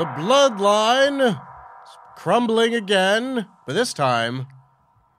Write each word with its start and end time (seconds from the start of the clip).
The 0.00 0.06
bloodline 0.06 1.32
is 1.32 1.36
crumbling 2.16 2.74
again, 2.74 3.46
but 3.66 3.74
this 3.74 3.92
time 3.92 4.46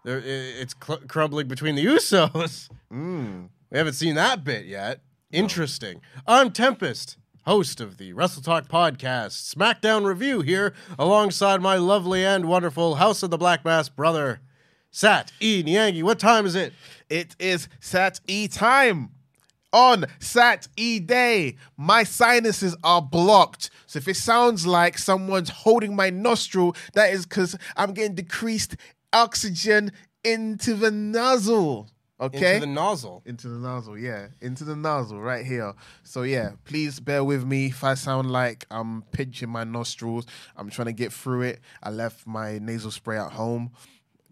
it's 0.03 0.73
cl- 0.83 1.03
crumbling 1.07 1.47
between 1.47 1.75
the 1.75 1.85
Usos. 1.85 2.67
Hmm. 2.89 3.43
We 3.69 3.77
haven't 3.77 3.93
seen 3.93 4.15
that 4.15 4.43
bit 4.43 4.65
yet. 4.65 5.01
Interesting. 5.31 6.01
I'm 6.25 6.49
Tempest, 6.49 7.17
host 7.45 7.79
of 7.79 7.99
the 7.99 8.13
WrestleTalk 8.13 8.69
podcast, 8.69 9.53
SmackDown 9.55 10.03
review 10.03 10.41
here, 10.41 10.73
alongside 10.97 11.61
my 11.61 11.75
lovely 11.77 12.25
and 12.25 12.45
wonderful 12.45 12.95
House 12.95 13.21
of 13.21 13.29
the 13.29 13.37
Black 13.37 13.63
Mass 13.63 13.87
brother, 13.87 14.41
Sat 14.89 15.31
E 15.39 15.61
Nyangi. 15.61 16.01
What 16.01 16.17
time 16.17 16.47
is 16.47 16.55
it? 16.55 16.73
It 17.07 17.35
is 17.37 17.69
Sat 17.79 18.19
E 18.25 18.47
time. 18.47 19.11
On 19.73 20.05
Sat 20.19 20.67
E 20.75 20.99
day, 20.99 21.55
my 21.77 22.03
sinuses 22.03 22.75
are 22.83 23.01
blocked. 23.01 23.69
So 23.85 23.97
if 23.97 24.07
it 24.07 24.17
sounds 24.17 24.67
like 24.67 24.97
someone's 24.97 25.49
holding 25.49 25.95
my 25.95 26.09
nostril, 26.09 26.75
that 26.93 27.13
is 27.13 27.25
because 27.25 27.57
I'm 27.77 27.93
getting 27.93 28.15
decreased 28.15 28.75
oxygen 29.13 29.91
into 30.23 30.73
the 30.73 30.91
nozzle. 30.91 31.89
Okay? 32.19 32.55
Into 32.55 32.67
the 32.67 32.73
nozzle. 32.73 33.23
Into 33.25 33.47
the 33.47 33.57
nozzle, 33.57 33.97
yeah. 33.97 34.27
Into 34.41 34.63
the 34.63 34.75
nozzle 34.75 35.19
right 35.19 35.43
here. 35.43 35.73
So 36.03 36.21
yeah, 36.21 36.51
please 36.65 36.99
bear 36.99 37.23
with 37.23 37.43
me 37.43 37.67
if 37.67 37.83
I 37.83 37.95
sound 37.95 38.29
like 38.29 38.67
I'm 38.69 39.01
pinching 39.11 39.49
my 39.49 39.63
nostrils. 39.63 40.27
I'm 40.55 40.69
trying 40.69 40.85
to 40.85 40.93
get 40.93 41.11
through 41.11 41.41
it. 41.43 41.61
I 41.81 41.89
left 41.89 42.27
my 42.27 42.59
nasal 42.59 42.91
spray 42.91 43.17
at 43.17 43.31
home. 43.31 43.71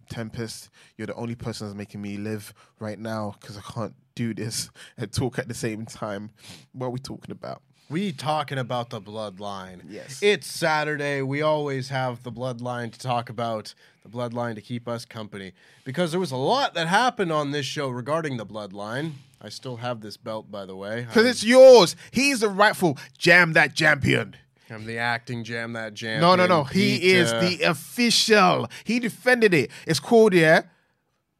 Tempest, 0.10 0.70
you're 0.98 1.08
the 1.08 1.16
only 1.16 1.36
person 1.36 1.68
that's 1.68 1.78
making 1.78 2.02
me 2.02 2.18
live 2.18 2.54
right 2.80 3.00
now 3.00 3.36
because 3.40 3.58
I 3.58 3.62
can't 3.62 3.94
do 4.16 4.34
this 4.34 4.70
and 4.98 5.12
talk 5.12 5.40
at 5.40 5.48
the 5.48 5.54
same 5.54 5.86
time. 5.86 6.32
What 6.74 6.88
are 6.88 6.92
we 6.92 7.00
talking 7.00 7.32
about? 7.32 7.62
We 7.90 8.12
talking 8.12 8.60
about 8.60 8.92
the 8.92 9.02
bloodline. 9.02 9.82
Yes. 9.88 10.20
It's 10.22 10.46
Saturday. 10.46 11.24
We 11.24 11.42
always 11.42 11.90
have 11.90 12.22
the 12.22 12.32
bloodline 12.32 12.92
to 12.92 13.00
talk 13.00 13.30
about, 13.30 13.74
the 14.04 14.10
bloodline 14.10 14.54
to 14.56 14.62
keep 14.62 14.88
us 14.88 15.06
company. 15.06 15.54
Because 15.86 16.12
there 16.12 16.20
was 16.20 16.32
a 16.32 16.38
lot 16.38 16.76
that 16.76 16.88
happened 16.88 17.32
on 17.32 17.50
this 17.50 17.66
show 17.66 17.90
regarding 17.90 18.38
the 18.38 18.46
bloodline. 18.46 19.14
I 19.42 19.50
still 19.50 19.78
have 19.78 20.02
this 20.02 20.18
belt, 20.18 20.52
by 20.52 20.66
the 20.66 20.76
way. 20.76 21.06
Because 21.08 21.26
it's 21.26 21.44
yours. 21.44 21.96
He's 22.12 22.42
the 22.42 22.50
rightful 22.50 22.98
jam 23.18 23.54
that 23.54 23.74
champion. 23.74 24.36
I'm 24.72 24.86
the 24.86 24.98
acting 24.98 25.44
jam 25.44 25.74
that 25.74 25.94
jam. 25.94 26.22
No, 26.22 26.36
no, 26.36 26.48
no. 26.48 26.64
He 26.64 27.12
is 27.12 27.32
uh, 27.32 27.40
the 27.42 27.64
official. 27.64 28.68
He 28.84 29.00
defended 29.00 29.54
it. 29.54 29.72
It's 29.88 30.00
called, 30.00 30.34
yeah, 30.34 30.64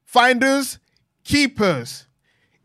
Finders, 0.06 0.80
Keepers. 1.24 2.08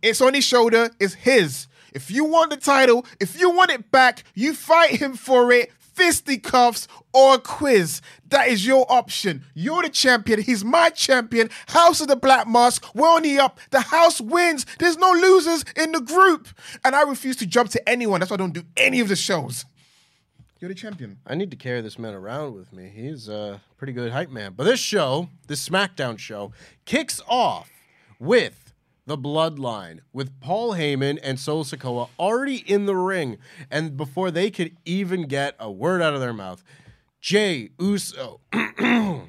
It's 0.03 0.21
on 0.21 0.35
his 0.35 0.45
shoulder. 0.45 0.91
It's 0.99 1.15
his. 1.15 1.67
If 1.93 2.11
you 2.11 2.25
want 2.25 2.51
the 2.51 2.57
title, 2.57 3.07
if 3.21 3.39
you 3.39 3.51
want 3.51 3.71
it 3.71 3.91
back, 3.91 4.25
you 4.35 4.53
fight 4.55 5.01
him 5.01 5.15
for 5.15 5.53
it. 5.53 5.71
Fisticuffs 5.79 6.89
or 7.13 7.35
a 7.37 7.39
quiz. 7.39 8.01
That 8.29 8.49
is 8.49 8.67
your 8.67 8.85
option. 8.91 9.45
You're 9.55 9.83
the 9.83 9.89
champion. 9.89 10.43
He's 10.43 10.65
my 10.65 10.91
champion. 10.91 11.51
House 11.69 12.01
of 12.01 12.09
the 12.09 12.17
Black 12.17 12.49
Mask. 12.49 12.85
We're 12.97 13.09
on 13.09 13.23
the 13.23 13.39
up. 13.39 13.61
The 13.71 13.81
house 13.81 14.21
wins. 14.21 14.67
There's 14.81 14.97
no 14.99 15.13
losers 15.13 15.65
in 15.77 15.93
the 15.93 16.01
group. 16.01 16.49
And 16.85 16.97
I 16.97 17.03
refuse 17.03 17.37
to 17.37 17.47
jump 17.47 17.71
to 17.71 17.89
anyone. 17.89 18.19
That's 18.19 18.31
why 18.31 18.35
I 18.35 18.39
don't 18.39 18.53
do 18.53 18.65
any 18.77 18.99
of 18.99 19.09
the 19.09 19.15
shows. 19.15 19.65
You're 20.65 20.71
the 20.71 20.75
champion. 20.75 21.19
I 21.27 21.35
need 21.35 21.51
to 21.51 21.59
carry 21.59 21.83
this 21.83 21.99
man 21.99 22.15
around 22.15 22.55
with 22.55 22.73
me. 22.73 22.89
He's 22.89 23.29
a 23.29 23.61
pretty 23.77 23.93
good 23.93 24.13
hype 24.13 24.31
man. 24.31 24.55
But 24.57 24.65
this 24.65 24.81
show, 24.81 25.29
this 25.47 25.69
SmackDown 25.69 26.19
show, 26.19 26.53
kicks 26.87 27.21
off 27.29 27.69
with 28.19 28.73
the 29.05 29.19
bloodline, 29.19 29.99
with 30.15 30.41
Paul 30.41 30.73
Heyman 30.73 31.19
and 31.23 31.39
Solo 31.39 31.65
Sikoa 31.65 32.09
already 32.19 32.65
in 32.67 32.87
the 32.87 32.97
ring. 32.97 33.37
And 33.71 33.95
before 33.95 34.31
they 34.31 34.51
could 34.51 34.75
even 34.87 35.29
get 35.29 35.55
a 35.61 35.71
word 35.71 36.01
out 36.01 36.15
of 36.15 36.21
their 36.21 36.33
mouth, 36.33 36.65
Jey 37.21 37.69
Uso. 37.79 38.41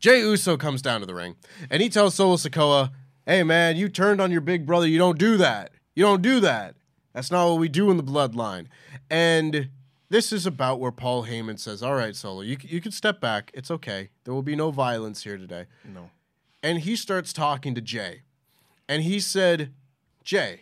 Jey 0.00 0.18
Uso 0.22 0.56
comes 0.56 0.82
down 0.82 0.98
to 0.98 1.06
the 1.06 1.14
ring 1.14 1.36
and 1.70 1.80
he 1.80 1.88
tells 1.88 2.16
Solo 2.16 2.34
Sikoa, 2.34 2.90
Hey 3.24 3.44
man, 3.44 3.76
you 3.76 3.88
turned 3.88 4.20
on 4.20 4.32
your 4.32 4.40
big 4.40 4.66
brother. 4.66 4.88
You 4.88 4.98
don't 4.98 5.20
do 5.20 5.36
that. 5.36 5.70
You 5.94 6.02
don't 6.02 6.20
do 6.20 6.40
that. 6.40 6.74
That's 7.12 7.30
not 7.30 7.48
what 7.48 7.60
we 7.60 7.68
do 7.68 7.92
in 7.92 7.96
the 7.96 8.02
bloodline. 8.02 8.66
And 9.08 9.68
this 10.12 10.30
is 10.30 10.44
about 10.44 10.78
where 10.78 10.92
Paul 10.92 11.24
Heyman 11.24 11.58
says, 11.58 11.82
All 11.82 11.94
right, 11.94 12.14
Solo, 12.14 12.42
you, 12.42 12.58
you 12.60 12.82
can 12.82 12.92
step 12.92 13.18
back. 13.18 13.50
It's 13.54 13.70
okay. 13.70 14.10
There 14.24 14.34
will 14.34 14.42
be 14.42 14.54
no 14.54 14.70
violence 14.70 15.24
here 15.24 15.38
today. 15.38 15.64
No. 15.82 16.10
And 16.62 16.80
he 16.80 16.96
starts 16.96 17.32
talking 17.32 17.74
to 17.74 17.80
Jay. 17.80 18.20
And 18.86 19.02
he 19.02 19.18
said, 19.18 19.72
Jay, 20.22 20.60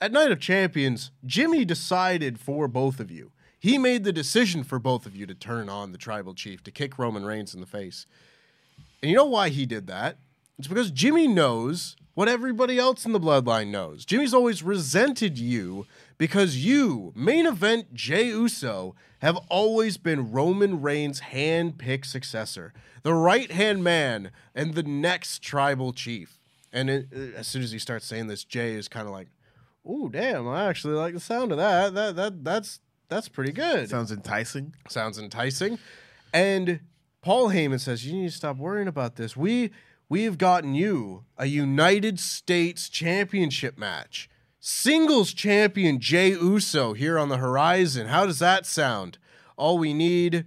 at 0.00 0.12
Night 0.12 0.30
of 0.30 0.38
Champions, 0.38 1.10
Jimmy 1.26 1.64
decided 1.64 2.38
for 2.38 2.68
both 2.68 3.00
of 3.00 3.10
you. 3.10 3.32
He 3.58 3.76
made 3.76 4.04
the 4.04 4.12
decision 4.12 4.62
for 4.62 4.78
both 4.78 5.04
of 5.04 5.16
you 5.16 5.26
to 5.26 5.34
turn 5.34 5.68
on 5.68 5.90
the 5.90 5.98
tribal 5.98 6.32
chief, 6.32 6.62
to 6.62 6.70
kick 6.70 6.96
Roman 6.96 7.24
Reigns 7.24 7.54
in 7.54 7.60
the 7.60 7.66
face. 7.66 8.06
And 9.02 9.10
you 9.10 9.16
know 9.16 9.24
why 9.24 9.48
he 9.48 9.66
did 9.66 9.88
that? 9.88 10.18
It's 10.60 10.68
because 10.68 10.92
Jimmy 10.92 11.26
knows 11.26 11.96
what 12.14 12.28
everybody 12.28 12.78
else 12.78 13.04
in 13.04 13.10
the 13.10 13.18
bloodline 13.18 13.68
knows. 13.68 14.04
Jimmy's 14.04 14.32
always 14.32 14.62
resented 14.62 15.38
you 15.38 15.86
because 16.18 16.56
you, 16.64 17.12
main 17.14 17.46
event 17.46 17.94
Jey 17.94 18.28
Uso, 18.28 18.94
have 19.20 19.36
always 19.48 19.96
been 19.96 20.32
Roman 20.32 20.82
Reigns' 20.82 21.20
hand-picked 21.20 22.06
successor, 22.06 22.72
the 23.02 23.14
right-hand 23.14 23.82
man 23.82 24.30
and 24.54 24.74
the 24.74 24.82
next 24.82 25.40
tribal 25.42 25.92
chief. 25.92 26.38
And 26.72 26.90
it, 26.90 27.08
uh, 27.14 27.38
as 27.38 27.46
soon 27.46 27.62
as 27.62 27.72
he 27.72 27.78
starts 27.78 28.06
saying 28.06 28.26
this, 28.26 28.44
Jay 28.44 28.74
is 28.74 28.88
kind 28.88 29.06
of 29.06 29.12
like, 29.12 29.28
"Oh, 29.86 30.08
damn! 30.08 30.48
I 30.48 30.66
actually 30.66 30.94
like 30.94 31.14
the 31.14 31.20
sound 31.20 31.52
of 31.52 31.58
that. 31.58 31.94
That 31.94 32.16
that 32.16 32.44
that's 32.44 32.80
that's 33.08 33.28
pretty 33.28 33.52
good." 33.52 33.88
Sounds 33.88 34.10
enticing. 34.10 34.74
sounds 34.88 35.18
enticing. 35.18 35.78
And 36.32 36.80
Paul 37.22 37.50
Heyman 37.50 37.80
says, 37.80 38.04
"You 38.04 38.14
need 38.20 38.30
to 38.30 38.36
stop 38.36 38.56
worrying 38.56 38.88
about 38.88 39.14
this. 39.16 39.36
We 39.36 39.70
we've 40.08 40.36
gotten 40.36 40.74
you 40.74 41.24
a 41.38 41.46
United 41.46 42.18
States 42.18 42.88
Championship 42.88 43.78
match. 43.78 44.28
Singles 44.66 45.34
champion 45.34 46.00
Jey 46.00 46.30
Uso 46.30 46.94
here 46.94 47.18
on 47.18 47.28
the 47.28 47.36
horizon. 47.36 48.06
How 48.06 48.24
does 48.24 48.38
that 48.38 48.64
sound? 48.64 49.18
All 49.58 49.76
we 49.76 49.92
need 49.92 50.46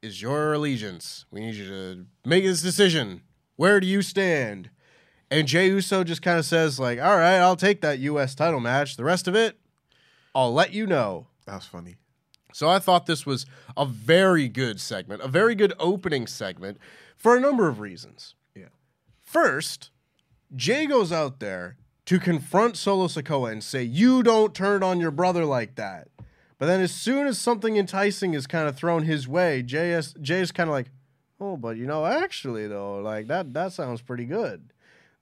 is 0.00 0.22
your 0.22 0.52
allegiance. 0.52 1.24
We 1.28 1.40
need 1.40 1.56
you 1.56 1.66
to 1.66 2.06
make 2.24 2.44
this 2.44 2.62
decision. 2.62 3.22
Where 3.56 3.80
do 3.80 3.88
you 3.88 4.00
stand?" 4.00 4.70
And 5.28 5.48
Jey 5.48 5.70
Uso 5.70 6.04
just 6.04 6.22
kind 6.22 6.38
of 6.38 6.46
says 6.46 6.78
like, 6.78 7.00
"All 7.00 7.16
right, 7.16 7.38
I'll 7.38 7.56
take 7.56 7.80
that 7.80 7.98
US 7.98 8.36
title 8.36 8.60
match. 8.60 8.96
The 8.96 9.02
rest 9.02 9.26
of 9.26 9.34
it, 9.34 9.58
I'll 10.32 10.54
let 10.54 10.72
you 10.72 10.86
know." 10.86 11.26
That's 11.46 11.66
funny. 11.66 11.96
So 12.52 12.68
I 12.68 12.78
thought 12.78 13.06
this 13.06 13.26
was 13.26 13.44
a 13.76 13.86
very 13.86 14.48
good 14.48 14.80
segment, 14.80 15.20
a 15.20 15.26
very 15.26 15.56
good 15.56 15.72
opening 15.80 16.28
segment 16.28 16.78
for 17.16 17.36
a 17.36 17.40
number 17.40 17.66
of 17.66 17.80
reasons. 17.80 18.36
Yeah. 18.54 18.68
First, 19.20 19.90
Jay 20.54 20.86
goes 20.86 21.10
out 21.10 21.40
there 21.40 21.76
to 22.06 22.18
confront 22.18 22.76
Solo 22.76 23.06
Sikoa 23.06 23.52
and 23.52 23.62
say, 23.62 23.82
You 23.82 24.22
don't 24.22 24.54
turn 24.54 24.82
on 24.82 25.00
your 25.00 25.10
brother 25.10 25.44
like 25.44 25.76
that. 25.76 26.08
But 26.58 26.66
then 26.66 26.80
as 26.80 26.92
soon 26.92 27.26
as 27.26 27.38
something 27.38 27.76
enticing 27.76 28.34
is 28.34 28.46
kind 28.46 28.68
of 28.68 28.76
thrown 28.76 29.02
his 29.02 29.26
way, 29.26 29.62
Jay 29.62 29.92
is, 29.92 30.14
Jay 30.20 30.40
is 30.40 30.52
kind 30.52 30.68
of 30.68 30.74
like, 30.74 30.90
oh, 31.40 31.56
but 31.56 31.76
you 31.76 31.86
know, 31.86 32.06
actually 32.06 32.66
though, 32.66 32.98
like 32.98 33.26
that 33.28 33.52
that 33.54 33.72
sounds 33.72 34.00
pretty 34.00 34.24
good. 34.24 34.72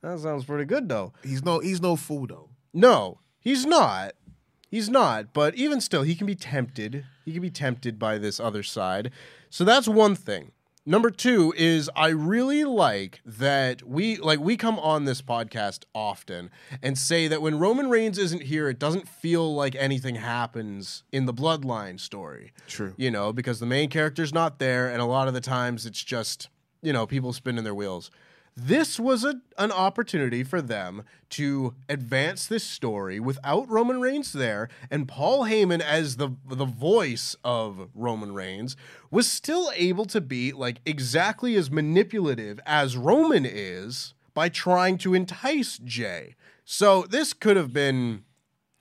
That 0.03 0.19
sounds 0.19 0.45
pretty 0.45 0.65
good 0.65 0.89
though. 0.89 1.13
He's 1.23 1.45
no 1.45 1.61
he's 1.61 1.81
no 1.81 1.97
fool 1.97 2.27
though. 2.27 2.49
No, 2.73 3.21
he's 3.39 3.65
not. 3.67 4.13
He's 4.69 4.89
not. 4.89 5.33
But 5.33 5.55
even 5.55 5.81
still, 5.81 6.03
he 6.03 6.15
can 6.15 6.27
be 6.27 6.35
tempted. 6.35 7.05
He 7.25 7.33
can 7.33 7.43
be 7.43 7.51
tempted 7.51 7.99
by 7.99 8.19
this 8.19 8.41
other 8.41 8.63
side. 8.63 9.11
So 9.51 9.65
that's 9.65 9.87
one 9.87 10.15
thing. 10.15 10.53
Number 10.85 11.11
two 11.11 11.55
is 11.57 11.89
I 11.95 12.09
really 12.09 12.65
like 12.65 13.21
that 13.25 13.85
we 13.85 14.17
like 14.17 14.41
we 14.41 14.57
come 14.57 14.81
on 14.81 15.05
this 15.05 15.23
podcast 15.23 15.85
often 15.95 16.51
and 16.83 16.99
say 16.99 17.29
that 17.29 17.41
when 17.41 17.61
Roman 17.61 17.89
Reigns 17.89 18.19
isn't 18.19 18.43
here, 18.43 18.69
it 18.69 18.81
doesn't 18.81 19.07
feel 19.07 19.55
like 19.55 19.77
anything 19.77 20.17
happens 20.17 21.05
in 21.13 21.27
the 21.27 21.33
bloodline 21.33 22.01
story. 22.01 22.53
True. 22.67 22.95
You 22.97 23.13
know, 23.13 23.33
because 23.33 23.61
the 23.61 23.67
main 23.67 23.91
character's 23.91 24.35
not 24.35 24.59
there, 24.59 24.91
and 24.91 25.01
a 25.01 25.05
lot 25.05 25.29
of 25.29 25.35
the 25.35 25.41
times 25.41 25.87
it's 25.87 26.03
just, 26.03 26.49
you 26.83 26.93
know, 26.93 27.07
people 27.07 27.33
spinning 27.33 27.63
their 27.63 27.77
wheels. 27.77 28.11
This 28.55 29.01
was 29.01 29.25
a, 29.25 29.41
an 29.57 29.73
opportunity 29.73 30.45
for 30.45 30.61
them 30.61 31.05
to 31.31 31.75
advance 31.89 32.47
this 32.47 32.65
story 32.65 33.19
without 33.19 33.69
Roman 33.69 34.01
Reigns 34.01 34.33
there, 34.33 34.69
and 34.91 35.09
Paul 35.09 35.45
Heyman 35.45 35.81
as 35.81 36.17
the 36.17 36.31
the 36.47 36.67
voice 36.67 37.35
of 37.43 37.89
Roman 37.95 38.35
Reigns 38.35 38.77
was 39.11 39.31
still 39.31 39.73
able 39.75 40.05
to 40.07 40.21
be 40.21 40.53
like 40.53 40.81
exactly 40.85 41.57
as 41.57 41.71
manipulative 41.71 42.61
as 42.67 42.97
Roman 42.97 43.47
is 43.47 44.13
by 44.35 44.51
trying 44.51 44.99
to 44.99 45.15
entice 45.15 45.79
Jay. 45.79 46.35
So 46.65 47.03
this 47.03 47.33
could 47.33 47.57
have 47.57 47.73
been 47.73 48.25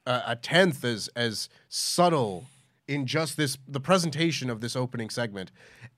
a, 0.05 0.21
a 0.27 0.35
tenth 0.35 0.83
as 0.83 1.09
as 1.15 1.47
subtle 1.69 2.47
in 2.89 3.05
just 3.05 3.37
this 3.37 3.57
the 3.67 3.79
presentation 3.79 4.49
of 4.49 4.59
this 4.59 4.75
opening 4.75 5.09
segment 5.09 5.49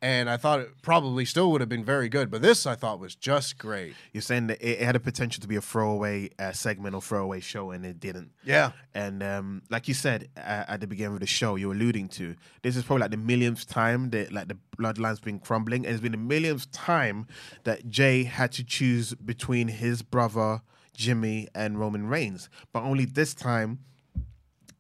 and 0.04 0.30
i 0.30 0.38
thought 0.38 0.60
it 0.60 0.70
probably 0.84 1.26
still 1.26 1.52
would 1.52 1.62
have 1.62 1.70
been 1.70 1.84
very 1.84 2.10
good 2.10 2.30
but 2.30 2.44
this 2.44 2.68
i 2.68 2.76
thought 2.76 3.00
was 3.00 3.16
just 3.16 3.58
great. 3.58 3.96
You're 4.12 4.22
saying 4.22 4.48
that 4.48 4.62
it, 4.62 4.82
had 4.82 4.98
a 4.98 5.00
potential 5.00 5.42
to 5.42 5.48
be 5.48 5.56
a 5.56 5.62
throwaway 5.62 6.30
uh, 6.38 6.52
segment 6.52 6.94
or 6.94 7.02
throwaway 7.02 7.40
show, 7.40 7.72
and 7.72 7.86
it 7.86 8.00
didn't. 8.00 8.32
yeah. 8.44 8.72
And 8.94 9.24
um, 9.24 9.62
like 9.70 9.88
you 9.88 9.94
said 9.94 10.30
uh, 10.36 10.66
at 10.68 10.82
the 10.82 10.88
beginning 10.88 11.14
of 11.14 11.20
the 11.22 11.26
show, 11.26 11.56
you're 11.56 11.72
alluding 11.72 12.10
to 12.10 12.36
this 12.62 12.76
is 12.76 12.84
probably 12.84 13.02
like 13.02 13.12
the 13.12 13.18
millionth 13.18 13.68
time 13.68 14.10
that 14.10 14.34
like 14.34 14.50
the 14.50 14.58
bloodline's 14.78 15.22
been 15.22 15.40
crumbling, 15.40 15.86
and 15.86 15.94
it's 15.94 16.02
been 16.02 16.12
the 16.12 16.18
millionth 16.18 16.70
time 16.72 17.26
that 17.64 17.90
Jay 17.90 18.26
had 18.26 18.52
to 18.54 18.64
choose 18.64 19.14
between 19.16 19.70
his 19.70 20.02
brother 20.02 20.62
Jimmy 20.96 21.48
and 21.56 21.80
Roman 21.80 22.08
Reigns, 22.08 22.50
but 22.74 22.84
only 22.84 23.06
this 23.06 23.34
time 23.34 23.80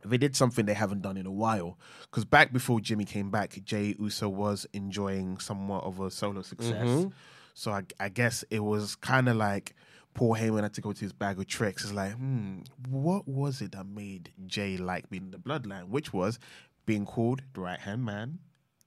they 0.05 0.17
did 0.17 0.35
something 0.35 0.65
they 0.65 0.73
haven't 0.73 1.01
done 1.01 1.17
in 1.17 1.25
a 1.25 1.31
while. 1.31 1.77
Because 2.03 2.25
back 2.25 2.51
before 2.53 2.79
Jimmy 2.79 3.05
came 3.05 3.29
back, 3.31 3.59
Jey 3.63 3.95
Uso 3.99 4.29
was 4.29 4.65
enjoying 4.73 5.39
somewhat 5.39 5.83
of 5.83 5.99
a 5.99 6.11
solo 6.11 6.41
success. 6.41 7.05
So 7.53 7.71
I, 7.71 7.83
I 7.99 8.09
guess 8.09 8.43
it 8.49 8.59
was 8.59 8.95
kind 8.95 9.29
of 9.29 9.35
like 9.35 9.75
Paul 10.13 10.35
Heyman 10.35 10.63
had 10.63 10.73
to 10.73 10.81
go 10.81 10.91
to 10.93 10.99
his 10.99 11.13
bag 11.13 11.39
of 11.39 11.47
tricks. 11.47 11.83
It's 11.83 11.93
like, 11.93 12.13
hmm, 12.13 12.59
what 12.89 13.27
was 13.27 13.61
it 13.61 13.71
that 13.73 13.85
made 13.85 14.31
Jay 14.45 14.77
like 14.77 15.09
being 15.09 15.31
the 15.31 15.37
bloodline? 15.37 15.89
Which 15.89 16.13
was 16.13 16.39
being 16.85 17.05
called 17.05 17.41
the 17.53 17.61
right 17.61 17.79
hand 17.79 18.03
man 18.03 18.39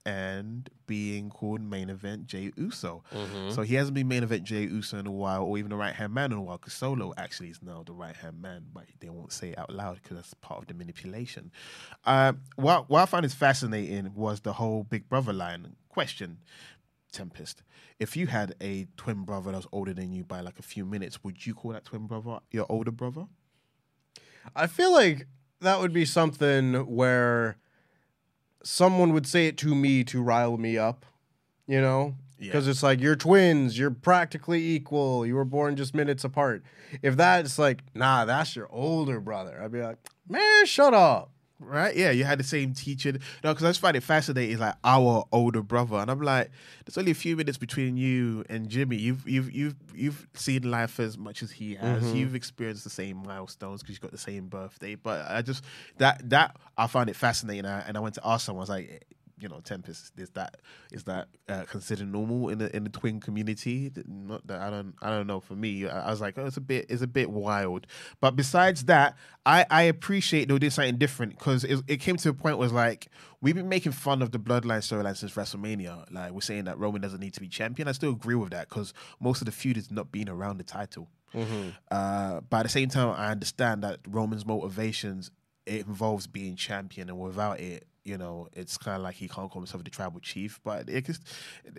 and 0.07 0.71
being 0.87 1.29
called 1.29 1.61
main 1.61 1.91
event 1.91 2.27
Jey 2.27 2.53
Uso. 2.57 3.03
So 3.51 3.63
he 3.63 3.75
hasn't 3.75 3.95
been 3.95 4.07
main 4.09 4.23
event 4.23 4.45
Jey 4.45 4.63
Uso 4.63 4.97
in 4.99 5.07
a 5.07 5.11
while, 5.11 5.43
or 5.43 5.59
even 5.59 5.69
the 5.69 5.77
right 5.77 5.95
hand 5.95 6.15
man 6.15 6.33
in 6.33 6.39
a 6.39 6.43
while, 6.43 6.57
because 6.59 6.73
Solo 6.75 7.13
actually 7.19 7.51
is 7.51 7.61
now 7.61 7.83
the 7.85 7.93
right 7.93 8.15
hand 8.17 8.41
man, 8.41 8.67
but 8.73 8.85
they 9.01 9.11
won't 9.11 9.33
say 9.33 9.51
it 9.51 9.59
out 9.59 9.71
loud 9.71 9.97
because 10.01 10.17
that's 10.17 10.33
part 10.35 10.61
of 10.63 10.69
the 10.69 10.75
manipulation. 10.75 11.51
Uh, 12.05 12.35
what, 12.55 12.89
what 12.89 13.03
I 13.03 13.07
found 13.07 13.27
is 13.27 13.35
fascinating 13.35 14.13
was 14.15 14.41
the 14.41 14.55
whole 14.55 14.85
Big 14.85 15.09
Brother 15.09 15.33
line 15.33 15.75
question. 15.89 16.39
Tempest, 17.13 17.63
if 17.99 18.17
you 18.17 18.27
had 18.27 18.55
a 18.61 18.87
twin 18.97 19.25
brother 19.25 19.51
that 19.51 19.57
was 19.57 19.67
older 19.73 19.95
than 19.95 20.13
you 20.13 20.23
by 20.23 20.41
like 20.41 20.59
a 20.59 20.63
few 20.63 20.85
minutes, 20.85 21.25
would 21.25 21.47
you 21.47 21.55
call 21.55 21.73
that 21.73 21.85
twin 21.85 22.07
brother 22.07 22.39
your 22.51 22.67
older 22.69 22.91
brother? 22.91 23.27
i 24.55 24.67
feel 24.67 24.93
like 24.93 25.27
that 25.61 25.81
would 25.81 25.93
be 25.93 26.05
something 26.05 26.75
where 26.87 27.57
someone 28.67 29.13
would 29.13 29.27
say 29.27 29.47
it 29.47 29.57
to 29.57 29.75
me 29.75 30.03
to 30.05 30.23
rile 30.23 30.59
me 30.59 30.77
up 30.77 31.07
you 31.67 31.81
know? 31.81 32.15
Because 32.39 32.69
it's 32.69 32.83
like 32.83 33.01
you're 33.01 33.17
twins 33.17 33.79
you're 33.79 33.91
practically 33.91 34.63
equal 34.75 35.25
you 35.27 35.35
were 35.35 35.45
born 35.45 35.75
just 35.75 35.95
minutes 35.95 36.23
apart. 36.23 36.63
If 37.03 37.17
that's 37.17 37.59
like 37.59 37.83
nah 37.95 38.25
that's 38.25 38.55
your 38.55 38.69
older 38.71 39.21
brother 39.21 39.61
i'd 39.63 39.73
be 39.73 39.81
like 39.83 39.99
man 40.29 40.67
shut 40.67 40.93
up 40.95 41.31
Right? 41.59 41.97
Yeah, 41.97 42.11
you 42.11 42.25
had 42.25 42.39
the 42.39 42.45
same 42.45 42.75
teacher. 42.75 43.13
No, 43.13 43.53
because 43.53 43.65
I 43.65 43.69
just 43.71 43.81
find 43.81 43.97
it 43.97 44.03
fascinating, 44.03 44.53
is 44.53 44.61
like 44.61 44.75
our 44.85 45.25
older 45.33 45.63
brother, 45.63 45.97
and 45.97 46.11
I'm 46.11 46.21
like, 46.21 46.51
there's 46.85 46.99
only 46.99 47.13
a 47.13 47.15
few 47.15 47.35
minutes 47.35 47.57
between 47.57 47.97
you 47.97 48.45
and 48.51 48.69
Jimmy. 48.69 48.97
You've 48.97 49.27
you've 49.27 49.51
you've 49.53 49.75
you've 49.95 50.27
seen 50.35 50.71
life 50.71 51.01
as 51.01 51.17
much 51.17 51.43
as 51.43 51.51
he 51.51 51.75
has. 51.77 52.05
Mm-hmm. 52.05 52.17
You've 52.17 52.35
experienced 52.35 52.85
the 52.85 52.91
same 52.91 53.23
milestones 53.25 53.81
because 53.81 53.95
you've 53.95 54.03
got 54.03 54.13
the 54.13 54.19
same 54.19 54.49
birthday. 54.49 54.97
But 54.97 55.31
I 55.31 55.41
just 55.41 55.65
that 55.97 56.29
that 56.29 56.57
I 56.77 56.87
found 56.89 57.09
it 57.09 57.17
fascinating, 57.17 57.65
and 57.65 57.75
I, 57.75 57.85
and 57.89 57.97
I 57.97 58.01
went 58.01 58.17
to 58.17 58.27
ask 58.27 58.45
someone. 58.45 58.61
I 58.61 58.65
was 58.65 58.69
like, 58.69 59.07
you 59.39 59.49
know, 59.49 59.61
Tempest 59.61 60.13
is 60.17 60.31
that 60.31 60.57
is 60.91 61.05
that 61.05 61.29
uh, 61.49 61.65
considered 61.65 62.11
normal 62.11 62.49
in 62.49 62.59
the 62.59 62.75
in 62.75 62.85
the 62.85 62.91
twin 62.91 63.21
community? 63.21 63.93
Not 64.07 64.47
that 64.47 64.61
I 64.61 64.71
don't 64.71 64.95
I 65.03 65.11
don't 65.11 65.27
know. 65.27 65.41
For 65.41 65.55
me, 65.55 65.87
I, 65.87 66.07
I 66.07 66.11
was 66.11 66.21
like, 66.21 66.39
oh, 66.39 66.47
it's 66.47 66.57
a 66.57 66.61
bit 66.63 66.87
it's 66.89 67.03
a 67.03 67.07
bit 67.07 67.31
wild. 67.31 67.87
But 68.21 68.35
besides 68.37 68.85
that, 68.85 69.17
I 69.45 69.67
I 69.71 69.83
appreciate 69.83 70.49
they 70.49 70.59
did 70.59 70.73
something 70.73 70.97
different 70.97 71.39
because 71.39 71.65
it, 71.65 71.81
it 71.87 71.99
came 71.99 72.17
to 72.17 72.31
a 72.31 72.35
point 72.35 72.57
where 72.57 72.67
it's 72.67 72.75
like 72.75 73.09
we've 73.43 73.55
been 73.55 73.69
making 73.69 73.93
fun 73.93 74.23
of 74.23 74.33
the 74.33 74.39
bloodline 74.39 74.79
storyline 74.79 75.17
since 75.17 75.35
WrestleMania. 75.35 76.11
Like 76.11 76.33
we're 76.33 76.41
saying 76.41 76.65
that 76.65 76.79
Roman 76.79 77.03
doesn't 77.03 77.21
need 77.21 77.35
to 77.35 77.41
be 77.41 77.49
champion. 77.49 77.89
I 77.89 77.93
still 77.93 78.13
agree 78.13 78.37
with 78.37 78.51
that 78.51 78.69
because 78.69 78.95
most 79.21 79.43
of 79.43 79.47
the 79.47 79.53
feud 79.53 79.77
is 79.77 79.91
not 79.91 80.11
being 80.11 80.29
around 80.31 80.59
the 80.59 80.65
title. 80.65 81.09
Uh, 81.91 82.41
but 82.49 82.59
at 82.59 82.63
the 82.63 82.69
same 82.71 82.89
time, 82.89 83.11
I 83.11 83.31
understand 83.31 83.83
that 83.83 84.01
Roman's 84.09 84.47
motivations 84.47 85.31
it 85.67 85.87
involves 85.87 86.27
being 86.27 86.55
champion, 86.57 87.09
and 87.09 87.19
without 87.19 87.59
it, 87.61 87.87
you 88.07 88.17
know, 88.17 88.49
it's 88.53 88.79
kind 88.79 88.97
of 88.97 89.03
like 89.03 89.17
he 89.17 89.29
can't 89.29 89.51
call 89.51 89.61
himself 89.61 89.83
the 89.85 89.91
tribal 89.91 90.21
chief. 90.21 90.61
But 90.65 90.89
it 90.89 91.07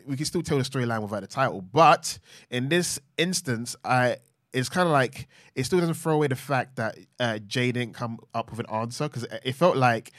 we 0.06 0.16
can 0.16 0.26
still 0.26 0.44
tell 0.44 0.58
the 0.58 0.64
storyline 0.64 1.02
without 1.02 1.22
the 1.22 1.28
title. 1.28 1.62
But 1.62 2.20
in 2.50 2.70
this 2.70 3.00
instance, 3.18 3.76
I 3.84 4.18
it's 4.54 4.70
kind 4.70 4.88
of 4.88 4.92
like 4.92 5.28
it 5.56 5.66
still 5.66 5.80
doesn't 5.80 5.96
throw 5.96 6.14
away 6.14 6.28
the 6.28 6.36
fact 6.36 6.78
that 6.78 6.98
uh, 7.20 7.40
Jay 7.40 7.72
didn't 7.72 7.94
come 7.94 8.20
up 8.34 8.50
with 8.50 8.60
an 8.60 8.66
answer 8.74 9.08
because 9.08 9.24
it 9.24 9.54
felt 9.54 9.78
like 9.78 10.12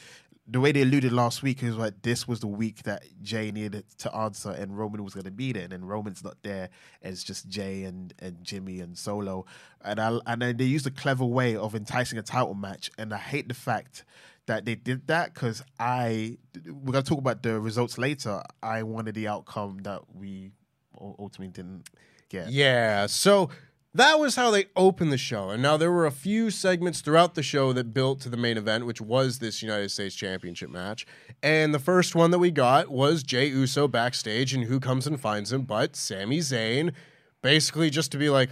the 0.51 0.61
way 0.61 0.73
they 0.73 0.81
alluded 0.81 1.13
last 1.13 1.43
week 1.43 1.63
is 1.63 1.77
like 1.77 2.01
this 2.01 2.27
was 2.27 2.41
the 2.41 2.47
week 2.47 2.83
that 2.85 3.05
Jay 3.21 3.51
needed 3.51 3.85
to 3.99 4.15
answer 4.15 4.51
and 4.51 4.79
Roman 4.79 5.05
was 5.05 5.13
going 5.13 5.27
to 5.27 5.31
be 5.31 5.53
there, 5.53 5.65
and 5.65 5.73
then 5.73 5.85
Roman's 5.85 6.25
not 6.25 6.37
there. 6.43 6.71
It's 7.03 7.23
just 7.23 7.49
Jay 7.49 7.85
and, 7.85 8.15
and 8.19 8.43
Jimmy 8.43 8.81
and 8.81 8.97
Solo, 8.97 9.45
and 9.85 10.01
I 10.01 10.19
and 10.27 10.41
then 10.41 10.57
they 10.57 10.65
used 10.65 10.87
a 10.87 10.91
clever 10.91 11.27
way 11.27 11.55
of 11.55 11.75
enticing 11.75 12.19
a 12.19 12.23
title 12.23 12.55
match, 12.55 12.91
and 12.97 13.13
I 13.13 13.19
hate 13.19 13.49
the 13.49 13.55
fact 13.55 14.05
that 14.49 14.65
they 14.65 14.75
did 14.75 15.07
that 15.07 15.33
because 15.33 15.63
I 15.79 16.39
we're 16.67 16.93
gonna 16.93 17.03
talk 17.03 17.19
about 17.19 17.43
the 17.43 17.61
results 17.61 17.97
later. 17.97 18.43
I 18.63 18.83
wanted 18.83 19.15
the 19.15 19.29
outcome 19.29 19.79
that 19.85 20.03
we 20.13 20.51
ultimately 21.01 21.49
didn't 21.53 21.89
get. 22.29 22.51
Yeah. 22.51 23.07
So 23.07 23.51
that 23.95 24.19
was 24.19 24.37
how 24.37 24.51
they 24.51 24.67
opened 24.77 25.13
the 25.13 25.19
show. 25.19 25.51
And 25.51 25.63
now 25.63 25.77
there 25.77 25.93
were 25.93 26.07
a 26.07 26.11
few 26.11 26.51
segments 26.51 27.01
throughout 27.01 27.35
the 27.35 27.43
show 27.43 27.73
that 27.73 27.95
built 27.95 28.21
to 28.23 28.29
the 28.29 28.37
main 28.37 28.57
event, 28.57 28.87
which 28.87 29.01
was 29.01 29.39
this 29.39 29.63
United 29.63 29.91
States 29.91 30.15
Championship 30.15 30.71
match. 30.71 31.07
And 31.43 31.75
the 31.75 31.79
first 31.79 32.15
one 32.15 32.31
that 32.31 32.39
we 32.39 32.51
got 32.51 32.89
was 32.89 33.23
Jey 33.23 33.47
Uso 33.47 33.89
backstage, 33.89 34.53
and 34.55 34.65
who 34.65 34.81
comes 34.81 35.07
and 35.07 35.21
finds 35.21 35.53
him 35.53 35.63
but 35.63 35.97
Sami 35.97 36.39
Zayn, 36.39 36.93
basically 37.43 37.91
just 37.91 38.13
to 38.13 38.19
be 38.19 38.29
like, 38.29 38.51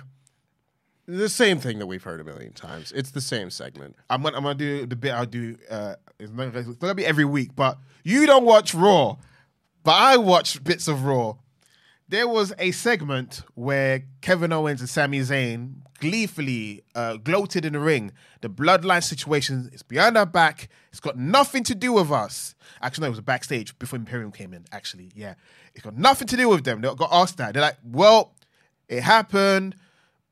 the 1.07 1.29
same 1.29 1.59
thing 1.59 1.79
that 1.79 1.87
we've 1.87 2.03
heard 2.03 2.21
a 2.21 2.25
million 2.25 2.53
times. 2.53 2.93
It's 2.93 3.13
the 3.13 3.21
same 3.21 3.51
segment. 3.51 3.97
I'm 4.11 4.23
gonna, 4.23 4.37
I'm 4.37 4.43
gonna 4.43 4.55
do 4.57 4.87
the 4.87 4.97
bit 4.97 5.13
I'll 5.13 5.27
do. 5.27 5.57
Uh, 5.71 5.95
it's 6.19 6.33
not, 6.33 6.55
it's 6.55 6.67
not 6.67 6.79
gonna 6.81 6.95
be 6.95 7.07
every 7.07 7.25
week, 7.25 7.55
but 7.55 7.79
you 8.05 8.27
don't 8.27 8.45
watch 8.45 8.75
Raw, 8.75 9.17
but 9.85 9.93
I 9.93 10.17
watch 10.17 10.63
bits 10.63 10.89
of 10.89 11.05
Raw. 11.05 11.37
There 12.09 12.29
was 12.29 12.53
a 12.59 12.71
segment 12.71 13.43
where 13.55 14.05
Kevin 14.21 14.53
Owens 14.53 14.81
and 14.81 14.89
Sami 14.89 15.21
Zayn 15.21 15.75
gleefully 15.99 16.83
uh, 16.95 17.17
gloated 17.17 17.65
in 17.65 17.73
the 17.73 17.81
ring. 17.81 18.13
The 18.43 18.49
bloodline 18.49 19.03
situation 19.03 19.71
is 19.73 19.83
behind 19.83 20.17
our 20.17 20.27
back. 20.27 20.69
It's 20.91 21.01
got 21.01 21.19
nothing 21.19 21.65
to 21.65 21.75
do 21.75 21.93
with 21.93 22.13
us. 22.13 22.55
Actually, 22.81 23.03
no, 23.03 23.07
it 23.09 23.11
was 23.11 23.21
backstage 23.23 23.77
before 23.79 23.99
Imperium 23.99 24.31
came 24.31 24.53
in. 24.55 24.65
Actually, 24.73 25.11
yeah, 25.15 25.35
it's 25.75 25.85
got 25.85 25.97
nothing 25.97 26.29
to 26.29 26.37
do 26.37 26.49
with 26.49 26.65
them. 26.65 26.81
They 26.81 26.95
got 26.95 27.09
asked 27.13 27.39
that. 27.39 27.55
They're 27.55 27.63
like, 27.63 27.79
"Well, 27.85 28.35
it 28.89 29.03
happened." 29.03 29.77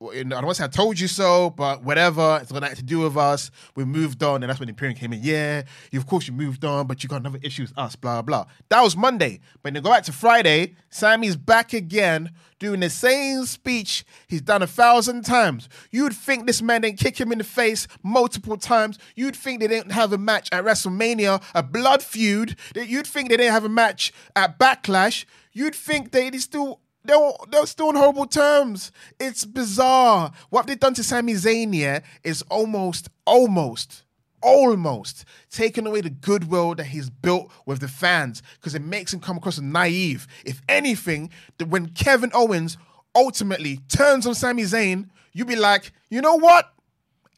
I 0.02 0.22
don't 0.22 0.32
want 0.32 0.48
to 0.48 0.54
say 0.54 0.64
I 0.64 0.68
told 0.68 0.98
you 0.98 1.06
so, 1.06 1.50
but 1.50 1.82
whatever. 1.84 2.38
It's 2.42 2.50
got 2.50 2.62
nothing 2.62 2.76
to 2.76 2.82
do 2.82 3.00
with 3.00 3.16
us. 3.16 3.50
We 3.76 3.84
moved 3.84 4.22
on, 4.22 4.42
and 4.42 4.50
that's 4.50 4.58
when 4.58 4.66
the 4.66 4.72
Imperium 4.72 4.98
came 4.98 5.12
in. 5.12 5.20
Yeah, 5.22 5.62
you, 5.92 6.00
of 6.00 6.06
course 6.06 6.26
you 6.26 6.34
moved 6.34 6.64
on, 6.64 6.86
but 6.86 7.02
you 7.02 7.08
got 7.08 7.20
another 7.20 7.38
issue 7.42 7.62
with 7.62 7.72
us. 7.78 7.94
Blah 7.94 8.22
blah. 8.22 8.46
That 8.68 8.82
was 8.82 8.96
Monday. 8.96 9.40
But 9.62 9.72
then 9.72 9.82
go 9.82 9.90
back 9.90 10.02
to 10.04 10.12
Friday. 10.12 10.74
Sammy's 10.90 11.36
back 11.36 11.72
again, 11.72 12.32
doing 12.58 12.80
the 12.80 12.90
same 12.90 13.46
speech 13.46 14.04
he's 14.26 14.42
done 14.42 14.62
a 14.62 14.66
thousand 14.66 15.24
times. 15.24 15.68
You'd 15.90 16.12
think 16.12 16.46
this 16.46 16.60
man 16.60 16.82
didn't 16.82 16.98
kick 16.98 17.20
him 17.20 17.30
in 17.30 17.38
the 17.38 17.44
face 17.44 17.86
multiple 18.02 18.56
times. 18.56 18.98
You'd 19.14 19.36
think 19.36 19.60
they 19.60 19.68
didn't 19.68 19.92
have 19.92 20.12
a 20.12 20.18
match 20.18 20.48
at 20.50 20.64
WrestleMania, 20.64 21.42
a 21.54 21.62
blood 21.62 22.02
feud. 22.02 22.56
You'd 22.74 23.06
think 23.06 23.30
they 23.30 23.36
didn't 23.36 23.52
have 23.52 23.64
a 23.64 23.68
match 23.68 24.12
at 24.34 24.58
Backlash. 24.58 25.24
You'd 25.52 25.74
think 25.74 26.10
they 26.10 26.30
still 26.38 26.80
they're, 27.04 27.32
they're 27.50 27.66
still 27.66 27.88
on 27.88 27.96
horrible 27.96 28.26
terms. 28.26 28.90
It's 29.20 29.44
bizarre. 29.44 30.32
What 30.50 30.66
they've 30.66 30.78
done 30.78 30.94
to 30.94 31.04
Sami 31.04 31.34
Zayn 31.34 31.74
here 31.74 32.02
is 32.22 32.42
almost, 32.50 33.08
almost, 33.26 34.04
almost 34.42 35.24
taking 35.50 35.86
away 35.86 36.00
the 36.00 36.10
goodwill 36.10 36.74
that 36.74 36.86
he's 36.86 37.10
built 37.10 37.50
with 37.66 37.80
the 37.80 37.88
fans 37.88 38.42
because 38.56 38.74
it 38.74 38.82
makes 38.82 39.12
him 39.12 39.20
come 39.20 39.36
across 39.36 39.58
as 39.58 39.62
naive. 39.62 40.26
If 40.44 40.60
anything, 40.68 41.30
when 41.66 41.88
Kevin 41.88 42.30
Owens 42.34 42.76
ultimately 43.14 43.78
turns 43.88 44.26
on 44.26 44.34
Sami 44.34 44.62
Zayn, 44.64 45.08
you'd 45.32 45.48
be 45.48 45.56
like, 45.56 45.92
you 46.10 46.20
know 46.20 46.36
what? 46.36 46.73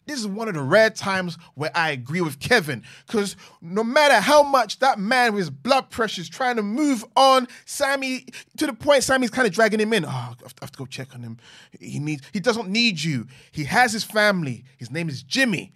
This 0.07 0.21
is 0.21 0.27
one 0.27 0.47
of 0.47 0.55
the 0.55 0.63
rare 0.63 0.91
times 0.91 1.37
where 1.55 1.73
I 1.75 1.91
agree 1.91 2.21
with 2.21 2.39
Kevin. 2.39 2.85
Because 3.07 3.35
no 3.61 3.83
matter 3.83 4.21
how 4.21 4.43
much 4.45 4.79
that 4.79 5.01
man 5.01 5.33
with 5.33 5.41
his 5.41 5.51
blood 5.51 5.91
pressure 5.91 6.21
is 6.21 6.29
trying 6.29 6.57
to 6.57 6.63
move 6.63 7.05
on, 7.17 7.49
Sammy, 7.65 8.27
to 8.57 8.67
the 8.67 8.73
point 8.73 9.03
Sammy's 9.03 9.31
kind 9.31 9.49
of 9.49 9.53
dragging 9.53 9.81
him 9.81 9.93
in. 9.93 10.05
Oh, 10.05 10.09
I 10.09 10.35
have 10.61 10.73
to 10.73 10.79
go 10.79 10.87
check 10.87 11.15
on 11.15 11.23
him. 11.23 11.39
He 11.81 11.99
needs 11.99 12.23
he 12.33 12.39
doesn't 12.39 12.69
need 12.69 13.03
you. 13.03 13.27
He 13.51 13.65
has 13.65 13.93
his 13.93 14.05
family. 14.05 14.65
His 14.77 14.93
name 14.93 15.09
is 15.09 15.23
Jimmy. 15.23 15.73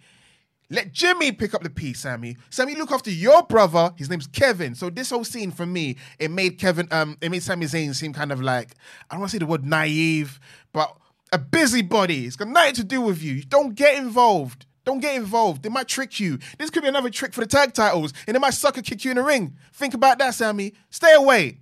Let 0.69 0.93
Jimmy 0.93 1.33
pick 1.33 1.53
up 1.53 1.63
the 1.63 1.69
piece, 1.69 1.99
Sammy. 1.99 2.37
Sammy, 2.49 2.75
look 2.75 2.93
after 2.93 3.11
your 3.11 3.43
brother. 3.43 3.93
His 3.97 4.09
name's 4.09 4.27
Kevin. 4.27 4.73
So 4.73 4.89
this 4.89 5.09
whole 5.09 5.25
scene 5.25 5.51
for 5.51 5.65
me, 5.65 5.97
it 6.17 6.31
made 6.31 6.57
Kevin, 6.57 6.87
um, 6.91 7.17
it 7.19 7.29
made 7.29 7.43
Sami 7.43 7.65
Zayn 7.65 7.93
seem 7.93 8.13
kind 8.13 8.31
of 8.31 8.41
like 8.41 8.75
I 9.09 9.15
don't 9.15 9.19
want 9.19 9.31
to 9.31 9.35
say 9.35 9.39
the 9.39 9.45
word 9.45 9.65
naive, 9.65 10.39
but 10.71 10.95
a 11.31 11.37
busybody. 11.37 12.25
It's 12.25 12.35
got 12.35 12.47
nothing 12.47 12.75
to 12.75 12.83
do 12.83 13.01
with 13.01 13.21
you. 13.21 13.43
Don't 13.43 13.75
get 13.75 13.97
involved. 13.97 14.65
Don't 14.83 14.99
get 14.99 15.15
involved. 15.15 15.63
They 15.63 15.69
might 15.69 15.87
trick 15.87 16.19
you. 16.19 16.39
This 16.57 16.69
could 16.69 16.83
be 16.83 16.89
another 16.89 17.09
trick 17.09 17.33
for 17.33 17.41
the 17.41 17.47
tag 17.47 17.73
titles, 17.73 18.13
and 18.27 18.35
they 18.35 18.39
might 18.39 18.53
sucker 18.53 18.81
kick 18.81 19.05
you 19.05 19.11
in 19.11 19.17
the 19.17 19.23
ring. 19.23 19.55
Think 19.73 19.93
about 19.93 20.17
that, 20.19 20.33
Sammy. 20.33 20.73
Stay 20.89 21.13
away. 21.13 21.59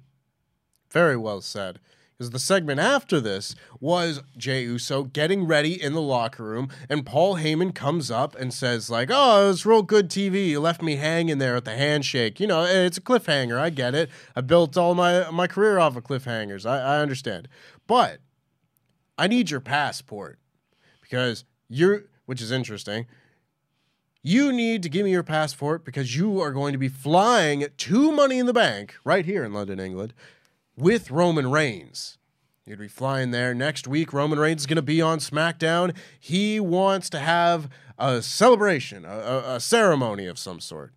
Very 0.91 1.17
well 1.17 1.41
said. 1.41 1.79
Because 2.17 2.31
the 2.31 2.39
segment 2.39 2.81
after 2.81 3.21
this 3.21 3.55
was 3.79 4.21
Jey 4.37 4.63
Uso 4.63 5.03
getting 5.03 5.47
ready 5.47 5.81
in 5.81 5.93
the 5.93 6.01
locker 6.01 6.43
room, 6.43 6.67
and 6.89 7.05
Paul 7.05 7.37
Heyman 7.37 7.73
comes 7.73 8.11
up 8.11 8.35
and 8.35 8.53
says, 8.53 8.89
like, 8.89 9.09
oh, 9.09 9.45
it 9.45 9.47
was 9.47 9.65
real 9.65 9.83
good 9.83 10.09
TV. 10.09 10.47
You 10.47 10.59
left 10.59 10.81
me 10.81 10.97
hanging 10.97 11.37
there 11.37 11.55
at 11.55 11.63
the 11.63 11.77
handshake. 11.77 12.41
You 12.41 12.47
know, 12.47 12.65
it's 12.65 12.97
a 12.97 13.01
cliffhanger. 13.01 13.57
I 13.57 13.69
get 13.69 13.95
it. 13.95 14.09
I 14.35 14.41
built 14.41 14.75
all 14.75 14.95
my, 14.95 15.29
my 15.31 15.47
career 15.47 15.79
off 15.79 15.95
of 15.95 16.03
cliffhangers. 16.03 16.69
I, 16.69 16.79
I 16.79 16.99
understand. 16.99 17.47
But 17.87 18.19
I 19.19 19.27
need 19.27 19.51
your 19.51 19.59
passport 19.59 20.39
because 21.01 21.43
you're, 21.67 22.05
which 22.25 22.41
is 22.41 22.51
interesting. 22.51 23.05
You 24.23 24.53
need 24.53 24.81
to 24.83 24.89
give 24.89 25.03
me 25.03 25.11
your 25.11 25.23
passport 25.23 25.83
because 25.83 26.15
you 26.15 26.39
are 26.39 26.51
going 26.51 26.71
to 26.71 26.77
be 26.77 26.87
flying 26.87 27.65
to 27.75 28.11
Money 28.13 28.39
in 28.39 28.45
the 28.45 28.53
Bank 28.53 28.95
right 29.03 29.25
here 29.25 29.43
in 29.43 29.51
London, 29.51 29.77
England, 29.77 30.13
with 30.77 31.11
Roman 31.11 31.51
Reigns. 31.51 32.17
You'd 32.65 32.79
be 32.79 32.87
flying 32.87 33.31
there 33.31 33.53
next 33.53 33.87
week. 33.87 34.13
Roman 34.13 34.39
Reigns 34.39 34.61
is 34.61 34.67
going 34.67 34.77
to 34.77 34.81
be 34.81 35.01
on 35.01 35.19
SmackDown. 35.19 35.93
He 36.17 36.61
wants 36.61 37.09
to 37.09 37.19
have 37.19 37.69
a 37.97 38.21
celebration, 38.21 39.03
a, 39.03 39.09
a, 39.09 39.55
a 39.55 39.59
ceremony 39.59 40.27
of 40.27 40.39
some 40.39 40.61
sort. 40.61 40.93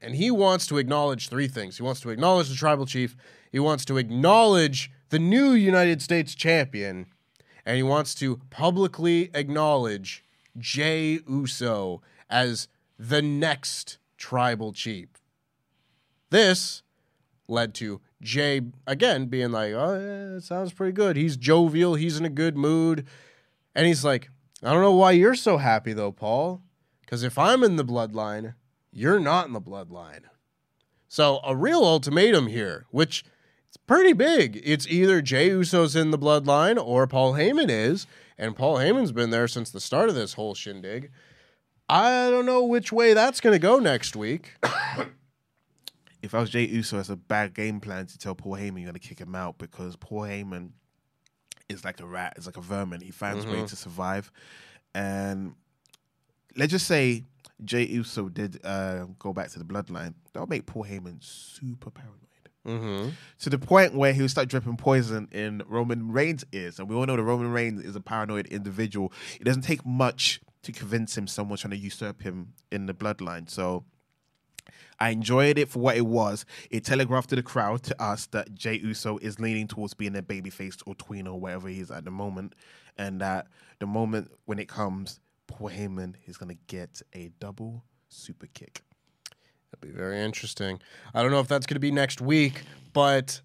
And 0.00 0.16
he 0.16 0.32
wants 0.32 0.66
to 0.66 0.78
acknowledge 0.78 1.28
three 1.28 1.46
things. 1.46 1.76
He 1.76 1.84
wants 1.84 2.00
to 2.00 2.10
acknowledge 2.10 2.48
the 2.48 2.56
tribal 2.56 2.86
chief, 2.86 3.16
he 3.52 3.60
wants 3.60 3.84
to 3.84 3.96
acknowledge 3.96 4.90
the 5.12 5.18
new 5.18 5.52
United 5.52 6.00
States 6.00 6.34
champion, 6.34 7.04
and 7.66 7.76
he 7.76 7.82
wants 7.82 8.14
to 8.14 8.40
publicly 8.48 9.30
acknowledge 9.34 10.24
Jey 10.56 11.20
Uso 11.28 12.00
as 12.30 12.66
the 12.98 13.20
next 13.20 13.98
tribal 14.16 14.72
chief. 14.72 15.08
This 16.30 16.82
led 17.46 17.74
to 17.74 18.00
Jey 18.22 18.62
again 18.86 19.26
being 19.26 19.52
like, 19.52 19.74
"Oh, 19.74 20.00
yeah, 20.00 20.36
it 20.38 20.44
sounds 20.44 20.72
pretty 20.72 20.92
good. 20.92 21.16
He's 21.16 21.36
jovial. 21.36 21.94
He's 21.94 22.16
in 22.16 22.24
a 22.24 22.30
good 22.30 22.56
mood." 22.56 23.06
And 23.74 23.86
he's 23.86 24.06
like, 24.06 24.30
"I 24.62 24.72
don't 24.72 24.80
know 24.80 24.94
why 24.94 25.10
you're 25.10 25.34
so 25.34 25.58
happy 25.58 25.92
though, 25.92 26.12
Paul. 26.12 26.62
Because 27.02 27.22
if 27.22 27.36
I'm 27.36 27.62
in 27.62 27.76
the 27.76 27.84
bloodline, 27.84 28.54
you're 28.90 29.20
not 29.20 29.46
in 29.46 29.52
the 29.52 29.60
bloodline." 29.60 30.22
So 31.06 31.40
a 31.44 31.54
real 31.54 31.84
ultimatum 31.84 32.46
here, 32.46 32.86
which 32.90 33.26
pretty 33.76 34.12
big. 34.12 34.60
It's 34.64 34.86
either 34.88 35.22
Jey 35.22 35.48
Uso's 35.48 35.96
in 35.96 36.10
the 36.10 36.18
bloodline 36.18 36.82
or 36.82 37.06
Paul 37.06 37.34
Heyman 37.34 37.68
is, 37.68 38.06
and 38.38 38.56
Paul 38.56 38.76
Heyman's 38.76 39.12
been 39.12 39.30
there 39.30 39.48
since 39.48 39.70
the 39.70 39.80
start 39.80 40.08
of 40.08 40.14
this 40.14 40.34
whole 40.34 40.54
shindig. 40.54 41.10
I 41.88 42.30
don't 42.30 42.46
know 42.46 42.64
which 42.64 42.92
way 42.92 43.12
that's 43.12 43.40
going 43.40 43.52
to 43.54 43.58
go 43.58 43.78
next 43.78 44.16
week. 44.16 44.54
if 46.22 46.34
I 46.34 46.40
was 46.40 46.50
Jey 46.50 46.66
Uso, 46.66 46.98
it's 46.98 47.08
a 47.08 47.16
bad 47.16 47.54
game 47.54 47.80
plan 47.80 48.06
to 48.06 48.18
tell 48.18 48.34
Paul 48.34 48.54
Heyman 48.54 48.80
you're 48.80 48.90
going 48.90 48.94
to 48.94 48.98
kick 48.98 49.18
him 49.18 49.34
out 49.34 49.58
because 49.58 49.96
Paul 49.96 50.22
Heyman 50.22 50.70
is 51.68 51.84
like 51.84 52.00
a 52.00 52.06
rat, 52.06 52.34
is 52.36 52.46
like 52.46 52.56
a 52.56 52.60
vermin. 52.60 53.00
He 53.00 53.10
finds 53.10 53.44
mm-hmm. 53.44 53.60
ways 53.60 53.70
to 53.70 53.76
survive. 53.76 54.30
And 54.94 55.54
let's 56.56 56.72
just 56.72 56.86
say 56.86 57.24
Jey 57.64 57.86
Uso 57.86 58.28
did 58.28 58.60
uh, 58.64 59.06
go 59.18 59.32
back 59.32 59.50
to 59.50 59.58
the 59.58 59.64
bloodline. 59.64 60.14
That'll 60.32 60.48
make 60.48 60.66
Paul 60.66 60.84
Heyman 60.84 61.22
super 61.22 61.90
paranoid. 61.90 62.18
Mm-hmm. 62.66 63.10
To 63.40 63.50
the 63.50 63.58
point 63.58 63.94
where 63.94 64.12
he 64.12 64.22
would 64.22 64.30
start 64.30 64.48
dripping 64.48 64.76
poison 64.76 65.28
in 65.32 65.62
Roman 65.66 66.12
Reigns' 66.12 66.44
ears. 66.52 66.78
And 66.78 66.88
we 66.88 66.94
all 66.94 67.06
know 67.06 67.16
that 67.16 67.22
Roman 67.22 67.50
Reigns 67.50 67.82
is 67.82 67.96
a 67.96 68.00
paranoid 68.00 68.46
individual. 68.46 69.12
It 69.40 69.44
doesn't 69.44 69.62
take 69.62 69.84
much 69.84 70.40
to 70.62 70.72
convince 70.72 71.16
him 71.18 71.26
someone's 71.26 71.62
trying 71.62 71.72
to 71.72 71.76
usurp 71.76 72.22
him 72.22 72.52
in 72.70 72.86
the 72.86 72.94
bloodline. 72.94 73.50
So 73.50 73.84
I 75.00 75.10
enjoyed 75.10 75.58
it 75.58 75.68
for 75.68 75.80
what 75.80 75.96
it 75.96 76.06
was. 76.06 76.44
It 76.70 76.84
telegraphed 76.84 77.30
to 77.30 77.36
the 77.36 77.42
crowd, 77.42 77.82
to 77.84 78.00
us, 78.00 78.26
that 78.26 78.54
Jey 78.54 78.78
Uso 78.78 79.18
is 79.18 79.40
leaning 79.40 79.66
towards 79.66 79.94
being 79.94 80.16
a 80.16 80.22
babyface 80.22 80.80
or 80.86 80.94
tween 80.94 81.26
or 81.26 81.40
whatever 81.40 81.68
he 81.68 81.80
is 81.80 81.90
at 81.90 82.04
the 82.04 82.12
moment. 82.12 82.54
And 82.96 83.20
that 83.20 83.48
the 83.80 83.86
moment 83.86 84.30
when 84.44 84.60
it 84.60 84.68
comes, 84.68 85.18
Paul 85.48 85.70
Heyman 85.70 86.14
is 86.26 86.36
going 86.36 86.50
to 86.50 86.58
get 86.68 87.02
a 87.12 87.32
double 87.40 87.82
super 88.08 88.46
kick. 88.46 88.82
That'd 89.72 89.94
be 89.94 89.98
very 89.98 90.20
interesting. 90.20 90.80
I 91.14 91.22
don't 91.22 91.30
know 91.30 91.40
if 91.40 91.48
that's 91.48 91.66
going 91.66 91.76
to 91.76 91.80
be 91.80 91.90
next 91.90 92.20
week, 92.20 92.62
but 92.92 93.40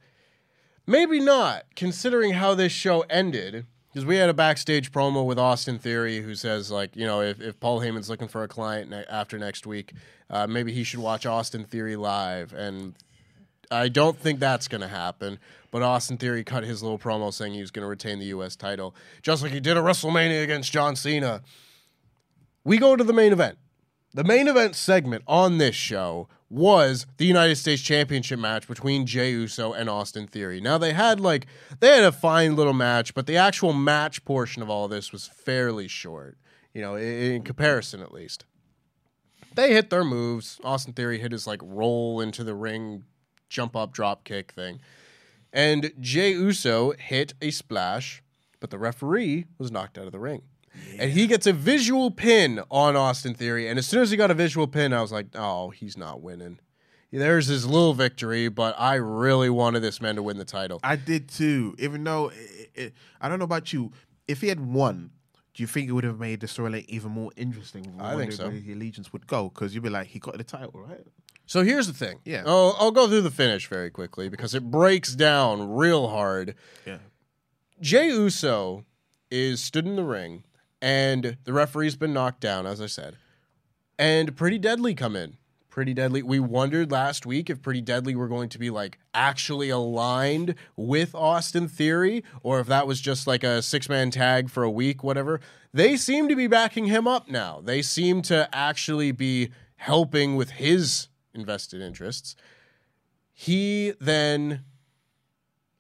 maybe 0.86 1.20
not, 1.20 1.64
considering 1.76 2.34
how 2.34 2.54
this 2.54 2.72
show 2.72 3.02
ended. 3.10 3.66
Because 3.94 4.06
we 4.06 4.18
had 4.18 4.30
a 4.30 4.34
backstage 4.34 4.92
promo 4.92 5.26
with 5.26 5.40
Austin 5.40 5.80
Theory 5.80 6.22
who 6.22 6.36
says, 6.36 6.70
like, 6.70 6.96
you 6.96 7.06
know, 7.06 7.22
if, 7.22 7.42
if 7.42 7.60
Paul 7.60 7.80
Heyman's 7.82 8.10
looking 8.10 8.28
for 8.28 8.44
a 8.44 8.48
client 8.48 8.92
ne- 8.92 9.06
after 9.10 9.40
next 9.40 9.66
week, 9.66 9.94
uh, 10.30 10.46
maybe 10.46 10.72
he 10.72 10.84
should 10.84 11.00
watch 11.00 11.26
Austin 11.26 11.64
Theory 11.64 11.96
live. 11.96 12.54
And 12.54 12.94
I 13.72 13.90
don't 13.90 14.20
think 14.20 14.40
that's 14.40 14.68
going 14.68 14.82
to 14.82 14.88
happen. 14.88 15.40
But 15.72 15.82
Austin 15.82 16.18
Theory 16.18 16.44
cut 16.44 16.64
his 16.64 16.84
little 16.84 17.00
promo 17.00 17.34
saying 17.34 17.54
he 17.54 17.62
was 17.62 17.72
going 17.72 17.84
to 17.84 17.90
retain 17.90 18.20
the 18.20 18.26
U.S. 18.26 18.56
title, 18.56 18.94
just 19.24 19.42
like 19.42 19.52
he 19.52 19.60
did 19.60 19.78
at 19.78 19.84
WrestleMania 19.84 20.44
against 20.44 20.72
John 20.72 20.96
Cena. 20.96 21.42
We 22.64 22.78
go 22.78 22.96
to 22.96 23.04
the 23.04 23.14
main 23.14 23.32
event. 23.32 23.58
The 24.18 24.24
main 24.24 24.48
event 24.48 24.76
segment 24.76 25.24
on 25.28 25.60
this 25.60 25.76
show 25.76 26.28
was 26.50 27.06
the 27.18 27.26
United 27.28 27.56
States 27.56 27.84
Championship 27.84 28.40
match 28.40 28.68
between 28.68 29.06
Jey 29.06 29.30
Uso 29.30 29.74
and 29.74 29.88
Austin 29.88 30.26
Theory. 30.26 30.60
Now 30.60 30.80
they 30.80 30.94
had 30.94 31.20
like 31.20 31.46
they 31.82 31.90
had 31.90 32.04
a 32.04 32.12
fine 32.12 32.56
little 32.56 32.74
match, 32.74 33.14
but 33.14 33.28
the 33.28 33.38
actual 33.38 33.74
match 33.74 34.26
portion 34.26 34.64
of 34.64 34.72
all 34.72 34.88
this 34.88 35.12
was 35.12 35.28
fairly 35.28 35.88
short. 35.88 36.40
You 36.74 36.82
know, 36.82 36.96
in, 36.96 37.44
comparison 37.44 38.02
at 38.02 38.12
least. 38.12 38.46
They 39.54 39.74
hit 39.74 39.92
their 39.92 40.04
moves. 40.04 40.60
Austin 40.64 40.94
Theory 40.94 41.20
hit 41.20 41.32
his 41.32 41.46
like 41.46 41.62
roll 41.64 42.20
into 42.20 42.44
the 42.44 42.56
ring, 42.56 43.04
jump 43.50 43.76
up, 43.76 43.94
drop 43.94 44.24
kick 44.24 44.52
thing. 44.52 44.80
And 45.54 45.94
Jey 46.00 46.32
Uso 46.32 46.94
hit 46.94 47.36
a 47.40 47.52
splash, 47.52 48.24
but 48.60 48.72
the 48.72 48.80
referee 48.80 49.46
was 49.60 49.72
knocked 49.72 50.00
out 50.00 50.08
of 50.08 50.12
the 50.12 50.18
ring. 50.18 50.42
And 51.00 51.12
he 51.12 51.28
gets 51.28 51.48
a 51.48 51.54
visual 51.54 52.12
pin 52.12 52.62
on 52.72 52.96
Austin 52.96 53.34
Theory. 53.34 53.68
And 53.68 53.78
as 53.78 53.86
soon 53.88 54.02
as 54.02 54.12
he 54.12 54.18
got 54.18 54.32
a 54.32 54.34
visual 54.34 54.68
pin, 54.68 54.94
I 54.94 55.02
was 55.02 55.12
like, 55.12 55.28
oh, 55.36 55.70
he's 55.70 55.98
not 55.98 56.22
winning. 56.22 56.60
There's 57.12 57.48
his 57.48 57.66
little 57.66 57.94
victory, 57.94 58.50
but 58.50 58.76
I 58.78 58.96
really 58.96 59.50
wanted 59.50 59.80
this 59.80 60.02
man 60.02 60.16
to 60.16 60.24
win 60.24 60.38
the 60.38 60.46
title. 60.46 60.80
I 60.84 60.98
did 60.98 61.30
too. 61.30 61.76
Even 61.80 62.04
though 62.04 62.30
it, 62.30 62.72
it, 62.76 62.94
I 63.22 63.30
don't 63.30 63.40
know 63.40 63.46
about 63.46 63.72
you, 63.72 63.92
if 64.28 64.42
he 64.42 64.48
had 64.50 64.60
won, 64.60 65.12
do 65.54 65.64
you 65.64 65.68
think 65.68 65.88
it 65.90 65.94
would 65.94 66.04
have 66.04 66.20
made 66.20 66.42
the 66.42 66.48
storyline 66.48 66.86
even 66.88 67.12
more 67.12 67.32
interesting? 67.38 67.96
I 68.00 68.16
think 68.16 68.34
so. 68.34 68.50
The 68.50 68.74
allegiance 68.74 69.14
would 69.14 69.26
go 69.26 69.50
because 69.50 69.74
you'd 69.74 69.84
be 69.84 69.90
like, 69.90 70.08
he 70.08 70.20
got 70.20 70.38
the 70.38 70.44
title, 70.44 70.82
right? 70.82 71.06
So 71.46 71.64
here's 71.64 71.88
the 71.88 71.94
thing. 71.94 72.20
Yeah. 72.26 72.44
I'll, 72.46 72.76
I'll 72.78 72.92
go 72.92 73.08
through 73.08 73.22
the 73.22 73.32
finish 73.32 73.68
very 73.68 73.90
quickly 73.90 74.28
because 74.28 74.54
it 74.54 74.70
breaks 74.70 75.16
down 75.16 75.72
real 75.72 76.10
hard. 76.10 76.56
Yeah. 76.86 76.98
Jey 77.80 78.08
Uso 78.10 78.86
is 79.32 79.64
stood 79.64 79.88
in 79.88 79.96
the 79.96 80.04
ring, 80.04 80.44
and 80.82 81.38
the 81.44 81.54
referee's 81.54 81.96
been 81.96 82.14
knocked 82.14 82.42
down, 82.42 82.66
as 82.66 82.82
I 82.82 82.88
said, 82.88 83.18
and 83.98 84.36
Pretty 84.36 84.58
Deadly 84.58 84.94
come 84.94 85.16
in. 85.16 85.38
Pretty 85.70 85.94
Deadly. 85.94 86.24
We 86.24 86.40
wondered 86.40 86.92
last 86.92 87.28
week 87.28 87.52
if 87.52 87.62
Pretty 87.62 87.82
Deadly 87.82 88.16
were 88.16 88.28
going 88.28 88.50
to 88.50 88.58
be 88.58 88.72
like 88.72 88.98
actually 89.14 89.70
aligned 89.70 90.56
with 90.76 91.14
Austin 91.14 91.68
Theory 91.68 92.24
or 92.42 92.60
if 92.60 92.66
that 92.66 92.88
was 92.88 93.00
just 93.00 93.28
like 93.28 93.44
a 93.44 93.62
six 93.62 93.88
man 93.88 94.10
tag 94.10 94.50
for 94.50 94.64
a 94.64 94.72
week, 94.72 95.04
whatever. 95.04 95.40
They 95.72 95.96
seem 95.96 96.30
to 96.30 96.36
be 96.36 96.48
backing 96.48 96.86
him 96.86 97.08
up 97.08 97.30
now. 97.30 97.62
They 97.64 97.84
seem 97.84 98.24
to 98.24 98.50
actually 98.52 99.12
be 99.12 99.52
helping 99.76 100.36
with 100.36 100.50
his 100.50 101.10
invested 101.36 101.82
interests. 101.82 102.36
He 103.32 103.94
then 104.02 104.64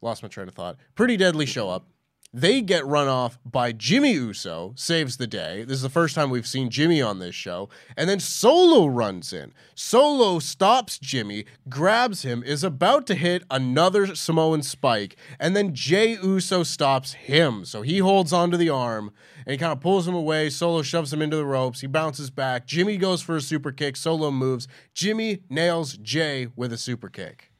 lost 0.01 0.21
my 0.21 0.29
train 0.29 0.47
of 0.47 0.53
thought. 0.53 0.77
Pretty 0.93 1.17
Deadly 1.17 1.47
show 1.47 1.71
up. 1.71 1.87
They 2.33 2.61
get 2.61 2.85
run 2.85 3.07
off 3.07 3.39
by 3.45 3.71
Jimmy 3.71 4.11
Uso, 4.11 4.73
saves 4.75 5.15
the 5.15 5.27
day. 5.27 5.63
This 5.63 5.77
is 5.77 5.81
the 5.81 5.89
first 5.89 6.13
time 6.13 6.29
we've 6.29 6.45
seen 6.45 6.69
Jimmy 6.69 7.01
on 7.01 7.19
this 7.19 7.33
show. 7.33 7.69
And 7.95 8.09
then 8.09 8.19
Solo 8.19 8.85
runs 8.85 9.31
in. 9.31 9.53
Solo 9.75 10.39
stops 10.39 10.99
Jimmy, 10.99 11.45
grabs 11.69 12.23
him, 12.23 12.43
is 12.43 12.65
about 12.65 13.07
to 13.07 13.15
hit 13.15 13.43
another 13.49 14.13
Samoan 14.13 14.61
spike. 14.61 15.15
And 15.39 15.55
then 15.55 15.73
Jey 15.73 16.17
Uso 16.21 16.63
stops 16.63 17.13
him. 17.13 17.63
So 17.63 17.81
he 17.81 17.99
holds 17.99 18.33
onto 18.33 18.57
the 18.57 18.69
arm 18.69 19.13
and 19.45 19.53
he 19.53 19.57
kind 19.57 19.71
of 19.71 19.79
pulls 19.79 20.05
him 20.05 20.15
away. 20.15 20.49
Solo 20.49 20.81
shoves 20.81 21.13
him 21.13 21.21
into 21.21 21.37
the 21.37 21.45
ropes. 21.45 21.79
He 21.79 21.87
bounces 21.87 22.29
back. 22.29 22.67
Jimmy 22.67 22.97
goes 22.97 23.21
for 23.21 23.37
a 23.37 23.41
super 23.41 23.71
kick. 23.71 23.95
Solo 23.95 24.31
moves. 24.31 24.67
Jimmy 24.93 25.43
nails 25.49 25.97
Jay 25.97 26.49
with 26.57 26.73
a 26.73 26.77
super 26.77 27.07
kick. 27.07 27.53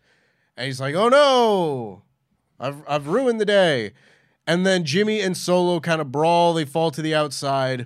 And 0.58 0.66
he's 0.66 0.82
like, 0.82 0.94
oh 0.94 1.08
no, 1.08 2.02
I've, 2.60 2.84
I've 2.86 3.08
ruined 3.08 3.40
the 3.40 3.46
day. 3.46 3.94
And 4.48 4.66
then 4.66 4.86
Jimmy 4.86 5.20
and 5.20 5.36
Solo 5.36 5.80
kind 5.80 6.02
of 6.02 6.12
brawl. 6.12 6.54
They 6.54 6.66
fall 6.66 6.90
to 6.92 7.02
the 7.02 7.14
outside. 7.14 7.86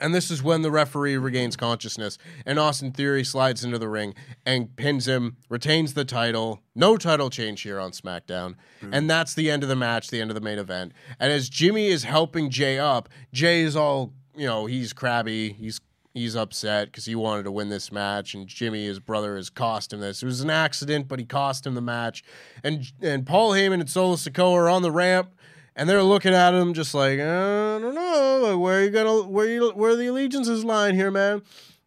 And 0.00 0.14
this 0.14 0.30
is 0.30 0.42
when 0.42 0.62
the 0.62 0.70
referee 0.70 1.18
regains 1.18 1.56
consciousness. 1.56 2.18
And 2.46 2.58
Austin 2.58 2.90
Theory 2.90 3.22
slides 3.22 3.62
into 3.62 3.78
the 3.78 3.88
ring 3.88 4.14
and 4.46 4.74
pins 4.74 5.06
him, 5.06 5.36
retains 5.48 5.94
the 5.94 6.06
title. 6.06 6.62
No 6.74 6.96
title 6.96 7.28
change 7.30 7.60
here 7.62 7.78
on 7.78 7.92
SmackDown. 7.92 8.54
Hmm. 8.80 8.94
And 8.94 9.10
that's 9.10 9.34
the 9.34 9.50
end 9.50 9.62
of 9.62 9.68
the 9.68 9.76
match, 9.76 10.08
the 10.08 10.20
end 10.20 10.30
of 10.30 10.34
the 10.34 10.40
main 10.40 10.58
event. 10.58 10.92
And 11.20 11.30
as 11.30 11.48
Jimmy 11.48 11.88
is 11.88 12.04
helping 12.04 12.50
Jay 12.50 12.78
up, 12.78 13.08
Jay 13.32 13.60
is 13.60 13.76
all, 13.76 14.14
you 14.34 14.46
know, 14.46 14.66
he's 14.66 14.92
crabby. 14.94 15.52
He's 15.52 15.80
he's 16.14 16.34
upset 16.34 16.88
because 16.88 17.04
he 17.04 17.14
wanted 17.14 17.44
to 17.44 17.52
win 17.52 17.68
this 17.68 17.92
match, 17.92 18.34
and 18.34 18.46
Jimmy, 18.46 18.86
his 18.86 18.98
brother, 18.98 19.36
has 19.36 19.50
cost 19.50 19.92
him 19.92 20.00
this. 20.00 20.22
It 20.22 20.26
was 20.26 20.40
an 20.40 20.50
accident, 20.50 21.08
but 21.08 21.18
he 21.18 21.24
cost 21.24 21.66
him 21.66 21.74
the 21.74 21.80
match. 21.80 22.22
And 22.64 22.90
and 23.00 23.26
Paul 23.26 23.52
Heyman 23.52 23.80
and 23.80 23.90
Solo 23.90 24.16
Sikoa 24.16 24.54
are 24.54 24.68
on 24.68 24.82
the 24.82 24.90
ramp, 24.90 25.30
and 25.76 25.88
they're 25.88 26.02
looking 26.02 26.34
at 26.34 26.54
him 26.54 26.74
just 26.74 26.94
like 26.94 27.18
uh, 27.18 27.76
I 27.76 27.78
don't 27.80 27.94
know, 27.94 28.58
where 28.58 28.84
you 28.84 28.90
gonna 28.90 29.22
where 29.22 29.46
you 29.46 29.70
where 29.70 29.96
the 29.96 30.06
allegiances 30.06 30.64
lying 30.64 30.94
here, 30.94 31.10
man. 31.10 31.42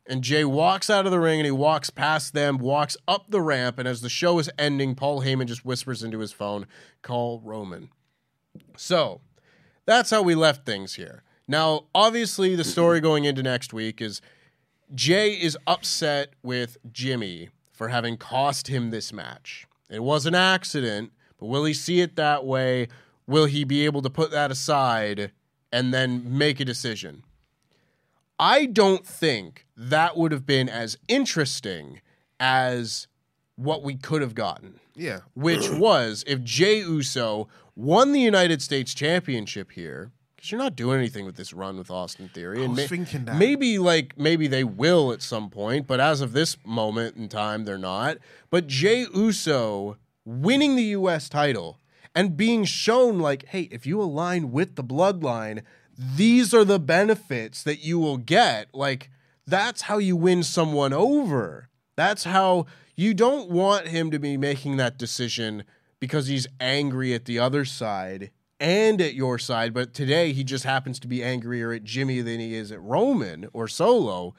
And 0.05 0.21
Jay 0.21 0.43
walks 0.43 0.89
out 0.89 1.05
of 1.05 1.11
the 1.13 1.19
ring 1.19 1.39
and 1.39 1.45
he 1.45 1.51
walks 1.51 1.89
past 1.89 2.33
them, 2.33 2.57
walks 2.57 2.97
up 3.07 3.29
the 3.29 3.39
ramp, 3.39 3.79
and 3.79 3.87
as 3.87 4.01
the 4.01 4.09
show 4.09 4.37
is 4.37 4.49
ending, 4.59 4.95
Paul 4.95 5.21
Heyman 5.21 5.45
just 5.45 5.63
whispers 5.63 6.03
into 6.03 6.19
his 6.19 6.33
phone, 6.33 6.65
"Call 7.01 7.39
Roman." 7.41 7.89
So 8.75 9.21
that's 9.85 10.09
how 10.09 10.21
we 10.21 10.35
left 10.35 10.65
things 10.65 10.95
here. 10.95 11.23
Now, 11.47 11.85
obviously, 11.93 12.55
the 12.55 12.63
story 12.63 12.99
going 12.99 13.25
into 13.25 13.43
next 13.43 13.73
week 13.73 14.01
is 14.01 14.21
Jay 14.93 15.31
is 15.31 15.57
upset 15.67 16.33
with 16.41 16.77
Jimmy 16.91 17.49
for 17.71 17.89
having 17.89 18.17
cost 18.17 18.67
him 18.67 18.91
this 18.91 19.11
match. 19.11 19.67
It 19.89 20.03
was 20.03 20.25
an 20.25 20.35
accident, 20.35 21.11
but 21.37 21.47
will 21.47 21.65
he 21.65 21.73
see 21.73 22.01
it 22.01 22.15
that 22.15 22.45
way? 22.45 22.87
Will 23.27 23.45
he 23.45 23.63
be 23.63 23.85
able 23.85 24.01
to 24.01 24.09
put 24.09 24.31
that 24.31 24.51
aside 24.51 25.31
and 25.71 25.93
then 25.93 26.37
make 26.37 26.59
a 26.59 26.65
decision? 26.65 27.23
I 28.39 28.65
don't 28.65 29.05
think 29.05 29.65
that 29.77 30.17
would 30.17 30.31
have 30.31 30.45
been 30.45 30.67
as 30.69 30.97
interesting 31.07 32.01
as 32.39 33.07
what 33.55 33.83
we 33.83 33.95
could 33.95 34.21
have 34.21 34.33
gotten 34.35 34.79
Yeah. 34.95 35.19
which 35.35 35.69
was 35.71 36.23
if 36.27 36.43
Jey 36.43 36.79
Uso 36.79 37.47
won 37.75 38.11
the 38.11 38.19
United 38.19 38.61
States 38.61 38.93
Championship 38.93 39.71
here, 39.71 40.11
because 40.35 40.51
you're 40.51 40.59
not 40.61 40.75
doing 40.75 40.97
anything 40.99 41.25
with 41.25 41.35
this 41.37 41.53
run 41.53 41.77
with 41.77 41.89
Austin 41.89 42.27
Theory. 42.29 42.67
Was 42.67 42.77
ma- 42.77 42.87
thinking 42.87 43.25
that. 43.25 43.37
Maybe 43.37 43.77
like 43.79 44.17
maybe 44.17 44.47
they 44.47 44.63
will 44.63 45.11
at 45.13 45.21
some 45.21 45.49
point, 45.49 45.87
but 45.87 45.99
as 45.99 46.19
of 46.21 46.33
this 46.33 46.57
moment 46.65 47.15
in 47.15 47.29
time, 47.29 47.63
they're 47.65 47.77
not. 47.77 48.17
But 48.49 48.67
Jey 48.67 49.05
Uso 49.13 49.97
winning 50.25 50.75
the 50.75 50.83
US 50.97 51.29
title 51.29 51.77
and 52.15 52.37
being 52.37 52.65
shown 52.65 53.19
like, 53.19 53.45
hey, 53.47 53.63
if 53.71 53.85
you 53.85 54.01
align 54.01 54.51
with 54.51 54.75
the 54.75 54.83
bloodline, 54.83 55.63
these 55.97 56.53
are 56.53 56.65
the 56.65 56.79
benefits 56.79 57.63
that 57.63 57.83
you 57.83 57.99
will 57.99 58.17
get. 58.17 58.73
Like, 58.73 59.09
that's 59.45 59.83
how 59.83 59.97
you 59.97 60.15
win 60.15 60.43
someone 60.43 60.93
over. 60.93 61.69
That's 61.95 62.23
how 62.23 62.65
you 62.95 63.13
don't 63.13 63.49
want 63.49 63.87
him 63.87 64.11
to 64.11 64.19
be 64.19 64.37
making 64.37 64.77
that 64.77 64.97
decision 64.97 65.63
because 65.99 66.27
he's 66.27 66.47
angry 66.59 67.13
at 67.13 67.25
the 67.25 67.39
other 67.39 67.65
side 67.65 68.31
and 68.59 69.01
at 69.01 69.13
your 69.13 69.37
side. 69.37 69.73
But 69.73 69.93
today 69.93 70.33
he 70.33 70.43
just 70.43 70.63
happens 70.63 70.99
to 70.99 71.07
be 71.07 71.23
angrier 71.23 71.71
at 71.71 71.83
Jimmy 71.83 72.21
than 72.21 72.39
he 72.39 72.55
is 72.55 72.71
at 72.71 72.81
Roman 72.81 73.47
or 73.53 73.67
Solo. 73.67 74.33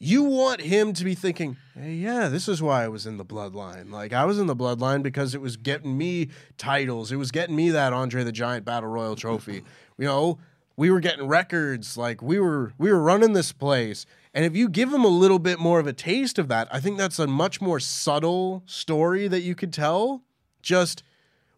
You 0.00 0.22
want 0.22 0.60
him 0.60 0.92
to 0.92 1.04
be 1.04 1.16
thinking, 1.16 1.56
hey, 1.74 1.94
yeah, 1.94 2.28
this 2.28 2.46
is 2.46 2.62
why 2.62 2.84
I 2.84 2.88
was 2.88 3.04
in 3.04 3.16
the 3.16 3.24
bloodline. 3.24 3.90
Like, 3.90 4.12
I 4.12 4.24
was 4.26 4.38
in 4.38 4.46
the 4.46 4.54
bloodline 4.54 5.02
because 5.02 5.34
it 5.34 5.40
was 5.40 5.56
getting 5.56 5.98
me 5.98 6.28
titles. 6.56 7.10
It 7.10 7.16
was 7.16 7.32
getting 7.32 7.56
me 7.56 7.70
that 7.70 7.92
Andre 7.92 8.22
the 8.22 8.30
Giant 8.30 8.64
Battle 8.64 8.88
Royal 8.88 9.16
trophy. 9.16 9.64
You 9.96 10.06
know, 10.06 10.38
we 10.76 10.92
were 10.92 11.00
getting 11.00 11.26
records. 11.26 11.96
Like, 11.96 12.22
we 12.22 12.38
were 12.38 12.72
we 12.78 12.92
were 12.92 13.00
running 13.00 13.32
this 13.32 13.52
place. 13.52 14.06
And 14.32 14.44
if 14.44 14.54
you 14.54 14.68
give 14.68 14.92
him 14.92 15.04
a 15.04 15.08
little 15.08 15.40
bit 15.40 15.58
more 15.58 15.80
of 15.80 15.88
a 15.88 15.92
taste 15.92 16.38
of 16.38 16.46
that, 16.46 16.68
I 16.70 16.78
think 16.78 16.96
that's 16.96 17.18
a 17.18 17.26
much 17.26 17.60
more 17.60 17.80
subtle 17.80 18.62
story 18.66 19.26
that 19.26 19.40
you 19.40 19.56
could 19.56 19.72
tell. 19.72 20.22
Just 20.62 21.02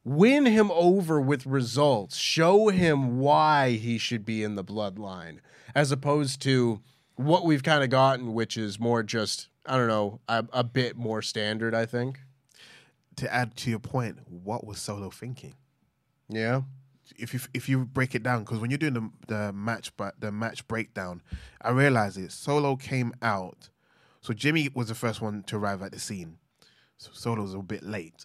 win 0.03 0.47
him 0.47 0.71
over 0.71 1.21
with 1.21 1.45
results. 1.45 2.17
Show 2.17 2.69
him 2.69 3.19
why 3.19 3.73
he 3.73 3.99
should 3.99 4.25
be 4.25 4.43
in 4.43 4.55
the 4.55 4.65
bloodline, 4.65 5.41
as 5.75 5.93
opposed 5.93 6.41
to 6.43 6.81
what 7.25 7.45
we've 7.45 7.63
kind 7.63 7.85
of 7.85 7.91
gotten, 7.91 8.33
which 8.35 8.57
is 8.57 8.79
more 8.81 9.03
just 9.03 9.49
I 9.67 9.77
don't 9.77 9.89
know 9.89 10.21
a, 10.29 10.45
a 10.53 10.65
bit 10.65 10.97
more 10.97 11.23
standard. 11.23 11.75
I 11.75 11.87
think. 11.87 12.21
To 13.17 13.33
add 13.33 13.57
to 13.59 13.71
your 13.71 13.81
point, 13.81 14.19
what 14.29 14.67
was 14.67 14.79
Solo 14.79 15.11
thinking? 15.11 15.55
Yeah. 16.29 16.63
if 17.19 17.35
you 17.35 17.41
if 17.53 17.69
you 17.69 17.85
break 17.85 18.15
it 18.15 18.23
down, 18.23 18.45
because 18.45 18.59
when 18.61 18.71
you're 18.71 18.79
doing 18.79 18.95
the 18.95 19.11
the 19.27 19.53
match 19.53 19.95
but 19.97 20.19
the 20.21 20.33
match 20.33 20.67
breakdown, 20.67 21.23
I 21.61 21.71
realized 21.71 22.17
it. 22.19 22.33
Solo 22.33 22.77
came 22.77 23.13
out, 23.21 23.69
so 24.23 24.33
Jimmy 24.33 24.71
was 24.75 24.89
the 24.89 24.95
first 24.95 25.21
one 25.21 25.43
to 25.45 25.57
arrive 25.57 25.83
at 25.83 25.93
the 25.93 26.01
scene. 26.01 26.39
So 26.97 27.11
Solo 27.13 27.43
was 27.43 27.55
a 27.55 27.59
bit 27.59 27.83
late, 27.83 28.25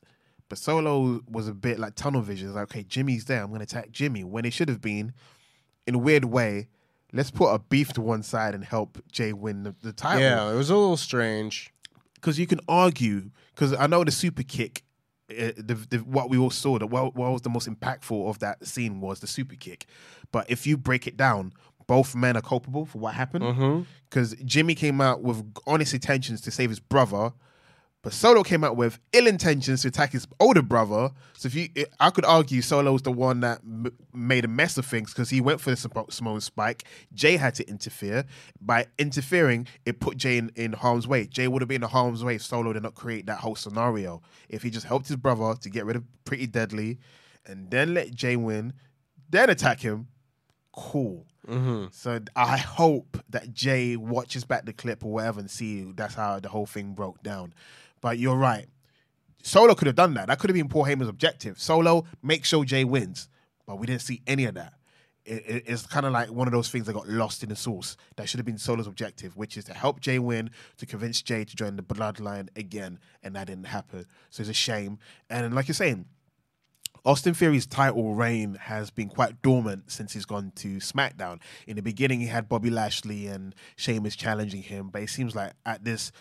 but 0.50 0.58
Solo 0.58 1.22
was 1.30 1.48
a 1.48 1.54
bit 1.54 1.80
like 1.80 1.96
tunnel 1.96 2.22
vision. 2.22 2.48
It's 2.48 2.56
like, 2.56 2.66
okay, 2.72 2.84
Jimmy's 2.84 3.26
there. 3.26 3.42
I'm 3.42 3.52
gonna 3.52 3.64
attack 3.64 3.92
Jimmy 3.92 4.24
when 4.24 4.46
it 4.46 4.54
should 4.54 4.70
have 4.70 4.82
been, 4.82 5.14
in 5.88 5.96
a 5.96 6.00
weird 6.00 6.26
way. 6.26 6.68
Let's 7.16 7.32
put 7.32 7.48
a 7.54 7.60
beef 7.60 7.94
to 7.94 8.02
one 8.02 8.24
side 8.24 8.54
and 8.54 8.64
help 8.64 9.02
Jay 9.12 9.32
win 9.34 9.64
the, 9.64 9.76
the 9.82 9.94
title 9.94 10.22
Yeah, 10.22 10.52
it 10.52 10.56
was 10.56 10.70
a 10.70 10.76
little 10.76 10.98
strange. 10.98 11.72
because 12.16 12.38
you 12.38 12.46
can 12.46 12.60
argue 12.68 13.32
because 13.54 13.74
I 13.74 13.88
know 13.88 14.04
the 14.04 14.12
super 14.12 14.44
kick, 14.44 14.84
uh, 15.32 15.52
the, 15.58 15.76
the 15.90 15.98
what 16.00 16.30
we 16.30 16.38
all 16.38 16.50
saw 16.52 16.78
that 16.78 16.88
what, 16.88 17.16
what 17.16 17.32
was 17.32 17.42
the 17.42 17.50
most 17.50 17.68
impactful 17.70 18.30
of 18.30 18.40
that 18.40 18.66
scene 18.68 19.00
was 19.02 19.22
the 19.22 19.28
super 19.28 19.56
kick, 19.56 19.86
but 20.32 20.50
if 20.50 20.68
you 20.68 20.78
break 20.78 21.08
it 21.08 21.16
down, 21.18 21.54
both 21.88 22.16
men 22.16 22.36
are 22.36 22.42
culpable 22.42 22.86
for 22.86 22.98
what 22.98 23.14
happened 23.14 23.46
because 24.10 24.36
Jimmy 24.44 24.76
came 24.76 25.00
out 25.02 25.22
with 25.24 25.44
honest 25.68 25.94
intentions 25.94 26.42
to 26.42 26.52
save 26.52 26.70
his 26.70 26.80
brother. 26.80 27.32
But 28.06 28.14
Solo 28.14 28.44
came 28.44 28.64
out 28.64 28.78
with 28.78 29.00
ill 29.14 29.26
intentions 29.26 29.82
to 29.82 29.88
attack 29.88 30.12
his 30.12 30.28
older 30.40 30.62
brother. 30.62 31.10
So 31.36 31.48
if 31.48 31.56
you, 31.56 31.70
I 32.00 32.12
could 32.12 32.24
argue 32.24 32.62
Solo 32.62 32.94
was 32.94 33.02
the 33.02 33.12
one 33.12 33.40
that 33.40 33.62
m- 33.66 33.98
made 34.14 34.46
a 34.46 34.48
mess 34.48 34.78
of 34.78 34.86
things 34.86 35.12
because 35.12 35.32
he 35.32 35.42
went 35.42 35.60
for 35.60 35.72
the 35.72 36.06
Samoan 36.12 36.40
spike. 36.40 36.84
Jay 37.16 37.36
had 37.36 37.56
to 37.56 37.68
interfere. 37.68 38.26
By 38.62 38.86
interfering, 39.00 39.66
it 39.88 40.00
put 40.00 40.18
Jay 40.18 40.38
in, 40.38 40.52
in 40.56 40.74
harm's 40.74 41.08
way. 41.08 41.26
Jay 41.26 41.48
would 41.48 41.64
have 41.64 41.68
been 41.68 41.82
in 41.82 41.90
harm's 41.90 42.24
way 42.24 42.36
if 42.36 42.44
Solo 42.44 42.74
did 42.74 42.84
not 42.84 42.94
create 42.94 43.26
that 43.26 43.40
whole 43.40 43.56
scenario. 43.56 44.22
If 44.50 44.62
he 44.62 44.70
just 44.70 44.86
helped 44.86 45.08
his 45.08 45.18
brother 45.18 45.56
to 45.60 45.70
get 45.72 45.88
rid 45.88 45.96
of 45.96 46.04
Pretty 46.26 46.46
Deadly, 46.46 47.00
and 47.48 47.72
then 47.72 47.96
let 47.96 48.14
Jay 48.14 48.36
win, 48.36 48.74
then 49.32 49.50
attack 49.50 49.80
him, 49.80 50.10
cool. 50.74 51.26
Mm-hmm. 51.48 51.86
So 51.92 52.20
I 52.36 52.58
hope 52.58 53.18
that 53.30 53.52
Jay 53.54 53.96
watches 53.96 54.44
back 54.44 54.66
the 54.66 54.74
clip 54.74 55.04
or 55.04 55.14
whatever 55.14 55.40
and 55.40 55.50
see 55.50 55.92
that's 55.96 56.14
how 56.14 56.40
the 56.40 56.50
whole 56.50 56.66
thing 56.68 56.94
broke 56.94 57.24
down. 57.24 57.54
But 58.06 58.20
you're 58.20 58.36
right. 58.36 58.68
Solo 59.42 59.74
could 59.74 59.88
have 59.88 59.96
done 59.96 60.14
that. 60.14 60.28
That 60.28 60.38
could 60.38 60.52
have 60.52 60.54
been 60.54 60.70
Paul 60.70 60.86
Heyman's 60.86 61.08
objective. 61.10 61.60
Solo, 61.60 62.06
make 62.22 62.46
sure 62.46 62.64
Jay 62.64 62.84
wins. 62.84 63.30
But 63.66 63.80
we 63.80 63.88
didn't 63.88 64.04
see 64.04 64.22
any 64.28 64.46
of 64.46 64.54
that. 64.54 64.74
It, 65.26 65.44
it- 65.48 65.64
it's 65.66 65.88
kind 65.88 66.06
of 66.06 66.14
like 66.14 66.30
one 66.30 66.48
of 66.48 66.52
those 66.52 66.70
things 66.70 66.86
that 66.86 66.94
got 66.94 67.10
lost 67.10 67.42
in 67.42 67.50
the 67.50 67.56
sauce. 67.56 67.98
That 68.18 68.30
should 68.30 68.38
have 68.38 68.46
been 68.46 68.60
Solo's 68.60 68.86
objective, 68.86 69.36
which 69.36 69.58
is 69.58 69.64
to 69.66 69.74
help 69.74 70.02
Jay 70.02 70.20
win, 70.20 70.52
to 70.78 70.86
convince 70.86 71.20
Jay 71.24 71.44
to 71.46 71.56
join 71.56 71.78
the 71.78 71.82
bloodline 71.82 72.50
again. 72.56 73.00
And 73.24 73.36
that 73.36 73.48
didn't 73.48 73.66
happen. 73.66 74.06
So 74.30 74.42
it's 74.42 74.52
a 74.52 74.54
shame. 74.54 75.00
And 75.28 75.56
like 75.56 75.68
you're 75.68 75.74
saying, 75.74 76.06
Austin 77.06 77.34
Theory's 77.34 77.66
title 77.66 78.14
reign 78.14 78.54
has 78.62 78.92
been 78.92 79.10
quite 79.10 79.42
dormant 79.42 79.90
since 79.92 80.14
he's 80.14 80.26
gone 80.26 80.52
to 80.58 80.78
SmackDown. 80.78 81.40
In 81.66 81.76
the 81.76 81.82
beginning, 81.82 82.20
he 82.20 82.28
had 82.28 82.48
Bobby 82.48 82.70
Lashley 82.70 83.26
and 83.26 83.56
Sheamus 83.76 84.16
challenging 84.16 84.62
him, 84.62 84.90
but 84.90 85.02
it 85.02 85.10
seems 85.10 85.36
like 85.36 85.54
at 85.66 85.84
this 85.84 86.12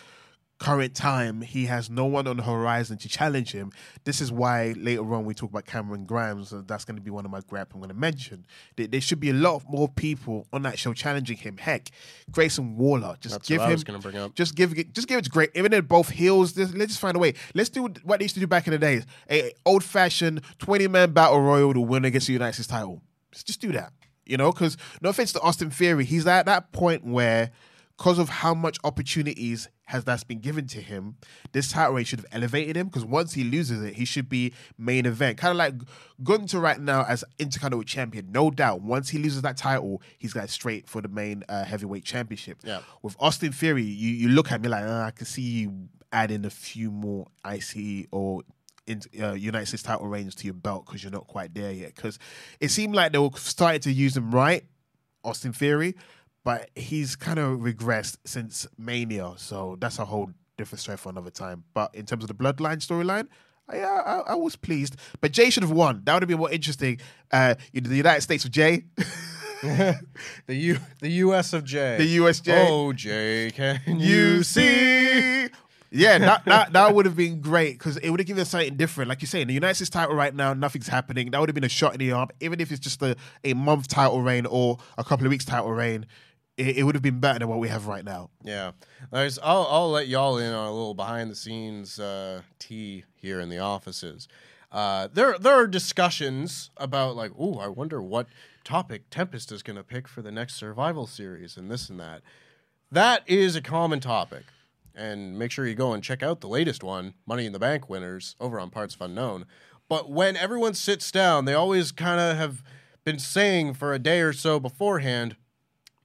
current 0.58 0.94
time, 0.94 1.40
he 1.40 1.66
has 1.66 1.90
no 1.90 2.06
one 2.06 2.26
on 2.26 2.36
the 2.36 2.42
horizon 2.42 2.96
to 2.98 3.08
challenge 3.08 3.52
him. 3.52 3.72
This 4.04 4.20
is 4.20 4.30
why 4.30 4.74
later 4.76 5.14
on 5.14 5.24
we 5.24 5.34
talk 5.34 5.50
about 5.50 5.66
Cameron 5.66 6.04
Grimes. 6.04 6.52
And 6.52 6.66
that's 6.66 6.84
going 6.84 6.96
to 6.96 7.02
be 7.02 7.10
one 7.10 7.24
of 7.24 7.30
my 7.30 7.40
grab 7.46 7.68
I'm 7.74 7.80
going 7.80 7.88
to 7.88 7.94
mention. 7.94 8.46
There, 8.76 8.86
there, 8.86 9.00
should 9.00 9.20
be 9.20 9.30
a 9.30 9.34
lot 9.34 9.62
more 9.68 9.88
people 9.88 10.46
on 10.52 10.62
that 10.62 10.78
show 10.78 10.94
challenging 10.94 11.36
him. 11.36 11.56
Heck, 11.56 11.90
Grayson 12.30 12.76
Waller, 12.76 13.16
just 13.20 13.34
That's 13.34 13.48
give 13.48 13.60
him. 13.60 13.70
was 13.70 13.84
gonna 13.84 13.98
bring 13.98 14.16
up. 14.16 14.34
Just 14.34 14.54
give 14.54 14.76
it. 14.78 14.92
Just 14.94 15.08
give 15.08 15.18
it 15.18 15.24
to 15.24 15.30
Great. 15.30 15.50
Even 15.54 15.70
they're 15.70 15.82
both 15.82 16.08
heels, 16.08 16.56
let's 16.56 16.72
just 16.72 17.00
find 17.00 17.16
a 17.16 17.18
way. 17.18 17.34
Let's 17.54 17.68
do 17.68 17.82
what 18.04 18.18
they 18.18 18.24
used 18.24 18.34
to 18.34 18.40
do 18.40 18.46
back 18.46 18.66
in 18.66 18.72
the 18.72 18.78
days: 18.78 19.04
a 19.30 19.52
old 19.66 19.84
fashioned 19.84 20.40
twenty 20.58 20.88
man 20.88 21.12
battle 21.12 21.40
royal 21.40 21.74
to 21.74 21.80
win 21.80 22.04
against 22.04 22.28
the 22.28 22.32
United 22.32 22.54
States 22.54 22.68
title. 22.68 23.02
Just 23.32 23.60
do 23.60 23.72
that. 23.72 23.92
You 24.26 24.36
know, 24.36 24.52
because 24.52 24.76
no 25.02 25.10
offense 25.10 25.32
to 25.32 25.40
Austin 25.40 25.70
Theory, 25.70 26.04
he's 26.04 26.26
at 26.26 26.46
that 26.46 26.72
point 26.72 27.04
where, 27.04 27.50
because 27.96 28.18
of 28.18 28.28
how 28.28 28.54
much 28.54 28.78
opportunities 28.82 29.68
has 29.86 30.04
that's 30.04 30.24
been 30.24 30.40
given 30.40 30.66
to 30.66 30.80
him, 30.80 31.16
this 31.52 31.70
title 31.70 31.94
reign 31.94 32.04
should 32.04 32.20
have 32.20 32.26
elevated 32.32 32.76
him. 32.76 32.86
Because 32.86 33.04
once 33.04 33.34
he 33.34 33.44
loses 33.44 33.82
it, 33.82 33.94
he 33.94 34.04
should 34.04 34.28
be 34.28 34.52
main 34.76 35.06
event, 35.06 35.38
kind 35.38 35.52
of 35.52 35.56
like 35.56 35.74
Gunther 36.22 36.58
right 36.58 36.80
now 36.80 37.04
as 37.04 37.24
Intercontinental 37.38 37.84
Champion. 37.84 38.32
No 38.32 38.50
doubt, 38.50 38.80
once 38.80 39.10
he 39.10 39.18
loses 39.18 39.42
that 39.42 39.56
title, 39.56 40.02
he's 40.18 40.32
got 40.32 40.48
straight 40.50 40.88
for 40.88 41.00
the 41.00 41.08
main 41.08 41.44
uh, 41.48 41.64
heavyweight 41.64 42.04
championship. 42.04 42.58
Yeah. 42.64 42.80
With 43.02 43.16
Austin 43.20 43.52
Theory, 43.52 43.84
you, 43.84 44.10
you 44.10 44.28
look 44.28 44.50
at 44.50 44.60
me 44.60 44.68
like 44.68 44.84
"Ah, 44.84 45.06
I 45.06 45.10
can 45.12 45.26
see 45.26 45.42
you 45.42 45.88
adding 46.12 46.44
a 46.44 46.50
few 46.50 46.90
more 46.90 47.26
IC 47.44 48.08
or 48.10 48.42
in, 48.86 49.02
uh, 49.20 49.32
United 49.32 49.66
States 49.66 49.82
title 49.82 50.06
reigns 50.06 50.34
to 50.36 50.44
your 50.44 50.54
belt 50.54 50.86
because 50.86 51.02
you're 51.02 51.12
not 51.12 51.26
quite 51.26 51.54
there 51.54 51.72
yet. 51.72 51.94
Because 51.94 52.18
it 52.60 52.70
seemed 52.70 52.94
like 52.94 53.12
they 53.12 53.18
were 53.18 53.30
starting 53.36 53.80
to 53.82 53.92
use 53.92 54.16
him 54.16 54.30
right, 54.30 54.64
Austin 55.24 55.52
Theory, 55.52 55.94
but 56.44 56.70
he's 56.74 57.16
kind 57.16 57.38
of 57.38 57.60
regressed 57.60 58.18
since 58.24 58.66
Mania. 58.78 59.32
So 59.36 59.76
that's 59.80 59.98
a 59.98 60.04
whole 60.04 60.30
different 60.56 60.80
story 60.80 60.98
for 60.98 61.08
another 61.08 61.30
time. 61.30 61.64
But 61.74 61.94
in 61.94 62.06
terms 62.06 62.24
of 62.24 62.28
the 62.28 62.34
Bloodline 62.34 62.78
storyline. 62.78 63.28
I, 63.66 63.78
I, 63.78 64.18
I 64.18 64.34
was 64.34 64.56
pleased, 64.56 64.94
but 65.22 65.32
Jay 65.32 65.48
should 65.48 65.62
have 65.62 65.72
won. 65.72 66.02
That 66.04 66.12
would 66.12 66.22
have 66.22 66.28
been 66.28 66.36
more 66.36 66.50
interesting. 66.50 67.00
Uh, 67.32 67.54
you 67.72 67.80
know, 67.80 67.88
the 67.88 67.96
United 67.96 68.20
States 68.20 68.44
of 68.44 68.50
Jay, 68.50 68.84
The 69.64 69.96
U 70.48 70.78
the 71.00 71.08
US 71.08 71.54
of 71.54 71.64
J. 71.64 71.96
the 71.96 72.18
USJ. 72.18 72.66
Oh 72.68 72.92
J, 72.92 73.50
can 73.54 73.80
you 73.98 74.42
see. 74.42 75.48
Yeah, 75.90 76.18
that, 76.18 76.44
that, 76.46 76.72
that 76.72 76.94
would 76.94 77.06
have 77.06 77.14
been 77.14 77.40
great 77.40 77.78
because 77.78 77.96
it 77.98 78.10
would 78.10 78.18
have 78.18 78.26
given 78.26 78.40
us 78.42 78.50
something 78.50 78.76
different. 78.76 79.08
Like 79.08 79.20
you 79.22 79.28
say, 79.28 79.42
in 79.42 79.48
the 79.48 79.54
United 79.54 79.76
States 79.76 79.90
title 79.90 80.16
right 80.16 80.34
now, 80.34 80.52
nothing's 80.52 80.88
happening. 80.88 81.30
That 81.30 81.38
would 81.38 81.48
have 81.48 81.54
been 81.54 81.62
a 81.62 81.68
shot 81.68 81.92
in 81.92 82.00
the 82.00 82.10
arm, 82.10 82.30
even 82.40 82.60
if 82.60 82.72
it's 82.72 82.80
just 82.80 83.00
a, 83.00 83.14
a 83.44 83.54
month 83.54 83.86
title 83.86 84.20
reign 84.20 84.44
or 84.44 84.78
a 84.98 85.04
couple 85.04 85.24
of 85.24 85.30
weeks 85.30 85.44
title 85.44 85.70
reign. 85.70 86.06
It, 86.56 86.78
it 86.78 86.82
would 86.84 86.94
have 86.94 87.02
been 87.02 87.20
better 87.20 87.40
than 87.40 87.48
what 87.48 87.58
we 87.58 87.68
have 87.68 87.86
right 87.86 88.04
now. 88.04 88.30
Yeah, 88.42 88.72
I'll 89.12 89.66
I'll 89.70 89.90
let 89.90 90.08
y'all 90.08 90.38
in 90.38 90.52
on 90.52 90.68
a 90.68 90.72
little 90.72 90.94
behind 90.94 91.30
the 91.30 91.34
scenes 91.34 91.98
uh, 91.98 92.42
tea 92.58 93.04
here 93.16 93.40
in 93.40 93.48
the 93.48 93.58
offices. 93.58 94.28
Uh, 94.70 95.08
there 95.12 95.38
there 95.38 95.54
are 95.54 95.66
discussions 95.66 96.70
about 96.76 97.16
like, 97.16 97.32
oh, 97.38 97.58
I 97.58 97.68
wonder 97.68 98.02
what 98.02 98.26
topic 98.64 99.10
Tempest 99.10 99.52
is 99.52 99.62
going 99.62 99.76
to 99.76 99.84
pick 99.84 100.08
for 100.08 100.22
the 100.22 100.32
next 100.32 100.54
survival 100.54 101.06
series 101.06 101.56
and 101.56 101.70
this 101.70 101.88
and 101.88 102.00
that. 102.00 102.22
That 102.90 103.22
is 103.26 103.56
a 103.56 103.60
common 103.60 104.00
topic, 104.00 104.44
and 104.94 105.38
make 105.38 105.50
sure 105.50 105.66
you 105.66 105.74
go 105.74 105.92
and 105.92 106.02
check 106.02 106.22
out 106.22 106.40
the 106.40 106.48
latest 106.48 106.82
one, 106.84 107.14
Money 107.26 107.46
in 107.46 107.52
the 107.52 107.58
Bank 107.58 107.88
winners, 107.88 108.36
over 108.40 108.60
on 108.60 108.70
partsFUNknown. 108.70 109.44
But 109.88 110.10
when 110.10 110.36
everyone 110.36 110.74
sits 110.74 111.10
down, 111.10 111.44
they 111.44 111.54
always 111.54 111.92
kind 111.92 112.20
of 112.20 112.36
have 112.36 112.62
been 113.04 113.18
saying 113.18 113.74
for 113.74 113.92
a 113.92 113.98
day 113.98 114.20
or 114.20 114.32
so 114.32 114.58
beforehand, 114.58 115.36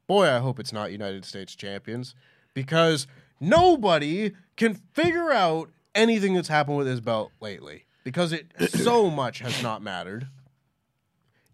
boy, 0.09 0.27
I 0.27 0.39
hope 0.39 0.59
it's 0.59 0.73
not 0.73 0.91
United 0.91 1.23
States 1.23 1.55
champions 1.55 2.15
because 2.55 3.05
nobody 3.39 4.31
can 4.57 4.73
figure 4.73 5.31
out 5.31 5.69
anything 5.93 6.33
that's 6.33 6.47
happened 6.47 6.77
with 6.77 6.87
his 6.87 6.99
belt 6.99 7.31
lately 7.39 7.85
because 8.03 8.33
it 8.33 8.47
so 8.71 9.11
much 9.11 9.39
has 9.39 9.61
not 9.61 9.83
mattered. 9.83 10.27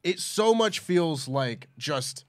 It 0.03 0.19
so 0.19 0.53
much 0.53 0.79
feels 0.79 1.27
like 1.27 1.67
just 1.77 2.23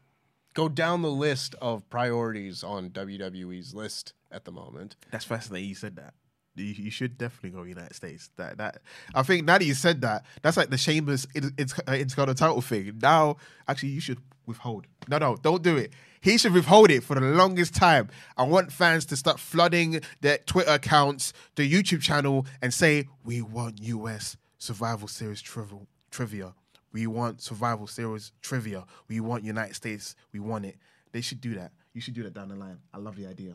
go 0.53 0.69
down 0.69 1.03
the 1.03 1.13
list 1.13 1.55
of 1.63 1.89
priorities 1.91 2.65
on 2.65 2.91
WWE's 2.91 3.73
list 3.73 4.13
at 4.33 4.45
the 4.45 4.51
moment. 4.51 4.97
That's 5.13 5.25
fascinating. 5.25 5.69
You 5.69 5.75
said 5.77 5.95
that. 5.95 6.15
You, 6.57 6.65
you 6.65 6.91
should 6.91 7.19
definitely 7.19 7.51
go 7.51 7.63
United 7.63 7.95
States. 7.95 8.31
That 8.37 8.57
that 8.59 8.79
I 9.15 9.23
think 9.23 9.45
now 9.45 9.59
that 9.59 9.65
you 9.65 9.75
said 9.75 10.01
that, 10.01 10.25
that's 10.43 10.57
like 10.57 10.71
the 10.71 10.79
Sheamus 10.79 11.27
it, 11.35 11.45
it's 11.57 11.75
it's 11.87 12.15
got 12.15 12.29
a 12.29 12.35
title 12.35 12.63
thing. 12.63 12.99
Now, 13.01 13.37
actually, 13.69 13.91
you 13.91 14.01
should 14.01 14.19
withhold. 14.47 14.87
No, 15.09 15.19
no, 15.19 15.37
don't 15.37 15.63
do 15.63 15.77
it. 15.77 15.93
He 16.21 16.39
should 16.39 16.53
withhold 16.53 16.91
it 16.91 17.05
for 17.05 17.15
the 17.15 17.21
longest 17.21 17.75
time. 17.75 18.09
I 18.37 18.45
want 18.45 18.73
fans 18.73 19.05
to 19.07 19.17
start 19.17 19.39
flooding 19.39 20.01
their 20.21 20.39
Twitter 20.39 20.73
accounts, 20.73 21.33
the 21.55 21.71
YouTube 21.71 22.03
channel, 22.03 22.47
and 22.61 22.73
say 22.73 23.09
we 23.25 23.43
want 23.43 23.83
US 23.83 24.37
Survival 24.59 25.09
Series 25.09 25.43
trivia. 25.43 25.79
Trivia. 26.11 26.55
We 26.93 27.07
want 27.07 27.43
Survival 27.43 27.87
Series 27.87 28.33
trivia. 28.41 28.85
We 29.09 29.21
want 29.21 29.45
United 29.45 29.75
States. 29.75 30.17
We 30.33 30.41
want 30.41 30.65
it. 30.65 30.77
They 31.13 31.21
should 31.21 31.41
do 31.41 31.55
that. 31.55 31.73
You 31.93 32.01
should 32.01 32.15
do 32.15 32.23
that 32.23 32.35
down 32.35 32.49
the 32.49 32.57
line. 32.57 32.79
I 32.93 32.99
love 32.99 33.17
the 33.17 33.27
idea. 33.27 33.55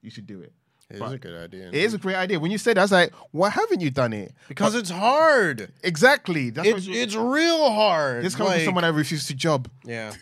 You 0.00 0.10
should 0.10 0.26
do 0.26 0.40
it. 0.40 0.52
It 0.90 1.02
is 1.02 1.12
a 1.12 1.18
good 1.18 1.34
idea. 1.44 1.68
It 1.68 1.74
is 1.74 1.92
a 1.94 1.98
great 1.98 2.16
idea. 2.16 2.40
When 2.40 2.50
you 2.50 2.56
said 2.58 2.76
that, 2.76 2.80
I 2.80 2.84
was 2.84 2.92
like, 2.92 3.12
why 3.30 3.50
haven't 3.50 3.80
you 3.80 3.90
done 3.90 4.12
it? 4.14 4.32
because 4.48 4.74
it's 4.74 4.88
hard. 4.90 5.70
Exactly. 5.82 6.48
That's 6.50 6.66
It's 6.68 6.86
what- 6.88 6.96
it's 6.96 7.14
real 7.14 7.70
hard. 7.72 8.24
this 8.24 8.34
comes 8.34 8.48
Like- 8.48 8.58
from 8.60 8.64
someone 8.66 8.82
that 8.84 8.94
refused 8.94 9.26
to 9.28 9.34
job. 9.34 9.68
Yeah. 9.84 10.14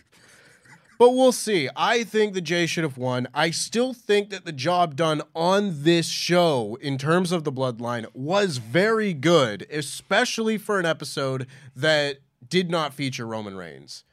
But 0.98 1.10
we'll 1.10 1.30
see. 1.32 1.68
I 1.76 2.04
think 2.04 2.32
the 2.32 2.40
Jay 2.40 2.66
should 2.66 2.82
have 2.82 2.96
won. 2.96 3.28
I 3.34 3.50
still 3.50 3.92
think 3.92 4.30
that 4.30 4.46
the 4.46 4.52
job 4.52 4.96
done 4.96 5.20
on 5.34 5.82
this 5.84 6.06
show, 6.08 6.78
in 6.80 6.96
terms 6.96 7.32
of 7.32 7.44
the 7.44 7.52
bloodline, 7.52 8.06
was 8.14 8.56
very 8.56 9.12
good, 9.12 9.66
especially 9.70 10.56
for 10.56 10.80
an 10.80 10.86
episode 10.86 11.46
that 11.76 12.20
did 12.48 12.70
not 12.70 12.94
feature 12.94 13.26
Roman 13.26 13.56
Reigns. 13.56 14.04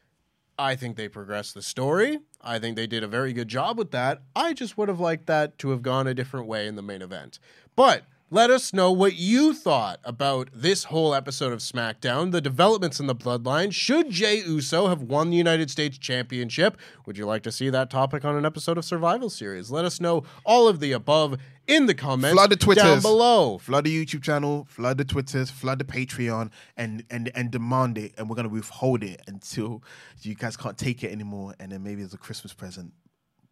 I 0.58 0.76
think 0.76 0.96
they 0.96 1.08
progressed 1.08 1.54
the 1.54 1.62
story. 1.62 2.20
I 2.42 2.60
think 2.60 2.76
they 2.76 2.88
did 2.88 3.04
a 3.04 3.08
very 3.08 3.34
good 3.34 3.48
job 3.48 3.78
with 3.78 3.92
that. 3.92 4.22
I 4.36 4.54
just 4.54 4.78
would 4.78 4.90
have 4.90 5.00
liked 5.00 5.26
that 5.28 5.58
to 5.60 5.70
have 5.72 5.82
gone 5.82 6.08
a 6.08 6.14
different 6.14 6.48
way 6.48 6.68
in 6.68 6.76
the 6.76 6.82
main 6.82 7.02
event. 7.02 7.40
But 7.76 8.04
let 8.34 8.50
us 8.50 8.74
know 8.74 8.92
what 8.92 9.16
you 9.16 9.54
thought 9.54 10.00
about 10.04 10.50
this 10.52 10.86
whole 10.86 11.14
episode 11.14 11.54
of 11.54 11.60
SmackDown, 11.60 12.32
the 12.32 12.42
developments 12.42 13.00
in 13.00 13.06
the 13.06 13.14
bloodline. 13.14 13.72
Should 13.72 14.10
Jey 14.10 14.38
Uso 14.38 14.88
have 14.88 15.04
won 15.04 15.30
the 15.30 15.38
United 15.38 15.70
States 15.70 16.00
Championship? 16.00 16.76
Would 17.06 17.16
you 17.16 17.28
like 17.28 17.44
to 17.44 17.52
see 17.52 17.70
that 17.70 17.92
topic 17.92 18.26
on 18.26 18.36
an 18.36 18.44
episode 18.44 18.80
of 18.80 18.86
Survival 18.86 19.30
Series? 19.30 19.70
Let 19.70 19.86
us 19.86 20.02
know 20.02 20.24
all 20.46 20.68
of 20.68 20.80
the 20.80 20.94
above 20.94 21.38
in 21.68 21.86
the 21.86 21.94
comments 21.94 22.34
Flood 22.34 22.50
the 22.50 22.56
Twitters. 22.56 22.84
down 22.84 23.02
below. 23.02 23.58
Flood 23.58 23.86
the 23.86 24.06
YouTube 24.06 24.24
channel, 24.24 24.66
flood 24.70 24.98
the 24.98 25.06
Twitters, 25.06 25.50
flood 25.50 25.80
the 25.80 25.86
Patreon, 25.86 26.52
and 26.78 27.04
and 27.10 27.32
and 27.36 27.52
demand 27.52 27.98
it. 27.98 28.14
And 28.18 28.30
we're 28.30 28.36
gonna 28.36 28.50
withhold 28.50 29.04
it 29.04 29.22
until 29.28 29.84
you 30.22 30.36
guys 30.36 30.58
can't 30.58 30.78
take 30.78 31.04
it 31.04 31.12
anymore. 31.12 31.56
And 31.60 31.72
then 31.72 31.84
maybe 31.84 32.02
as 32.02 32.14
a 32.14 32.18
Christmas 32.18 32.54
present. 32.54 32.94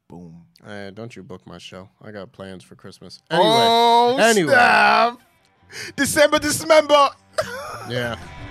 Boom. 0.07 0.45
Uh, 0.65 0.89
don't 0.89 1.15
you 1.15 1.23
book 1.23 1.47
my 1.47 1.57
show. 1.57 1.89
I 2.01 2.11
got 2.11 2.33
plans 2.33 2.63
for 2.63 2.75
Christmas. 2.75 3.21
Anyway, 3.31 3.45
oh, 3.47 4.17
anyway. 4.19 4.51
snap. 4.51 5.19
December, 5.95 6.37
December. 6.39 7.09
Yeah. 7.89 8.19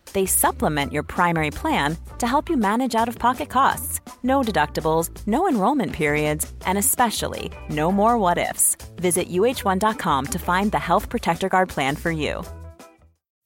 They 0.13 0.25
supplement 0.25 0.91
your 0.91 1.03
primary 1.03 1.51
plan 1.51 1.97
to 2.19 2.27
help 2.27 2.49
you 2.49 2.57
manage 2.57 2.95
out 2.95 3.07
of 3.07 3.17
pocket 3.17 3.49
costs. 3.49 4.01
No 4.23 4.41
deductibles, 4.41 5.09
no 5.25 5.47
enrollment 5.47 5.93
periods, 5.93 6.51
and 6.65 6.77
especially 6.77 7.51
no 7.69 7.91
more 7.91 8.17
what 8.17 8.37
ifs. 8.37 8.75
Visit 8.97 9.29
uh1.com 9.29 10.25
to 10.25 10.39
find 10.39 10.71
the 10.71 10.79
Health 10.79 11.09
Protector 11.09 11.49
Guard 11.49 11.69
plan 11.69 11.95
for 11.95 12.11
you. 12.11 12.43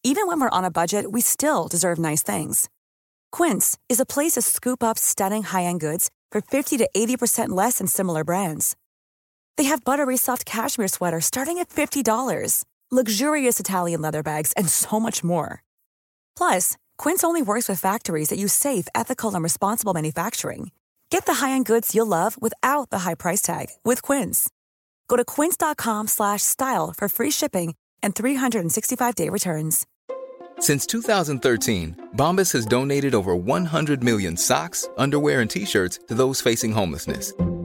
Even 0.03 0.27
when 0.27 0.39
we're 0.39 0.57
on 0.57 0.65
a 0.65 0.71
budget, 0.71 1.11
we 1.11 1.19
still 1.19 1.67
deserve 1.67 1.97
nice 1.97 2.21
things. 2.21 2.69
Quince 3.31 3.75
is 3.89 3.99
a 3.99 4.05
place 4.05 4.33
to 4.33 4.41
scoop 4.41 4.83
up 4.83 4.99
stunning 4.99 5.43
high 5.43 5.63
end 5.63 5.79
goods 5.79 6.11
for 6.31 6.41
50 6.41 6.77
to 6.77 6.89
80% 6.95 7.49
less 7.49 7.79
than 7.79 7.87
similar 7.87 8.23
brands. 8.23 8.75
They 9.57 9.63
have 9.65 9.83
buttery 9.83 10.17
soft 10.17 10.45
cashmere 10.45 10.89
sweaters 10.89 11.25
starting 11.25 11.57
at 11.57 11.69
$50, 11.69 12.65
luxurious 12.91 13.59
Italian 13.59 14.01
leather 14.01 14.21
bags, 14.21 14.53
and 14.53 14.69
so 14.69 14.99
much 14.99 15.23
more. 15.23 15.64
Plus, 16.37 16.77
Quince 16.99 17.23
only 17.23 17.41
works 17.41 17.67
with 17.67 17.79
factories 17.79 18.29
that 18.29 18.37
use 18.37 18.53
safe, 18.53 18.87
ethical, 18.93 19.33
and 19.33 19.41
responsible 19.41 19.95
manufacturing. 19.95 20.69
Get 21.09 21.25
the 21.25 21.35
high-end 21.35 21.65
goods 21.65 21.95
you'll 21.95 22.05
love 22.05 22.39
without 22.39 22.91
the 22.91 22.99
high 22.99 23.15
price 23.15 23.41
tag 23.41 23.69
with 23.83 24.03
Quince. 24.03 24.47
Go 25.07 25.17
to 25.17 25.25
quince.com/style 25.25 26.93
for 26.97 27.09
free 27.09 27.31
shipping 27.31 27.73
and 28.03 28.13
365-day 28.13 29.29
returns. 29.29 29.87
Since 30.59 30.85
2013, 30.85 32.09
Bombas 32.15 32.53
has 32.53 32.65
donated 32.65 33.15
over 33.15 33.35
100 33.35 34.03
million 34.03 34.37
socks, 34.37 34.87
underwear, 34.97 35.41
and 35.41 35.49
t-shirts 35.49 35.99
to 36.07 36.13
those 36.13 36.41
facing 36.41 36.71
homelessness. 36.71 37.33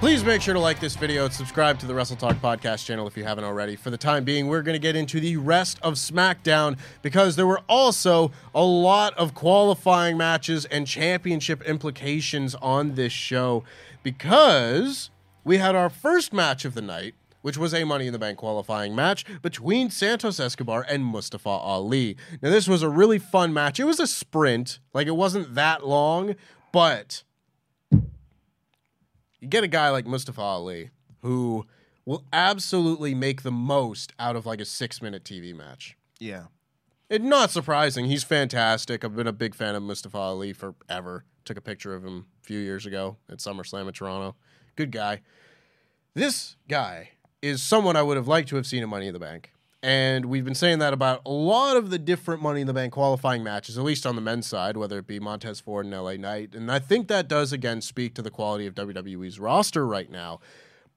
Please 0.00 0.24
make 0.24 0.40
sure 0.40 0.54
to 0.54 0.60
like 0.60 0.80
this 0.80 0.96
video 0.96 1.26
and 1.26 1.34
subscribe 1.34 1.78
to 1.78 1.84
the 1.84 1.92
WrestleTalk 1.92 2.40
podcast 2.40 2.86
channel 2.86 3.06
if 3.06 3.18
you 3.18 3.24
haven't 3.24 3.44
already. 3.44 3.76
For 3.76 3.90
the 3.90 3.98
time 3.98 4.24
being, 4.24 4.48
we're 4.48 4.62
going 4.62 4.74
to 4.74 4.80
get 4.80 4.96
into 4.96 5.20
the 5.20 5.36
rest 5.36 5.78
of 5.82 5.94
SmackDown 5.94 6.78
because 7.02 7.36
there 7.36 7.46
were 7.46 7.60
also 7.68 8.32
a 8.54 8.64
lot 8.64 9.12
of 9.18 9.34
qualifying 9.34 10.16
matches 10.16 10.64
and 10.64 10.86
championship 10.86 11.60
implications 11.64 12.54
on 12.54 12.94
this 12.94 13.12
show 13.12 13.62
because 14.02 15.10
we 15.44 15.58
had 15.58 15.74
our 15.74 15.90
first 15.90 16.32
match 16.32 16.64
of 16.64 16.72
the 16.72 16.82
night. 16.82 17.14
Which 17.42 17.56
was 17.56 17.72
a 17.72 17.84
Money 17.84 18.06
in 18.06 18.12
the 18.12 18.18
Bank 18.18 18.36
qualifying 18.36 18.94
match 18.94 19.24
between 19.40 19.88
Santos 19.88 20.38
Escobar 20.38 20.84
and 20.86 21.02
Mustafa 21.02 21.48
Ali. 21.48 22.18
Now, 22.42 22.50
this 22.50 22.68
was 22.68 22.82
a 22.82 22.88
really 22.90 23.18
fun 23.18 23.54
match. 23.54 23.80
It 23.80 23.84
was 23.84 23.98
a 23.98 24.06
sprint, 24.06 24.78
like, 24.92 25.06
it 25.06 25.16
wasn't 25.16 25.54
that 25.54 25.86
long, 25.86 26.36
but 26.70 27.22
you 29.40 29.48
get 29.48 29.64
a 29.64 29.68
guy 29.68 29.90
like 29.90 30.06
Mustafa 30.06 30.40
Ali 30.40 30.90
who 31.22 31.66
will 32.04 32.24
absolutely 32.32 33.14
make 33.14 33.42
the 33.42 33.50
most 33.50 34.12
out 34.18 34.36
of 34.36 34.46
like 34.46 34.60
a 34.60 34.64
six 34.64 35.00
minute 35.02 35.24
TV 35.24 35.54
match. 35.54 35.96
Yeah. 36.18 36.46
Not 37.10 37.50
surprising. 37.50 38.06
He's 38.06 38.22
fantastic. 38.22 39.04
I've 39.04 39.16
been 39.16 39.26
a 39.26 39.32
big 39.32 39.54
fan 39.54 39.74
of 39.74 39.82
Mustafa 39.82 40.18
Ali 40.18 40.52
forever. 40.52 41.24
Took 41.44 41.56
a 41.56 41.60
picture 41.60 41.94
of 41.94 42.04
him 42.04 42.26
a 42.42 42.46
few 42.46 42.58
years 42.58 42.86
ago 42.86 43.16
at 43.28 43.38
SummerSlam 43.38 43.88
in 43.88 43.92
Toronto. 43.92 44.36
Good 44.76 44.92
guy. 44.92 45.22
This 46.14 46.56
guy 46.68 47.10
is 47.42 47.62
someone 47.62 47.96
I 47.96 48.02
would 48.02 48.16
have 48.16 48.28
liked 48.28 48.48
to 48.50 48.56
have 48.56 48.66
seen 48.66 48.82
in 48.82 48.88
Money 48.88 49.08
in 49.08 49.12
the 49.12 49.18
Bank. 49.18 49.52
And 49.82 50.26
we've 50.26 50.44
been 50.44 50.54
saying 50.54 50.78
that 50.80 50.92
about 50.92 51.22
a 51.24 51.30
lot 51.30 51.76
of 51.76 51.88
the 51.88 51.98
different 51.98 52.42
Money 52.42 52.60
in 52.60 52.66
the 52.66 52.74
Bank 52.74 52.92
qualifying 52.92 53.42
matches, 53.42 53.78
at 53.78 53.84
least 53.84 54.04
on 54.04 54.14
the 54.14 54.20
men's 54.20 54.46
side, 54.46 54.76
whether 54.76 54.98
it 54.98 55.06
be 55.06 55.18
Montez 55.18 55.58
Ford 55.58 55.86
and 55.86 55.94
LA 55.94 56.16
Knight. 56.16 56.54
And 56.54 56.70
I 56.70 56.78
think 56.78 57.08
that 57.08 57.28
does, 57.28 57.50
again, 57.50 57.80
speak 57.80 58.14
to 58.16 58.22
the 58.22 58.30
quality 58.30 58.66
of 58.66 58.74
WWE's 58.74 59.40
roster 59.40 59.86
right 59.86 60.10
now. 60.10 60.40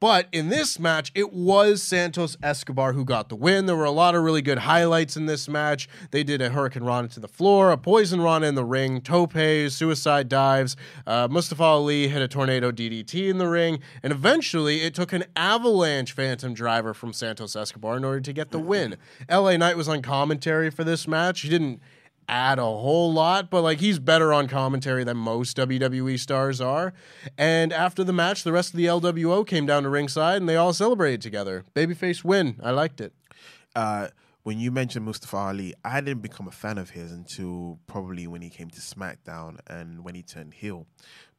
But 0.03 0.27
in 0.33 0.49
this 0.49 0.79
match, 0.79 1.13
it 1.15 1.31
was 1.31 1.81
Santos 1.81 2.35
Escobar 2.43 2.91
who 2.91 3.05
got 3.05 3.29
the 3.29 3.37
win. 3.37 3.67
There 3.67 3.75
were 3.77 3.85
a 3.85 3.89
lot 3.89 4.15
of 4.15 4.23
really 4.23 4.41
good 4.41 4.57
highlights 4.57 5.15
in 5.15 5.27
this 5.27 5.47
match. 5.47 5.87
They 6.11 6.25
did 6.25 6.41
a 6.41 6.49
Hurricanrana 6.49 7.09
to 7.13 7.21
the 7.21 7.29
floor, 7.29 7.71
a 7.71 7.77
Poison 7.77 8.19
Rana 8.19 8.47
in 8.47 8.55
the 8.55 8.65
ring, 8.65 8.99
topes, 8.99 9.73
suicide 9.73 10.27
dives. 10.27 10.75
Uh, 11.07 11.29
Mustafa 11.31 11.63
Ali 11.63 12.09
hit 12.09 12.21
a 12.21 12.27
tornado 12.27 12.69
DDT 12.69 13.29
in 13.29 13.37
the 13.37 13.47
ring, 13.47 13.79
and 14.03 14.11
eventually 14.11 14.81
it 14.81 14.93
took 14.93 15.13
an 15.13 15.23
avalanche 15.37 16.11
Phantom 16.11 16.53
Driver 16.53 16.93
from 16.93 17.13
Santos 17.13 17.55
Escobar 17.55 17.95
in 17.95 18.03
order 18.03 18.19
to 18.19 18.33
get 18.33 18.51
the 18.51 18.59
win. 18.59 18.97
LA 19.31 19.55
Knight 19.55 19.77
was 19.77 19.87
on 19.87 20.01
commentary 20.01 20.69
for 20.69 20.83
this 20.83 21.07
match. 21.07 21.39
He 21.39 21.49
didn't 21.49 21.79
add 22.29 22.59
a 22.59 22.63
whole 22.63 23.11
lot, 23.13 23.49
but 23.49 23.61
like 23.61 23.79
he's 23.79 23.99
better 23.99 24.33
on 24.33 24.47
commentary 24.47 25.03
than 25.03 25.17
most 25.17 25.55
WWE 25.57 26.19
stars 26.19 26.59
are. 26.61 26.93
And 27.37 27.71
after 27.73 28.03
the 28.03 28.13
match, 28.13 28.43
the 28.43 28.51
rest 28.51 28.71
of 28.73 28.77
the 28.77 28.85
LWO 28.85 29.45
came 29.45 29.65
down 29.65 29.83
to 29.83 29.89
ringside 29.89 30.37
and 30.37 30.47
they 30.49 30.55
all 30.55 30.73
celebrated 30.73 31.21
together. 31.21 31.63
Babyface 31.75 32.23
win. 32.23 32.59
I 32.63 32.71
liked 32.71 33.01
it. 33.01 33.13
Uh, 33.75 34.07
when 34.43 34.59
you 34.59 34.71
mentioned 34.71 35.05
Mustafa 35.05 35.37
Ali, 35.37 35.73
I 35.85 36.01
didn't 36.01 36.21
become 36.21 36.47
a 36.47 36.51
fan 36.51 36.77
of 36.77 36.89
his 36.91 37.11
until 37.11 37.79
probably 37.87 38.27
when 38.27 38.41
he 38.41 38.49
came 38.49 38.69
to 38.69 38.79
SmackDown 38.81 39.57
and 39.67 40.03
when 40.03 40.15
he 40.15 40.21
turned 40.21 40.53
heel, 40.55 40.85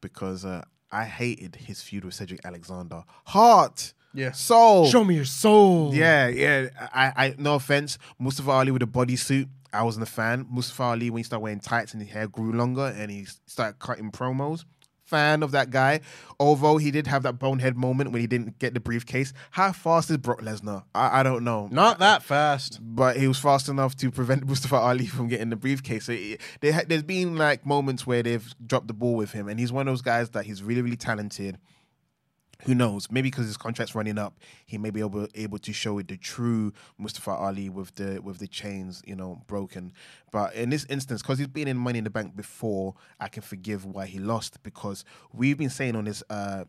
because 0.01 0.44
uh, 0.44 0.62
I 0.90 1.05
hated 1.05 1.57
his 1.57 1.83
feud 1.83 2.05
with 2.05 2.14
Cedric 2.14 2.40
Alexander. 2.47 3.05
Heart, 3.27 3.92
Yeah. 4.14 4.33
soul. 4.33 4.87
Show 4.87 5.05
me 5.05 5.16
your 5.16 5.25
soul. 5.27 5.94
Yeah, 5.94 6.29
yeah. 6.29 6.68
I, 6.94 7.12
I, 7.16 7.35
no 7.37 7.57
offense, 7.57 7.99
Mustafa 8.18 8.51
Ali 8.51 8.70
with 8.70 8.83
a 8.83 8.87
bodysuit. 8.87 9.49
I 9.74 9.82
wasn't 9.82 10.04
a 10.08 10.10
fan. 10.10 10.46
Mustafa 10.50 10.82
Ali 10.84 11.10
when 11.10 11.18
he 11.20 11.24
started 11.24 11.42
wearing 11.42 11.60
tights 11.60 11.92
and 11.92 12.02
his 12.02 12.10
hair 12.12 12.28
grew 12.28 12.52
longer 12.52 12.94
and 12.96 13.10
he 13.10 13.26
started 13.46 13.78
cutting 13.78 14.10
promos. 14.10 14.64
Fan 15.04 15.42
of 15.42 15.50
that 15.50 15.68
guy. 15.68 16.00
Although 16.40 16.78
he 16.78 16.90
did 16.90 17.06
have 17.08 17.22
that 17.24 17.34
bonehead 17.38 17.76
moment 17.76 18.10
when 18.10 18.22
he 18.22 18.26
didn't 18.26 18.58
get 18.58 18.72
the 18.72 18.80
briefcase. 18.80 19.34
How 19.50 19.70
fast 19.72 20.10
is 20.10 20.16
Brock 20.16 20.40
Lesnar? 20.40 20.84
I, 20.94 21.20
I 21.20 21.22
don't 21.22 21.44
know. 21.44 21.68
Not 21.70 21.98
that 21.98 22.22
fast. 22.22 22.78
but 22.80 23.18
he 23.18 23.28
was 23.28 23.38
fast 23.38 23.68
enough 23.68 23.94
to 23.96 24.10
prevent 24.10 24.44
Mustafa 24.48 24.76
Ali 24.76 25.06
from 25.06 25.28
getting 25.28 25.50
the 25.50 25.56
briefcase. 25.56 26.06
So 26.06 26.12
it, 26.12 26.40
there, 26.62 26.72
ha- 26.72 26.84
there's 26.88 27.02
been 27.02 27.37
like 27.37 27.66
moments 27.66 28.06
where 28.06 28.22
they've 28.22 28.54
dropped 28.66 28.88
the 28.88 28.94
ball 28.94 29.14
with 29.14 29.32
him, 29.32 29.46
and 29.46 29.60
he's 29.60 29.72
one 29.72 29.87
of 29.87 29.92
those 29.92 30.00
guys 30.00 30.30
that 30.30 30.46
he's 30.46 30.62
really, 30.62 30.80
really 30.80 30.96
talented. 30.96 31.58
Who 32.64 32.74
knows? 32.74 33.11
Maybe 33.11 33.31
because 33.31 33.46
his 33.46 33.57
contract's 33.57 33.94
running 33.94 34.18
up, 34.18 34.38
he 34.64 34.79
may 34.79 34.90
be 34.90 35.00
able 35.00 35.29
able 35.35 35.59
to 35.59 35.72
show 35.72 35.98
it 35.98 36.09
the 36.09 36.16
true 36.16 36.72
Mustafa 36.98 37.33
Ali 37.33 37.68
with 37.68 37.94
the 37.96 38.20
with 38.22 38.38
the 38.38 38.46
chains, 38.46 39.03
you 39.07 39.14
know, 39.14 39.42
broken. 39.46 39.92
But 40.33 40.55
in 40.55 40.70
this 40.70 40.87
instance, 40.87 41.20
because 41.20 41.38
he's 41.38 41.48
been 41.48 41.68
in 41.68 41.77
Money 41.77 41.98
in 41.98 42.05
the 42.05 42.11
Bank 42.11 42.35
before, 42.35 42.94
I 43.20 43.29
can 43.29 43.42
forgive 43.42 43.85
why 43.85 44.07
he 44.07 44.18
lost 44.18 44.62
because 44.62 45.05
we've 45.33 45.59
been 45.59 45.70
saying 45.70 45.94
on 45.94 46.05
this 46.05 46.22
uh, 46.31 46.64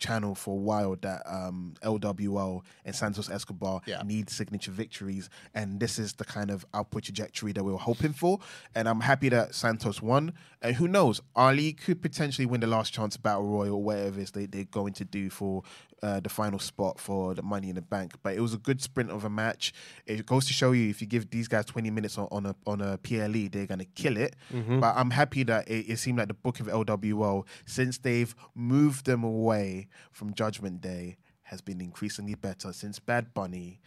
channel 0.00 0.34
for 0.34 0.52
a 0.54 0.60
while 0.60 0.96
that 1.02 1.22
um, 1.26 1.74
LWO 1.82 2.62
and 2.84 2.94
Santos 2.94 3.30
Escobar 3.30 3.80
Yeah. 3.86 4.02
need 4.02 4.28
signature 4.30 4.72
victories, 4.72 5.30
and 5.54 5.78
this 5.78 5.98
is 5.98 6.14
the 6.14 6.24
kind 6.24 6.50
of 6.50 6.66
output 6.74 7.04
trajectory 7.04 7.52
that 7.52 7.62
we 7.62 7.70
were 7.70 7.78
hoping 7.78 8.12
for. 8.12 8.40
And 8.74 8.88
I'm 8.88 9.00
happy 9.00 9.28
that 9.28 9.54
Santos 9.54 10.02
won. 10.02 10.32
And 10.62 10.76
who 10.76 10.88
knows, 10.88 11.20
Ali 11.36 11.72
could 11.72 12.02
potentially 12.02 12.46
win 12.46 12.60
the 12.60 12.66
last 12.66 12.92
chance 12.92 13.16
battle 13.16 13.44
royal 13.46 13.82
whatever 13.82 14.18
it 14.18 14.24
is 14.24 14.30
they, 14.32 14.46
they're 14.46 14.64
going 14.64 14.92
to 14.94 15.04
do 15.04 15.30
for 15.30 15.62
uh, 16.02 16.20
the 16.20 16.28
final 16.28 16.58
spot 16.58 16.98
for 16.98 17.34
the 17.34 17.42
Money 17.42 17.68
in 17.68 17.74
the 17.74 17.82
Bank. 17.82 18.14
But 18.22 18.34
it 18.34 18.40
was 18.40 18.54
a 18.54 18.58
good 18.58 18.80
sprint 18.80 19.10
of 19.10 19.24
a 19.24 19.30
match. 19.30 19.72
It 20.06 20.24
goes 20.26 20.46
to 20.46 20.52
show 20.52 20.72
you 20.72 20.88
if 20.90 21.00
you 21.00 21.06
give 21.06 21.30
these 21.30 21.46
guys 21.48 21.64
20 21.66 21.90
minutes 21.90 22.16
on, 22.18 22.28
on 22.30 22.46
a 22.46 22.54
on 22.66 22.80
a 22.80 22.98
PLE, 22.98 23.48
they're 23.50 23.66
gonna 23.66 23.84
kill 23.94 24.16
it. 24.16 24.36
But 24.80 24.96
I'm 24.96 25.10
happy 25.10 25.42
that 25.44 25.68
it, 25.68 25.90
it 25.90 25.98
seemed 25.98 26.18
like 26.18 26.28
the 26.28 26.34
book 26.34 26.60
of 26.60 26.66
LWO, 26.66 27.44
since 27.66 27.98
they've 27.98 28.34
moved 28.54 29.06
them 29.06 29.24
away 29.24 29.88
from 30.12 30.34
Judgment 30.34 30.80
Day, 30.80 31.16
has 31.42 31.60
been 31.60 31.80
increasingly 31.80 32.34
better 32.34 32.72
since 32.72 32.98
Bad 32.98 33.34
Bunny 33.34 33.80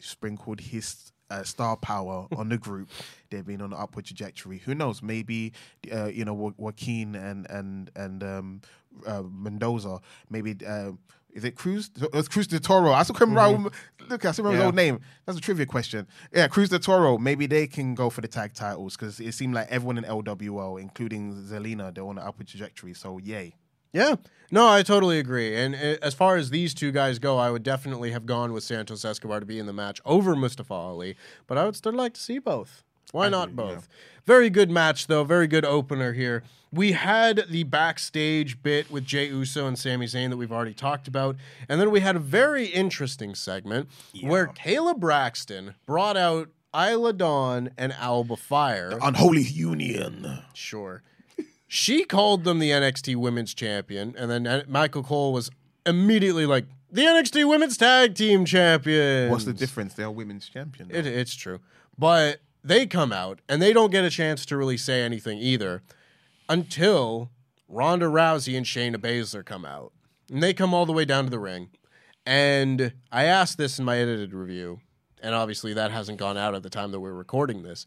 sprinkled 0.00 0.60
his 0.60 1.12
uh, 1.30 1.42
star 1.42 1.76
power 1.76 2.26
on 2.36 2.48
the 2.48 2.58
group. 2.58 2.88
They've 3.30 3.44
been 3.46 3.62
on 3.62 3.72
an 3.72 3.78
upward 3.78 4.04
trajectory. 4.04 4.58
Who 4.58 4.74
knows? 4.74 5.02
Maybe 5.02 5.52
uh, 5.92 6.06
you 6.06 6.24
know 6.24 6.34
Jo- 6.36 6.54
Joaquin 6.58 7.14
and 7.14 7.48
and 7.50 7.90
and 7.96 8.22
um, 8.22 8.60
uh, 9.06 9.22
Mendoza. 9.22 10.00
Maybe 10.30 10.56
uh, 10.66 10.92
Is 11.34 11.44
it 11.44 11.56
Cruz? 11.56 11.90
It 12.00 12.12
was 12.14 12.28
Cruz 12.28 12.46
del 12.46 12.60
Toro. 12.60 12.92
I 12.92 13.02
still 13.02 13.16
remember. 13.18 13.68
Mm-hmm. 13.70 14.08
Look, 14.10 14.24
I 14.24 14.30
still 14.32 14.44
remember 14.44 14.58
Yeah. 14.58 14.62
his 14.62 14.66
old 14.66 14.74
name. 14.76 15.00
That's 15.26 15.36
a 15.36 15.40
trivia 15.40 15.66
question. 15.66 16.06
Yeah, 16.32 16.46
Cruz 16.48 16.68
del 16.68 16.78
Toro. 16.78 17.18
Maybe 17.18 17.46
they 17.46 17.66
can 17.66 17.94
go 17.96 18.08
for 18.08 18.20
the 18.20 18.28
tag 18.28 18.54
titles 18.54 18.96
because 18.96 19.18
it 19.18 19.32
seemed 19.34 19.52
like 19.54 19.66
everyone 19.68 19.98
in 19.98 20.04
LWO, 20.04 20.80
including 20.80 21.34
Zelina, 21.34 21.92
they're 21.92 22.04
on 22.06 22.18
an 22.18 22.24
upward 22.24 22.46
trajectory. 22.46 22.94
So 22.94 23.18
yay. 23.18 23.56
Yeah. 23.92 24.14
No, 24.52 24.68
I 24.68 24.82
totally 24.84 25.18
agree. 25.18 25.56
And 25.56 25.74
uh, 25.74 25.96
as 26.02 26.14
far 26.14 26.36
as 26.36 26.50
these 26.50 26.72
two 26.74 26.92
guys 26.92 27.18
go, 27.18 27.38
I 27.38 27.50
would 27.50 27.64
definitely 27.64 28.12
have 28.12 28.26
gone 28.26 28.52
with 28.52 28.62
Santos 28.62 29.04
Escobar 29.04 29.40
to 29.40 29.46
be 29.46 29.58
in 29.58 29.66
the 29.66 29.72
match 29.72 30.00
over 30.04 30.36
Mustafa 30.36 30.72
Ali, 30.74 31.16
but 31.48 31.58
I 31.58 31.64
would 31.64 31.74
still 31.74 31.92
like 31.92 32.14
to 32.14 32.20
see 32.20 32.38
both. 32.38 32.83
Why 33.12 33.28
not 33.28 33.54
both? 33.54 33.88
Very 34.26 34.50
good 34.50 34.70
match, 34.70 35.06
though. 35.06 35.24
Very 35.24 35.46
good 35.46 35.64
opener 35.64 36.12
here. 36.12 36.42
We 36.72 36.92
had 36.92 37.44
the 37.48 37.62
backstage 37.64 38.60
bit 38.62 38.90
with 38.90 39.04
Jey 39.04 39.28
Uso 39.28 39.66
and 39.66 39.78
Sami 39.78 40.06
Zayn 40.06 40.30
that 40.30 40.36
we've 40.36 40.50
already 40.50 40.74
talked 40.74 41.06
about. 41.06 41.36
And 41.68 41.80
then 41.80 41.90
we 41.90 42.00
had 42.00 42.16
a 42.16 42.20
very 42.20 42.66
interesting 42.66 43.34
segment 43.34 43.88
where 44.22 44.48
Kayla 44.48 44.98
Braxton 44.98 45.74
brought 45.86 46.16
out 46.16 46.48
Isla 46.74 47.12
Dawn 47.12 47.70
and 47.78 47.92
Alba 47.92 48.36
Fyre. 48.36 48.98
Unholy 49.00 49.42
Union. 49.42 50.42
Sure. 50.52 51.02
She 51.68 52.04
called 52.04 52.44
them 52.44 52.58
the 52.58 52.70
NXT 52.70 53.16
Women's 53.16 53.54
Champion, 53.54 54.14
and 54.18 54.30
then 54.30 54.64
Michael 54.68 55.02
Cole 55.02 55.32
was 55.32 55.50
immediately 55.86 56.46
like, 56.46 56.66
the 56.90 57.02
NXT 57.02 57.48
Women's 57.48 57.76
Tag 57.76 58.14
Team 58.14 58.44
Champion. 58.44 59.30
What's 59.30 59.44
the 59.44 59.52
difference? 59.52 59.94
They're 59.94 60.10
women's 60.10 60.48
champion. 60.48 60.90
It, 60.92 61.06
it's 61.06 61.34
true. 61.34 61.58
But 61.98 62.40
they 62.64 62.86
come 62.86 63.12
out, 63.12 63.40
and 63.48 63.60
they 63.60 63.72
don't 63.72 63.92
get 63.92 64.04
a 64.04 64.10
chance 64.10 64.46
to 64.46 64.56
really 64.56 64.78
say 64.78 65.02
anything 65.02 65.38
either 65.38 65.82
until 66.48 67.30
Ronda 67.68 68.06
Rousey 68.06 68.56
and 68.56 68.64
Shayna 68.64 68.96
Baszler 68.96 69.44
come 69.44 69.64
out. 69.64 69.92
And 70.30 70.42
they 70.42 70.54
come 70.54 70.72
all 70.72 70.86
the 70.86 70.92
way 70.92 71.04
down 71.04 71.24
to 71.24 71.30
the 71.30 71.38
ring. 71.38 71.68
And 72.24 72.94
I 73.12 73.24
asked 73.24 73.58
this 73.58 73.78
in 73.78 73.84
my 73.84 73.98
edited 73.98 74.32
review, 74.32 74.80
and 75.22 75.34
obviously 75.34 75.74
that 75.74 75.90
hasn't 75.90 76.18
gone 76.18 76.38
out 76.38 76.54
at 76.54 76.62
the 76.62 76.70
time 76.70 76.90
that 76.92 77.00
we're 77.00 77.12
recording 77.12 77.62
this. 77.62 77.84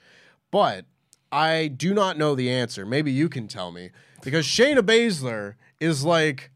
But 0.52 0.86
I 1.32 1.68
do 1.68 1.94
not 1.94 2.18
know 2.18 2.36
the 2.36 2.52
answer. 2.52 2.86
Maybe 2.86 3.12
you 3.12 3.30
can 3.30 3.48
tell 3.48 3.72
me. 3.72 3.90
Because 4.24 4.46
Shayna 4.46 4.80
Baszler 4.80 5.56
is 5.80 6.06
like, 6.06 6.52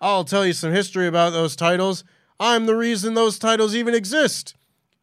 I'll 0.00 0.24
tell 0.24 0.44
you 0.44 0.52
some 0.52 0.72
history 0.72 1.06
about 1.06 1.32
those 1.32 1.56
titles. 1.56 2.04
I'm 2.38 2.66
the 2.66 2.76
reason 2.76 3.14
those 3.14 3.38
titles 3.38 3.74
even 3.74 3.94
exist. 3.94 4.55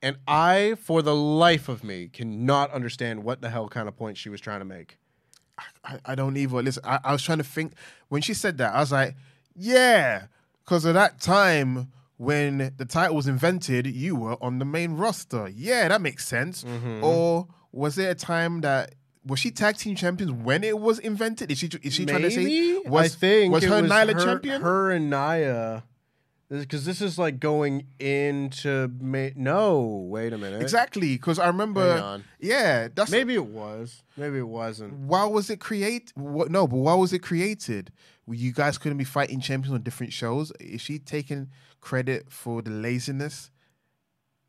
And 0.03 0.17
I, 0.27 0.75
for 0.79 1.01
the 1.01 1.15
life 1.15 1.69
of 1.69 1.83
me, 1.83 2.09
cannot 2.09 2.71
understand 2.71 3.23
what 3.23 3.41
the 3.41 3.49
hell 3.49 3.69
kind 3.69 3.87
of 3.87 3.95
point 3.95 4.17
she 4.17 4.29
was 4.29 4.41
trying 4.41 4.59
to 4.59 4.65
make. 4.65 4.97
I, 5.85 5.99
I 6.05 6.15
don't 6.15 6.35
even 6.35 6.65
listen. 6.65 6.83
I, 6.85 6.99
I 7.05 7.11
was 7.13 7.23
trying 7.23 7.37
to 7.37 7.43
think 7.43 7.73
when 8.09 8.21
she 8.21 8.33
said 8.33 8.57
that. 8.57 8.75
I 8.75 8.79
was 8.79 8.91
like, 8.91 9.15
yeah, 9.55 10.25
because 10.63 10.85
at 10.85 10.93
that 10.93 11.21
time 11.21 11.91
when 12.17 12.73
the 12.77 12.85
title 12.85 13.15
was 13.15 13.27
invented, 13.27 13.87
you 13.87 14.15
were 14.15 14.37
on 14.43 14.59
the 14.59 14.65
main 14.65 14.93
roster. 14.93 15.47
Yeah, 15.47 15.87
that 15.87 16.01
makes 16.01 16.27
sense. 16.27 16.63
Mm-hmm. 16.63 17.03
Or 17.03 17.47
was 17.71 17.95
there 17.95 18.11
a 18.11 18.15
time 18.15 18.61
that 18.61 18.95
was 19.25 19.39
she 19.39 19.51
tag 19.51 19.77
team 19.77 19.95
champions 19.95 20.33
when 20.33 20.63
it 20.65 20.79
was 20.79 20.99
invented? 20.99 21.49
Is 21.49 21.59
she 21.59 21.69
is 21.81 21.93
she 21.93 22.05
trying 22.05 22.23
to 22.23 22.31
say 22.31 22.77
was 22.85 23.15
I 23.15 23.17
think 23.17 23.53
was 23.53 23.63
her 23.63 23.81
Nyla 23.81 24.13
her, 24.13 24.25
champion? 24.25 24.61
Her 24.61 24.91
and 24.91 25.09
Nia, 25.09 25.83
because 26.61 26.85
this 26.85 27.01
is 27.01 27.17
like 27.17 27.39
going 27.39 27.87
into 27.99 28.89
no. 29.35 30.05
Wait 30.09 30.33
a 30.33 30.37
minute. 30.37 30.61
exactly, 30.61 31.13
because 31.15 31.39
I 31.39 31.47
remember. 31.47 32.21
Yeah, 32.39 32.89
that's 32.93 33.11
Maybe 33.11 33.33
it 33.33 33.45
was. 33.45 34.03
Maybe 34.17 34.37
it 34.37 34.47
wasn't. 34.47 34.93
why 34.93 35.25
was 35.25 35.49
it 35.49 35.59
create? 35.59 36.11
What, 36.15 36.51
no, 36.51 36.67
but 36.67 36.77
why 36.77 36.93
was 36.95 37.13
it 37.13 37.19
created? 37.19 37.91
You 38.29 38.51
guys 38.53 38.77
couldn't 38.77 38.97
be 38.97 39.03
fighting 39.03 39.41
champions 39.41 39.73
on 39.73 39.81
different 39.81 40.13
shows. 40.13 40.51
Is 40.59 40.81
she 40.81 40.99
taking 40.99 41.49
credit 41.81 42.31
for 42.31 42.61
the 42.61 42.71
laziness? 42.71 43.49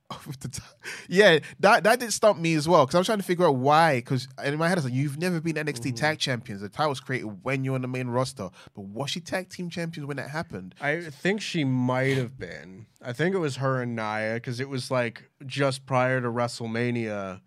of 0.11 0.39
the 0.41 0.49
ti- 0.49 0.63
yeah, 1.09 1.39
that 1.61 1.85
that 1.85 1.99
did 1.99 2.13
stump 2.13 2.39
me 2.39 2.55
as 2.55 2.69
well 2.69 2.85
because 2.85 2.95
I 2.95 2.99
was 2.99 3.07
trying 3.07 3.19
to 3.19 3.25
figure 3.25 3.47
out 3.47 3.57
why. 3.57 3.97
Because 3.97 4.29
in 4.45 4.57
my 4.59 4.69
head, 4.69 4.77
I 4.77 4.81
was 4.81 4.85
like, 4.85 4.95
"You've 4.95 5.19
never 5.19 5.41
been 5.41 5.57
NXT 5.57 5.97
tag 5.97 6.19
champions. 6.19 6.61
The 6.61 6.69
title 6.69 6.91
was 6.91 7.01
created 7.01 7.43
when 7.43 7.65
you're 7.65 7.75
on 7.75 7.83
the 7.83 7.89
main 7.89 8.09
roster, 8.09 8.51
but 8.75 8.83
was 8.83 9.11
she 9.11 9.21
tag 9.21 9.49
team 9.49 9.71
champions 9.71 10.07
when 10.07 10.19
that 10.19 10.29
happened?" 10.31 10.75
I 10.81 11.01
think 11.01 11.41
she 11.41 11.65
might 11.65 12.17
have 12.17 12.39
been. 12.39 12.87
I 13.03 13.13
think 13.13 13.35
it 13.35 13.39
was 13.39 13.57
her 13.57 13.81
and 13.81 13.97
Nia 13.97 14.35
because 14.35 14.61
it 14.61 14.69
was 14.69 14.91
like 14.91 15.31
just 15.47 15.87
prior 15.87 16.21
to 16.21 16.29
WrestleMania 16.29 17.41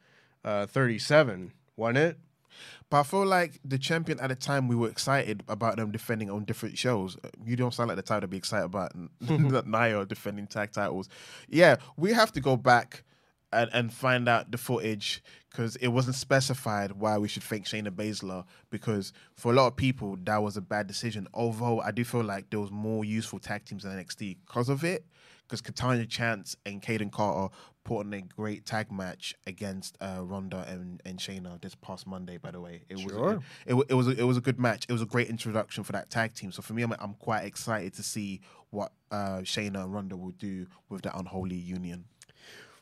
uh, 0.44 0.66
37, 0.66 1.54
wasn't 1.76 1.98
it? 1.98 2.18
But 2.90 3.02
I 3.02 3.04
feel 3.04 3.26
like 3.26 3.60
the 3.66 3.78
champion 3.78 4.20
at 4.20 4.30
the 4.30 4.36
time 4.36 4.68
we 4.68 4.76
were 4.76 4.88
excited 4.88 5.44
about 5.50 5.76
them 5.76 5.92
defending 5.92 6.30
on 6.30 6.46
different 6.46 6.78
shows. 6.78 7.18
You 7.46 7.58
don't 7.58 7.74
sound 7.74 7.90
like 7.90 7.98
the 7.98 8.02
type 8.02 8.22
to 8.22 8.28
be 8.28 8.38
excited 8.38 8.66
about 8.66 8.94
Nia 9.20 10.06
defending 10.08 10.48
tag 10.48 10.72
titles. 10.72 11.10
Yeah, 11.50 11.78
we 11.98 12.14
have 12.14 12.32
to 12.34 12.40
go 12.40 12.56
back 12.56 13.04
and, 13.52 13.70
and 13.74 13.94
find 13.94 14.28
out 14.30 14.52
the 14.52 14.58
footage 14.58 15.24
because 15.50 15.76
it 15.78 15.88
wasn't 15.88 16.16
specified 16.16 16.94
why 16.94 17.18
we 17.18 17.28
should 17.28 17.44
thank 17.44 17.66
Shayna 17.66 17.90
Baszler 17.90 18.46
because 18.70 19.12
for 19.36 19.52
a 19.52 19.56
lot 19.56 19.68
of 19.68 19.76
people 19.76 20.18
that 20.24 20.42
was 20.42 20.56
a 20.56 20.62
bad 20.62 20.88
decision. 20.88 21.28
Although 21.34 21.82
I 21.82 21.92
do 21.92 22.04
feel 22.04 22.24
like 22.24 22.50
there 22.50 22.60
was 22.60 22.72
more 22.72 23.04
useful 23.04 23.40
tag 23.40 23.66
teams 23.66 23.84
in 23.84 23.92
NXT 23.92 24.38
because 24.46 24.70
of 24.70 24.84
it. 24.84 25.06
Because 25.48 25.62
Katana 25.62 26.06
Chance 26.06 26.58
and 26.66 26.82
Kayden 26.82 27.10
Carter 27.12 27.54
put 27.86 28.00
on 28.06 28.14
a 28.14 28.22
great 28.22 28.66
tag 28.66 28.92
match 28.92 29.34
against 29.48 29.98
uh, 30.02 30.20
Ronda 30.22 30.66
and, 30.68 31.02
and 31.06 31.18
Shayna 31.20 31.62
this 31.62 31.74
past 31.74 32.06
Monday. 32.06 32.38
By 32.38 32.52
the 32.52 32.60
way, 32.60 32.82
it 32.90 32.96
was 32.96 33.04
Sure. 33.04 33.40
it, 33.66 33.76
it 33.90 33.94
was 33.94 34.08
a, 34.10 34.12
it 34.12 34.24
was 34.24 34.36
a 34.36 34.42
good 34.42 34.60
match. 34.60 34.86
It 34.90 34.92
was 34.92 35.02
a 35.02 35.06
great 35.06 35.30
introduction 35.30 35.86
for 35.86 35.94
that 35.94 36.10
tag 36.10 36.34
team. 36.34 36.52
So 36.52 36.62
for 36.62 36.74
me, 36.74 36.84
I'm, 36.84 36.94
I'm 37.00 37.14
quite 37.14 37.46
excited 37.46 37.94
to 37.94 38.04
see 38.04 38.42
what 38.72 38.92
uh, 39.10 39.38
Shayna 39.44 39.84
and 39.86 39.94
Ronda 39.94 40.18
will 40.18 40.32
do 40.32 40.68
with 40.90 41.04
that 41.04 41.16
unholy 41.18 41.56
union. 41.56 42.04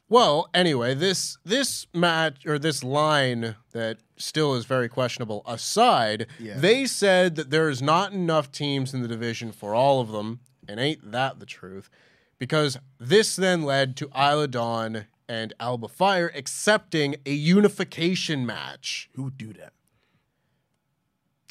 Well, 0.08 0.50
anyway, 0.54 0.94
this 0.94 1.38
this 1.44 1.88
match 1.94 2.46
or 2.46 2.60
this 2.60 2.84
line 2.84 3.56
that 3.74 3.98
still 4.18 4.54
is 4.56 4.66
very 4.66 4.88
questionable 4.88 5.42
aside, 5.48 6.28
Yeah. 6.40 6.58
they 6.58 6.86
said 6.86 7.36
that 7.36 7.50
there's 7.50 7.82
not 7.82 8.14
enough 8.14 8.52
teams 8.52 8.94
in 8.94 9.02
the 9.02 9.08
division 9.08 9.52
for 9.52 9.74
all 9.74 10.02
of 10.02 10.12
them, 10.12 10.42
and 10.68 10.80
ain't 10.80 11.12
that 11.12 11.40
the 11.40 11.46
truth? 11.48 11.90
Because 12.38 12.78
this 13.00 13.36
then 13.36 13.64
led 13.64 13.96
to 13.98 14.10
Isla 14.16 14.48
Dawn 14.48 15.06
and 15.28 15.54
Alba 15.60 15.88
Fyre 15.88 16.32
accepting 16.36 17.16
a 17.26 17.32
unification 17.32 18.46
match. 18.46 19.10
Who 19.16 19.24
would 19.24 19.38
do 19.38 19.54
that? 19.54 19.74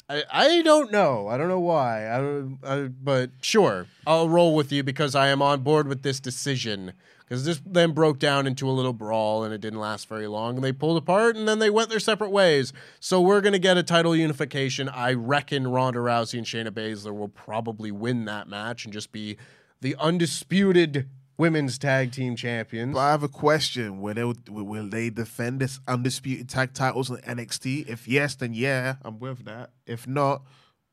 I, 0.07 0.23
I 0.31 0.61
don't 0.61 0.91
know. 0.91 1.27
I 1.27 1.37
don't 1.37 1.47
know 1.47 1.59
why. 1.59 2.09
I 2.09 2.17
don't. 2.17 2.59
I, 2.63 2.81
but 2.87 3.31
sure, 3.41 3.87
I'll 4.05 4.29
roll 4.29 4.55
with 4.55 4.71
you 4.71 4.83
because 4.83 5.15
I 5.15 5.29
am 5.29 5.41
on 5.41 5.61
board 5.61 5.87
with 5.87 6.03
this 6.03 6.19
decision. 6.19 6.93
Because 7.19 7.43
this 7.43 7.59
then 7.65 7.93
broke 7.93 8.19
down 8.19 8.45
into 8.45 8.69
a 8.69 8.71
little 8.71 8.93
brawl 8.93 9.43
and 9.43 9.51
it 9.51 9.59
didn't 9.59 9.79
last 9.79 10.07
very 10.07 10.27
long. 10.27 10.55
And 10.55 10.63
they 10.63 10.71
pulled 10.71 10.97
apart 10.97 11.35
and 11.35 11.47
then 11.47 11.57
they 11.57 11.71
went 11.71 11.89
their 11.89 11.99
separate 11.99 12.29
ways. 12.29 12.71
So 12.99 13.19
we're 13.19 13.41
gonna 13.41 13.57
get 13.57 13.77
a 13.77 13.83
title 13.83 14.15
unification. 14.15 14.89
I 14.89 15.13
reckon 15.13 15.67
Ronda 15.67 15.99
Rousey 15.99 16.37
and 16.37 16.45
Shayna 16.45 16.69
Baszler 16.69 17.17
will 17.17 17.27
probably 17.27 17.91
win 17.91 18.25
that 18.25 18.47
match 18.47 18.85
and 18.85 18.93
just 18.93 19.11
be 19.11 19.37
the 19.81 19.95
undisputed 19.99 21.07
women's 21.37 21.77
tag 21.77 22.11
team 22.11 22.35
champions. 22.35 22.93
But 22.93 22.99
I 22.99 23.11
have 23.11 23.23
a 23.23 23.27
question: 23.27 24.01
Will 24.01 24.13
they 24.13 24.23
will 24.23 24.35
will 24.63 24.89
they 24.89 25.09
defend 25.09 25.59
this 25.59 25.79
undisputed 25.87 26.49
tag 26.49 26.73
titles 26.73 27.09
in 27.09 27.17
NXT? 27.17 27.87
If 27.87 28.07
yes, 28.07 28.35
then 28.35 28.53
yeah, 28.53 28.95
I'm 29.03 29.19
with 29.19 29.45
that. 29.45 29.71
If 29.85 30.07
not, 30.07 30.43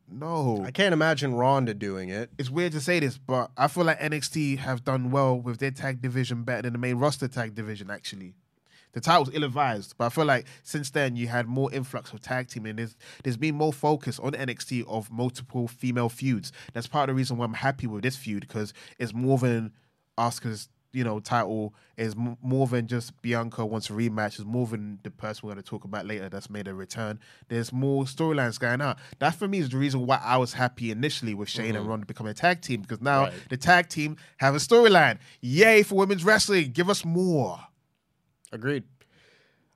no. 0.09 0.63
I 0.65 0.71
can't 0.71 0.93
imagine 0.93 1.35
Ronda 1.35 1.75
doing 1.75 2.09
it. 2.09 2.31
it's 2.39 2.51
weird 2.51 2.73
to 2.73 2.81
say 2.81 3.01
this, 3.01 3.19
but 3.19 3.51
I 3.57 3.69
feel 3.69 3.85
like 3.85 4.01
NXT 4.01 4.59
have 4.59 4.85
done 4.85 5.11
well 5.11 5.39
with 5.39 5.59
their 5.59 5.71
tag 5.71 6.03
division 6.03 6.45
better 6.45 6.63
than 6.63 6.73
the 6.73 6.79
main 6.79 6.97
roster 6.97 7.29
tag 7.29 7.55
division. 7.55 7.91
Actually, 7.91 8.35
the 8.93 9.01
title's 9.01 9.31
ill-advised, 9.33 9.95
but 9.99 10.07
I 10.07 10.09
feel 10.11 10.25
like 10.25 10.47
since 10.63 10.91
then 10.91 11.17
you 11.17 11.27
had 11.29 11.47
more 11.47 11.73
influx 11.73 12.13
of 12.13 12.21
tag 12.21 12.49
team, 12.49 12.67
and 12.67 12.79
there's 12.79 12.97
there's 13.25 13.37
been 13.37 13.55
more 13.55 13.73
focus 13.73 14.19
on 14.19 14.33
NXT 14.33 14.87
of 14.87 15.11
multiple 15.11 15.69
female 15.69 16.09
feuds. 16.09 16.53
That's 16.73 16.87
part 16.87 17.09
of 17.09 17.15
the 17.15 17.19
reason 17.19 17.37
why 17.37 17.45
I'm 17.45 17.55
happy 17.55 17.87
with 17.87 18.03
this 18.03 18.17
feud 18.17 18.41
because 18.43 18.73
it's 18.99 19.15
more 19.15 19.39
than 19.39 19.73
Asuka's 20.19 20.69
you 20.93 21.03
know 21.05 21.21
title 21.21 21.75
is 21.97 22.15
m- 22.15 22.37
more 22.43 22.67
than 22.67 22.87
just 22.87 23.21
Bianca 23.23 23.65
wants 23.65 23.89
a 23.89 23.95
rematch. 23.95 24.39
It's 24.39 24.45
more 24.45 24.67
than 24.67 24.99
the 25.03 25.11
person 25.11 25.47
we're 25.49 25.55
going 25.55 25.63
to 25.63 25.69
talk 25.71 25.85
about 25.85 26.05
later 26.07 26.29
that's 26.29 26.51
made 26.51 26.69
a 26.69 26.75
return. 26.75 27.19
There's 27.49 27.73
more 27.73 28.05
storylines 28.05 28.59
going 28.61 28.83
on. 28.83 28.97
That 29.19 29.35
for 29.35 29.49
me 29.49 29.59
is 29.59 29.71
the 29.71 29.79
reason 29.79 30.07
why 30.07 30.21
I 30.23 30.37
was 30.37 30.53
happy 30.53 30.91
initially 30.91 31.33
with 31.33 31.49
Shane 31.49 31.69
mm-hmm. 31.69 31.77
and 31.77 31.89
Ronda 31.89 32.07
becoming 32.07 32.31
a 32.31 32.35
tag 32.35 32.61
team 32.61 32.83
because 32.83 33.01
now 33.01 33.23
Right. 33.23 33.33
the 33.49 33.57
tag 33.57 33.89
team 33.89 34.17
have 34.37 34.55
a 34.55 34.59
storyline. 34.59 35.19
Yay 35.41 35.83
for 35.83 35.95
women's 35.95 36.25
wrestling! 36.25 36.73
Give 36.73 36.91
us 36.91 37.05
more. 37.07 37.59
Agreed. 38.53 38.85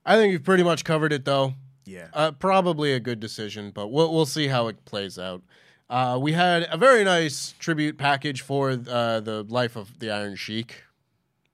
I 0.04 0.16
think 0.16 0.32
you've 0.32 0.44
pretty 0.44 0.62
much 0.62 0.84
covered 0.84 1.12
it 1.12 1.24
though. 1.24 1.54
Yeah. 1.84 2.08
Uh, 2.12 2.32
probably 2.32 2.92
a 2.92 3.00
good 3.00 3.20
decision, 3.20 3.70
but 3.70 3.88
we'll 3.88 4.12
we'll 4.12 4.26
see 4.26 4.48
how 4.48 4.68
it 4.68 4.84
plays 4.84 5.18
out. 5.18 5.42
Uh, 5.88 6.18
we 6.20 6.32
had 6.32 6.66
a 6.70 6.76
very 6.76 7.04
nice 7.04 7.54
tribute 7.58 7.96
package 7.96 8.42
for 8.42 8.70
uh, 8.70 9.20
the 9.20 9.46
life 9.48 9.76
of 9.76 9.98
the 10.00 10.10
Iron 10.10 10.34
Sheik. 10.34 10.82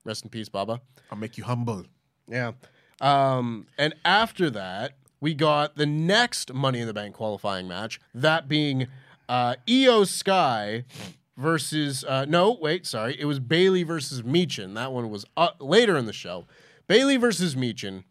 Rest 0.04 0.24
in 0.24 0.30
peace, 0.30 0.48
Baba. 0.48 0.80
I'll 1.11 1.18
make 1.18 1.37
you 1.37 1.44
humble. 1.44 1.85
Yeah. 2.26 2.52
Um, 3.00 3.66
and 3.77 3.94
after 4.04 4.48
that, 4.50 4.96
we 5.20 5.35
got 5.35 5.77
the 5.77 5.87
next 5.87 6.52
Money 6.52 6.81
in 6.81 6.87
the 6.87 6.94
Bank 6.94 7.14
qualifying 7.14 7.68
match, 7.68 8.00
that 8.14 8.48
being 8.48 8.88
uh, 9.29 9.56
Io 9.68 10.04
Sky 10.04 10.85
versus 11.37 12.04
uh, 12.04 12.25
no, 12.25 12.56
wait, 12.60 12.87
sorry, 12.87 13.20
it 13.20 13.27
was 13.27 13.38
Bayley 13.38 13.83
versus 13.83 14.23
Michin. 14.23 14.75
That 14.75 14.92
one 14.92 15.10
was 15.10 15.25
uh, 15.37 15.50
later 15.60 15.96
in 15.96 16.06
the 16.06 16.12
show. 16.12 16.46
Bayley 16.87 17.16
versus 17.16 17.54
Michin, 17.54 18.04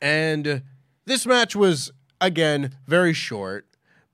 and 0.00 0.62
this 1.04 1.26
match 1.26 1.54
was 1.56 1.90
again 2.20 2.76
very 2.86 3.12
short. 3.12 3.66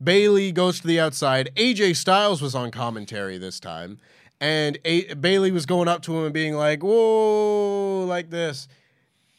Bayley 0.02 0.52
goes 0.52 0.80
to 0.80 0.86
the 0.86 1.00
outside. 1.00 1.50
AJ 1.56 1.96
Styles 1.96 2.40
was 2.40 2.54
on 2.54 2.70
commentary 2.70 3.36
this 3.38 3.58
time, 3.60 3.98
and 4.40 4.78
A- 4.84 5.14
Bayley 5.14 5.50
was 5.50 5.66
going 5.66 5.88
up 5.88 6.02
to 6.02 6.16
him 6.16 6.24
and 6.24 6.32
being 6.34 6.54
like, 6.54 6.82
"Whoa," 6.82 8.04
like 8.06 8.30
this, 8.30 8.68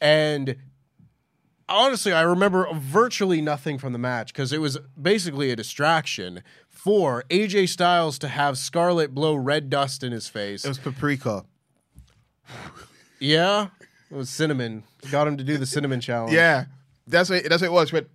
and 0.01 0.55
honestly, 1.67 2.11
I 2.11 2.21
remember 2.21 2.67
virtually 2.73 3.41
nothing 3.41 3.77
from 3.77 3.93
the 3.93 3.99
match 3.99 4.33
because 4.33 4.51
it 4.51 4.59
was 4.59 4.77
basically 5.01 5.51
a 5.51 5.55
distraction 5.55 6.43
for 6.67 7.23
AJ 7.29 7.67
Styles 7.69 8.17
to 8.19 8.27
have 8.27 8.57
Scarlett 8.57 9.13
blow 9.13 9.35
red 9.35 9.69
dust 9.69 10.03
in 10.03 10.11
his 10.11 10.27
face. 10.27 10.65
It 10.65 10.69
was 10.69 10.79
paprika. 10.79 11.45
yeah, 13.19 13.67
it 14.11 14.15
was 14.15 14.29
cinnamon. 14.29 14.83
Got 15.11 15.27
him 15.27 15.37
to 15.37 15.43
do 15.43 15.57
the 15.57 15.65
cinnamon 15.65 16.01
challenge. 16.01 16.33
Yeah, 16.33 16.65
that's 17.07 17.29
what 17.29 17.43
that's 17.43 17.61
what 17.61 17.67
it 17.67 17.71
was. 17.73 17.89
She 17.89 17.95
went 17.95 18.07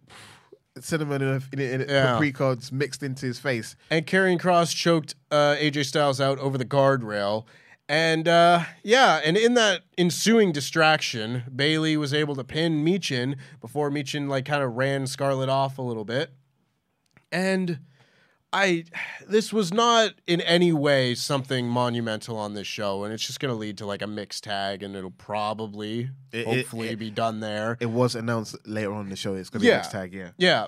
cinnamon 0.81 1.23
in, 1.23 1.29
a, 1.29 1.41
in, 1.53 1.61
a, 1.61 1.83
in 1.85 1.89
Yeah. 1.89 2.13
paprika 2.15 2.59
mixed 2.73 3.03
into 3.03 3.27
his 3.27 3.39
face. 3.39 3.77
and 3.91 4.07
Karrion 4.07 4.41
Kross 4.41 4.75
choked 4.75 5.15
uh, 5.31 5.55
AJ 5.59 5.85
Styles 5.87 6.21
out 6.21 6.39
over 6.39 6.59
the 6.59 6.65
guardrail. 6.65 7.45
And 7.89 8.27
uh, 8.27 8.65
yeah, 8.83 9.21
and 9.25 9.37
in 9.37 9.55
that 9.55 9.83
ensuing 9.99 10.53
distraction, 10.53 11.43
Bayley 11.55 11.97
was 11.99 12.15
able 12.15 12.35
to 12.37 12.43
pin 12.43 12.83
Michin 12.85 13.37
before 13.61 13.91
Michin 13.91 14.27
like 14.29 14.47
kind 14.47 14.63
of 14.63 14.75
ran 14.75 15.07
Scarlett 15.07 15.49
off 15.51 15.77
a 15.79 15.83
little 15.83 16.05
bit. 16.07 16.31
And 17.31 17.81
I, 18.55 18.85
this 19.29 19.53
was 19.53 19.73
not 19.73 20.13
in 20.27 20.41
any 20.41 20.73
way 20.73 21.15
something 21.15 21.67
monumental 21.69 22.37
on 22.39 22.55
this 22.55 22.67
show, 22.67 23.05
and 23.05 23.13
it's 23.13 23.27
just 23.27 23.41
going 23.41 23.53
to 23.53 23.59
lead 23.59 23.79
to 23.79 23.87
like 23.87 24.01
a 24.03 24.07
mixed 24.07 24.45
tag, 24.45 24.83
and 24.83 24.95
it'll 24.97 25.11
probably, 25.11 26.11
It- 26.33 26.39
it- 26.39 26.47
hopefully, 26.47 26.89
it- 26.89 26.99
be 26.99 27.11
done 27.11 27.41
there. 27.41 27.77
It 27.81 27.91
was 27.91 28.15
announced 28.15 28.57
later 28.67 28.93
on 28.93 29.03
in 29.05 29.11
the 29.11 29.17
show. 29.17 29.35
It's 29.35 29.51
gonna 29.51 29.63
be 29.63 29.67
Yeah. 29.69 29.77
next 29.77 29.91
tag. 29.93 30.15
Yeah. 30.15 30.31
Yeah. 30.39 30.67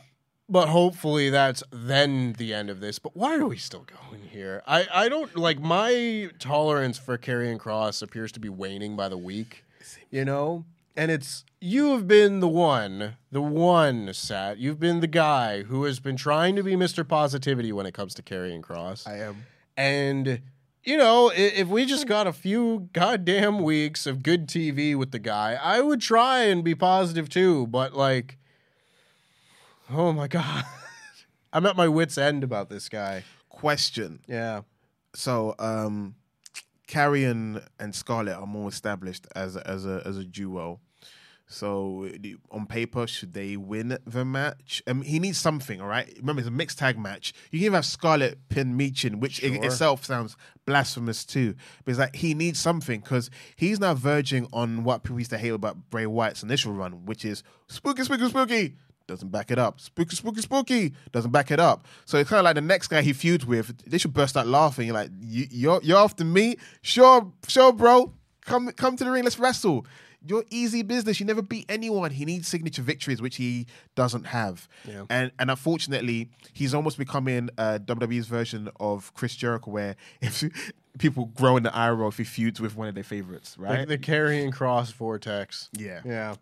But 0.49 0.69
hopefully 0.69 1.31
that's 1.31 1.63
then 1.73 2.35
the 2.35 2.55
end 2.55 2.71
of 2.71 2.79
this. 2.81 2.99
But 3.01 3.17
why 3.17 3.37
are 3.37 3.47
we 3.47 3.57
still 3.57 3.85
going 3.85 4.23
here? 4.29 4.63
I, 4.67 4.87
I 4.93 5.09
don't 5.09 5.37
like 5.37 5.59
my 5.61 6.29
tolerance 6.39 6.99
for 6.99 7.19
Karrion 7.19 7.59
Kross 7.59 8.01
appears 8.03 8.31
to 8.33 8.41
be 8.41 8.49
waning 8.49 8.95
by 8.97 9.09
the 9.09 9.19
week. 9.19 9.65
You 10.11 10.25
know? 10.25 10.65
And 10.97 11.11
it's 11.11 11.45
you 11.61 11.93
have 11.93 12.09
been 12.09 12.41
the 12.41 12.49
one, 12.49 13.17
the 13.31 13.43
one, 13.43 14.13
Sat. 14.15 14.59
You've 14.59 14.81
been 14.81 15.01
the 15.01 15.07
guy 15.07 15.63
who 15.65 15.85
has 15.85 16.01
been 16.01 16.17
trying 16.17 16.57
to 16.57 16.63
be 16.63 16.75
Mr. 16.75 17.07
Positivity 17.07 17.73
when 17.73 17.87
it 17.87 17.93
comes 17.93 18.15
to 18.15 18.23
Karrion 18.23 18.63
Kross. 18.63 19.07
I 19.07 19.19
am. 19.19 19.45
And 19.77 20.41
you 20.85 20.97
know, 20.97 21.33
if 21.35 21.67
we 21.69 21.85
just 21.85 22.07
got 22.07 22.27
a 22.27 22.33
few 22.33 22.89
goddamn 22.93 23.63
weeks 23.63 24.07
of 24.07 24.23
good 24.23 24.47
TV 24.49 24.97
with 24.97 25.11
the 25.11 25.19
guy, 25.19 25.59
I 25.61 25.81
would 25.81 26.01
try 26.01 26.45
and 26.45 26.63
be 26.63 26.75
positive 26.77 27.29
too. 27.29 27.67
But 27.67 27.93
like, 27.95 28.39
oh 29.91 30.13
my 30.13 30.29
god, 30.29 30.65
I'm 31.53 31.67
at 31.67 31.77
my 31.77 31.89
wits' 31.89 32.17
end 32.17 32.45
about 32.45 32.71
this 32.71 32.89
guy. 32.89 33.25
Question. 33.49 34.21
Yeah, 34.29 34.61
So, 35.15 35.55
um, 35.59 36.15
Karrion 36.87 37.67
and 37.81 37.95
Scarlett 37.95 38.37
are 38.37 38.47
more 38.47 38.69
established 38.69 39.27
as 39.35 39.57
a, 39.57 39.67
as 39.67 39.85
a 39.87 40.03
as 40.05 40.17
a 40.19 40.25
duo. 40.25 40.81
So, 41.49 42.11
on 42.51 42.67
paper, 42.67 43.07
should 43.07 43.33
they 43.33 43.57
win 43.57 43.97
the 44.05 44.25
match? 44.25 44.83
Um, 44.89 45.03
he 45.03 45.21
needs 45.21 45.39
something, 45.39 45.81
all 45.81 45.87
right. 45.87 46.13
Remember, 46.19 46.41
it's 46.41 46.49
a 46.49 46.53
mixed 46.53 46.79
tag 46.79 46.99
match. 46.99 47.33
You 47.53 47.61
can 47.61 47.67
even 47.67 47.75
have 47.75 47.87
Scarlett 47.87 48.49
pin 48.49 48.77
Michin, 48.77 49.21
which 49.21 49.39
in 49.39 49.55
Sure. 49.55 49.65
itself 49.65 50.05
sounds 50.05 50.37
blasphemous 50.65 51.25
too. 51.25 51.55
Because 51.85 51.99
like 52.01 52.17
he 52.17 52.35
needs 52.35 52.59
something 52.59 53.01
because 53.01 53.31
he's 53.55 53.79
now 53.79 53.95
verging 53.95 54.49
on 54.53 54.83
what 54.83 55.05
people 55.05 55.19
used 55.21 55.31
to 55.31 55.39
hate 55.39 55.51
about 55.51 55.89
Bray 55.89 56.07
Wyatt's 56.07 56.43
initial 56.43 56.73
run, 56.73 57.07
which 57.07 57.25
is 57.25 57.45
spooky, 57.69 58.03
spooky, 58.03 58.29
spooky. 58.29 58.75
Doesn't 59.07 59.31
back 59.31 59.53
it 59.53 59.59
up. 59.61 59.81
Spooky, 59.81 60.17
spooky, 60.17 60.41
spooky. 60.41 60.93
Doesn't 61.13 61.31
back 61.31 61.53
it 61.53 61.61
up. 61.61 61.87
So 62.07 62.19
it's 62.19 62.29
kind 62.29 62.41
of 62.41 62.45
like 62.45 62.57
the 62.57 62.61
next 62.61 62.89
guy 62.89 63.03
he 63.03 63.13
feuds 63.13 63.47
with. 63.47 63.89
They 63.89 63.99
should 63.99 64.13
burst 64.13 64.37
out 64.37 64.49
laughing. 64.49 64.87
You're 64.89 64.95
like, 64.95 65.11
you, 65.21 65.47
you're 65.49 65.81
you're 65.85 65.99
after 65.99 66.25
me? 66.25 66.57
Sure, 66.83 67.33
sure, 67.47 67.73
bro. 67.73 68.13
Come 68.45 68.69
come 68.73 68.97
to 68.97 69.05
the 69.05 69.13
ring. 69.13 69.23
Let's 69.23 69.39
wrestle. 69.39 69.87
You're 70.27 70.45
easy 70.51 70.83
business. 70.83 71.21
You 71.21 71.27
never 71.27 71.43
beat 71.43 71.67
anyone. 71.69 72.11
He 72.11 72.25
needs 72.25 72.49
signature 72.49 72.83
victories, 72.83 73.21
which 73.23 73.37
he 73.37 73.67
doesn't 73.95 74.27
have. 74.27 74.69
Yeah. 74.87 75.05
And 75.11 75.31
and 75.39 75.51
unfortunately, 75.51 76.31
he's 76.53 76.75
almost 76.75 76.99
becoming 76.99 77.51
uh, 77.59 77.79
WWE's 77.85 78.27
version 78.27 78.69
of 78.81 79.13
Chris 79.15 79.37
Jericho, 79.37 79.71
where 79.71 79.97
if 80.21 80.45
people 80.99 81.27
grow 81.35 81.57
in 81.57 81.63
the 81.63 81.75
eye 81.75 81.91
roll 81.91 82.09
if 82.09 82.19
he 82.19 82.25
feuds 82.25 82.61
with 82.61 82.77
one 82.77 82.89
of 82.89 82.95
their 82.95 83.05
favorites, 83.05 83.57
right? 83.59 83.81
like 83.81 83.89
the 83.89 83.99
Karrion 83.99 84.53
Kross 84.53 84.93
vortex. 84.93 85.69
yeah. 85.73 86.01
Yeah. 86.05 86.37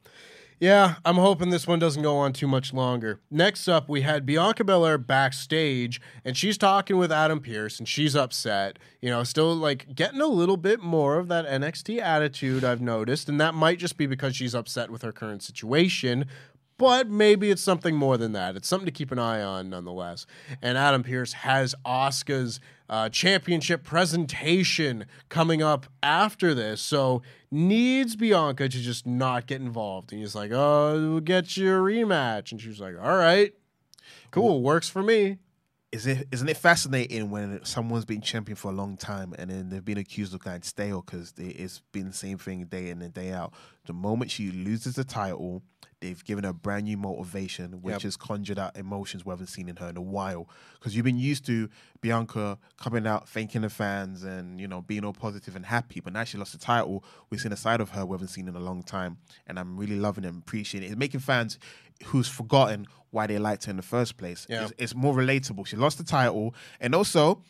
Yeah, 0.61 0.94
I'm 1.05 1.16
hoping 1.16 1.50
this 1.50 1.66
one 1.66 1.78
doesn't 1.78 2.02
go 2.02 2.16
on 2.16 2.32
too 2.32 2.46
much 2.46 2.72
longer. 2.72 3.20
Next 3.30 3.68
up, 3.68 3.88
we 3.88 4.02
had 4.02 4.24
Bianca 4.24 4.64
Belair 4.64 4.98
backstage, 4.98 6.00
and 6.24 6.36
she's 6.36 6.57
talking 6.57 6.96
with 6.96 7.11
Adam 7.11 7.40
Pearce, 7.40 7.78
and 7.78 7.88
she's 7.88 8.14
upset. 8.14 8.78
You 9.02 9.11
know, 9.11 9.24
still 9.24 9.55
like 9.55 9.94
getting 9.94 10.20
a 10.20 10.26
little 10.26 10.57
bit 10.57 10.80
more 10.80 11.18
of 11.18 11.28
that 11.28 11.46
NXT 11.46 12.00
attitude 12.00 12.64
I've 12.64 12.80
noticed, 12.80 13.28
and 13.28 13.40
that 13.40 13.55
might 13.55 13.78
just 13.78 13.96
be 13.96 14.07
because 14.07 14.36
she's 14.36 14.55
upset 14.55 14.90
with 14.90 15.02
her 15.02 15.12
current 15.12 15.42
situation. 15.42 16.26
But 16.76 17.09
maybe 17.09 17.50
it's 17.50 17.62
something 17.62 17.94
more 17.94 18.16
than 18.16 18.32
that. 18.32 18.57
It's 18.57 18.66
something 18.66 18.86
to 18.86 18.92
keep 18.92 19.12
an 19.12 19.18
eye 19.18 19.42
on, 19.42 19.70
nonetheless. 19.70 20.26
And 20.61 20.76
Adam 20.76 21.05
Pearce 21.05 21.32
has 21.32 21.74
Asuka's 21.86 22.59
uh, 22.89 23.09
championship 23.09 23.82
presentation 23.82 25.07
coming 25.28 25.62
up 25.62 25.87
after 26.03 26.55
this, 26.55 26.80
so 26.80 27.22
needs 27.51 28.16
Bianca 28.16 28.68
to 28.68 28.78
just 28.78 29.07
not 29.07 29.47
get 29.47 29.61
involved. 29.61 30.12
And 30.12 30.20
he's 30.20 30.35
like, 30.35 30.51
"Oh, 30.53 31.11
we'll 31.11 31.20
get 31.20 31.57
you 31.57 31.74
a 31.74 31.78
rematch," 31.78 32.53
and 32.53 32.61
she's 32.61 32.80
like, 32.80 32.97
"All 33.01 33.16
right, 33.16 33.53
cool, 34.30 34.62
works 34.62 34.89
for 34.89 35.03
me." 35.03 35.39
is 35.95 36.09
it 36.09 36.26
isn't 36.32 36.49
it 36.49 36.57
fascinating 36.57 37.30
when 37.30 37.64
someone's 37.64 38.05
been 38.05 38.20
champion 38.20 38.57
for 38.57 38.72
a 38.72 38.74
long 38.74 38.97
time 38.97 39.32
and 39.39 39.49
then 39.49 39.68
they've 39.68 39.85
been 39.85 39.99
accused 39.99 40.35
of 40.35 40.41
going 40.41 40.61
stale 40.62 41.01
because 41.01 41.32
it's 41.39 41.82
been 41.93 42.09
the 42.09 42.12
same 42.12 42.37
thing 42.37 42.64
day 42.64 42.91
in 42.91 43.01
and 43.01 43.14
day 43.14 43.30
out. 43.30 43.55
The 43.87 43.93
moment 43.93 44.32
she 44.32 44.51
loses 44.51 44.97
the 44.97 45.05
title, 45.05 45.62
they've 46.05 46.24
given 46.24 46.44
her 46.44 46.52
brand 46.52 46.84
new 46.84 46.96
motivation, 46.98 47.80
which 47.82 47.92
Yep. 47.94 48.02
has 48.02 48.16
conjured 48.16 48.59
out 48.59 48.76
emotions 48.76 49.24
we 49.24 49.30
haven't 49.30 49.46
seen 49.46 49.68
in 49.68 49.76
her 49.76 49.88
in 49.88 49.96
a 49.96 50.02
while. 50.02 50.48
Because 50.74 50.94
you've 50.94 51.05
been 51.05 51.18
used 51.18 51.46
to 51.46 51.68
Bianca 52.02 52.59
coming 52.78 53.07
out 53.07 53.28
thanking 53.28 53.62
the 53.62 53.70
fans 53.70 54.22
and 54.22 54.61
you 54.61 54.68
know 54.68 54.82
being 54.82 55.05
all 55.05 55.14
positive 55.14 55.57
and 55.57 55.64
happy, 55.66 56.00
but 56.00 56.12
now 56.12 56.24
she 56.24 56.36
lost 56.38 56.52
the 56.52 56.59
title. 56.59 57.02
We've 57.30 57.40
seen 57.40 57.52
a 57.52 57.57
side 57.57 57.80
of 57.80 57.90
her 57.90 58.05
we 58.05 58.14
haven't 58.14 58.28
seen 58.28 58.46
in 58.48 58.55
a 58.55 58.61
long 58.61 58.82
time, 58.82 59.16
and 59.46 59.59
I'm 59.59 59.76
really 59.76 59.96
loving 59.96 60.24
it 60.24 60.28
and 60.28 60.38
appreciating 60.42 60.88
it. 60.88 60.92
It's 60.92 60.98
making 60.98 61.20
fans 61.20 61.59
who's 62.07 62.28
forgotten 62.28 62.86
why 63.11 63.26
they 63.26 63.38
liked 63.38 63.64
her 63.64 63.70
in 63.70 63.76
the 63.76 63.82
first 63.82 64.16
place. 64.16 64.46
Yeah. 64.48 64.64
It's, 64.64 64.72
it's 64.76 64.94
more 64.94 65.14
relatable. 65.14 65.66
She 65.66 65.76
lost 65.76 65.98
the 65.98 66.05
title, 66.05 66.55
and 66.80 66.94
also 66.94 67.40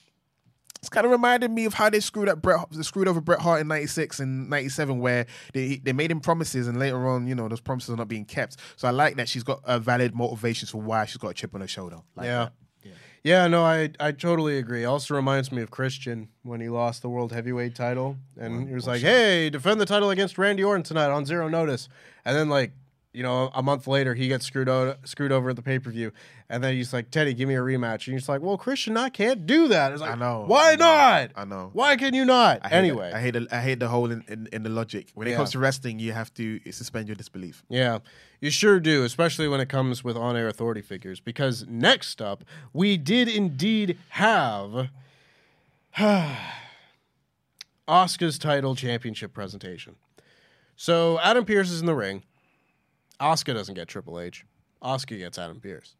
it's 0.80 0.88
kind 0.88 1.04
of 1.06 1.12
reminded 1.12 1.50
me 1.50 1.64
of 1.64 1.74
how 1.74 1.88
they 1.88 2.00
screwed 2.00 2.28
up 2.28 2.42
Bret, 2.42 2.60
they 2.70 2.82
screwed 2.82 3.08
over 3.08 3.20
Bret 3.20 3.40
Hart 3.40 3.60
in 3.60 3.68
'96 3.68 4.20
and 4.20 4.50
'97, 4.50 4.98
where 4.98 5.26
they 5.52 5.76
they 5.76 5.92
made 5.92 6.10
him 6.10 6.20
promises, 6.20 6.68
and 6.68 6.78
later 6.78 7.06
on, 7.08 7.26
you 7.26 7.34
know, 7.34 7.48
those 7.48 7.60
promises 7.60 7.90
are 7.90 7.96
not 7.96 8.08
being 8.08 8.24
kept. 8.24 8.56
So 8.76 8.86
I 8.88 8.90
like 8.90 9.16
that 9.16 9.28
she's 9.28 9.44
got 9.44 9.60
a 9.64 9.78
valid 9.78 10.14
motivations 10.14 10.70
for 10.70 10.80
why 10.80 11.06
she's 11.06 11.16
got 11.16 11.28
a 11.28 11.34
chip 11.34 11.54
on 11.54 11.60
her 11.60 11.68
shoulder. 11.68 11.98
Like 12.16 12.26
yeah. 12.26 12.44
that. 12.44 12.52
Yeah, 13.24 13.46
no, 13.46 13.64
I 13.64 13.88
I 13.98 14.12
totally 14.12 14.58
agree. 14.58 14.84
Also 14.84 15.14
reminds 15.14 15.50
me 15.50 15.62
of 15.62 15.70
Christian 15.70 16.28
when 16.42 16.60
he 16.60 16.68
lost 16.68 17.00
the 17.00 17.08
world 17.08 17.32
heavyweight 17.32 17.74
title, 17.74 18.18
and 18.38 18.68
he 18.68 18.74
was 18.74 18.86
like, 18.86 19.00
"Hey, 19.00 19.48
defend 19.48 19.80
the 19.80 19.86
title 19.86 20.10
against 20.10 20.36
Randy 20.36 20.62
Orton 20.62 20.82
tonight 20.82 21.08
on 21.08 21.24
zero 21.24 21.48
notice," 21.48 21.88
and 22.24 22.36
then 22.36 22.48
like. 22.48 22.72
You 23.14 23.22
know, 23.22 23.48
a 23.54 23.62
month 23.62 23.86
later, 23.86 24.14
he 24.14 24.26
gets 24.26 24.44
screwed 24.44 24.68
out, 24.68 24.98
screwed 25.08 25.30
over 25.30 25.50
at 25.50 25.56
the 25.56 25.62
pay 25.62 25.78
per 25.78 25.88
view, 25.90 26.10
and 26.48 26.64
then 26.64 26.74
he's 26.74 26.92
like, 26.92 27.10
"Teddy, 27.12 27.32
give 27.32 27.48
me 27.48 27.54
a 27.54 27.60
rematch." 27.60 28.08
And 28.08 28.14
he's 28.14 28.28
like, 28.28 28.42
"Well, 28.42 28.58
Christian, 28.58 28.96
I 28.96 29.08
can't 29.08 29.46
do 29.46 29.68
that." 29.68 29.92
It's 29.92 30.00
like, 30.00 30.10
I 30.10 30.14
know, 30.16 30.44
Why 30.48 30.72
I 30.72 30.74
know, 30.76 30.84
not? 30.84 31.30
I 31.36 31.44
know. 31.44 31.70
Why 31.72 31.94
can 31.96 32.12
you 32.12 32.24
not? 32.24 32.58
I 32.62 32.70
anyway, 32.70 33.10
the, 33.10 33.16
I 33.16 33.20
hate 33.20 33.30
the, 33.34 33.46
I 33.52 33.60
hate 33.60 33.78
the 33.78 33.86
whole 33.88 34.10
in, 34.10 34.24
in, 34.26 34.48
in 34.52 34.62
the 34.64 34.68
logic. 34.68 35.10
When 35.14 35.28
it 35.28 35.30
Yeah. 35.30 35.36
comes 35.36 35.52
to 35.52 35.60
wrestling, 35.60 36.00
you 36.00 36.12
have 36.12 36.34
to 36.34 36.58
suspend 36.72 37.06
your 37.06 37.14
disbelief. 37.14 37.62
Yeah, 37.68 37.98
you 38.40 38.50
sure 38.50 38.80
do, 38.80 39.04
especially 39.04 39.46
when 39.46 39.60
it 39.60 39.68
comes 39.68 40.02
with 40.02 40.16
on 40.16 40.36
air 40.36 40.48
authority 40.48 40.82
figures. 40.82 41.20
Because 41.20 41.64
next 41.68 42.20
up, 42.20 42.42
we 42.72 42.96
did 42.96 43.28
indeed 43.28 43.96
have 44.08 44.88
Asuka's 47.88 48.38
title 48.38 48.74
championship 48.74 49.32
presentation. 49.32 49.96
So 50.76 51.20
Adam 51.20 51.44
Pearce 51.44 51.70
is 51.70 51.80
in 51.80 51.86
the 51.86 51.94
ring. 51.94 52.24
Asuka 53.24 53.54
doesn't 53.54 53.74
get 53.74 53.88
Triple 53.88 54.20
H. 54.20 54.44
Asuka 54.82 55.18
gets 55.18 55.38
Adam 55.38 55.58
Pearce. 55.60 55.96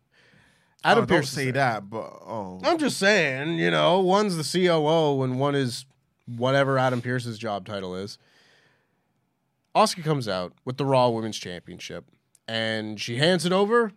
Oh, 0.85 0.91
Adam 0.91 1.05
oh, 1.05 1.07
Pearce 1.07 1.35
don't 1.35 1.45
say 1.45 1.51
that, 1.53 1.89
but 1.89 2.05
oh, 2.27 2.61
I'm 2.62 2.79
just 2.79 2.99
saying, 2.99 3.59
you 3.59 3.70
know, 3.70 4.01
one's 4.01 4.37
the 4.37 4.66
COO 4.66 5.22
and 5.22 5.41
one 5.41 5.55
is 5.55 5.87
whatever 6.27 6.79
Adam 6.79 7.01
Pearce's 7.01 7.39
job 7.39 7.66
title 7.66 7.97
is. 7.97 8.18
Asuka 9.75 10.05
comes 10.05 10.29
out 10.29 10.53
with 10.66 10.77
the 10.77 10.85
Raw 10.85 11.09
Women's 11.09 11.39
Championship 11.39 12.05
and 12.47 13.01
she 13.01 13.16
hands 13.16 13.47
it 13.47 13.53
over 13.53 13.93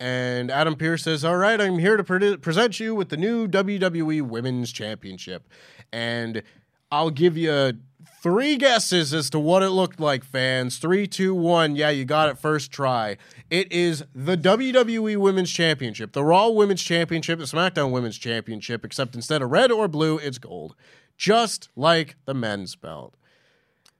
And 0.00 0.50
Adam 0.50 0.76
Pearce 0.76 1.02
says, 1.02 1.24
All 1.24 1.36
right, 1.36 1.60
I'm 1.60 1.78
here 1.78 1.96
to 1.96 2.04
pre- 2.04 2.36
present 2.36 2.78
you 2.78 2.94
with 2.94 3.08
the 3.08 3.16
new 3.16 3.48
WWE 3.48 4.22
Women's 4.22 4.70
Championship. 4.70 5.48
And 5.92 6.42
I'll 6.90 7.10
give 7.10 7.36
you 7.36 7.74
three 8.22 8.56
guesses 8.56 9.12
as 9.14 9.30
to 9.30 9.38
what 9.38 9.62
it 9.62 9.70
looked 9.70 10.00
like, 10.00 10.24
fans. 10.24 10.78
Three, 10.78 11.06
two, 11.06 11.34
one. 11.34 11.76
Yeah, 11.76 11.90
you 11.90 12.04
got 12.04 12.28
it 12.28 12.38
first 12.38 12.70
try. 12.70 13.16
It 13.50 13.70
is 13.72 14.04
the 14.14 14.36
WWE 14.36 15.16
Women's 15.18 15.50
Championship, 15.50 16.12
the 16.12 16.24
Raw 16.24 16.48
Women's 16.48 16.82
Championship, 16.82 17.38
the 17.38 17.44
SmackDown 17.44 17.90
Women's 17.90 18.18
Championship, 18.18 18.84
except 18.84 19.14
instead 19.14 19.42
of 19.42 19.50
red 19.50 19.70
or 19.70 19.88
blue, 19.88 20.18
it's 20.18 20.38
gold. 20.38 20.74
Just 21.16 21.68
like 21.76 22.16
the 22.26 22.34
men's 22.34 22.76
belt 22.76 23.14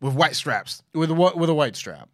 with 0.00 0.14
white 0.14 0.36
straps. 0.36 0.82
with 0.94 1.10
a, 1.10 1.14
wh- 1.14 1.36
with 1.36 1.50
a 1.50 1.54
white 1.54 1.76
strap. 1.76 2.08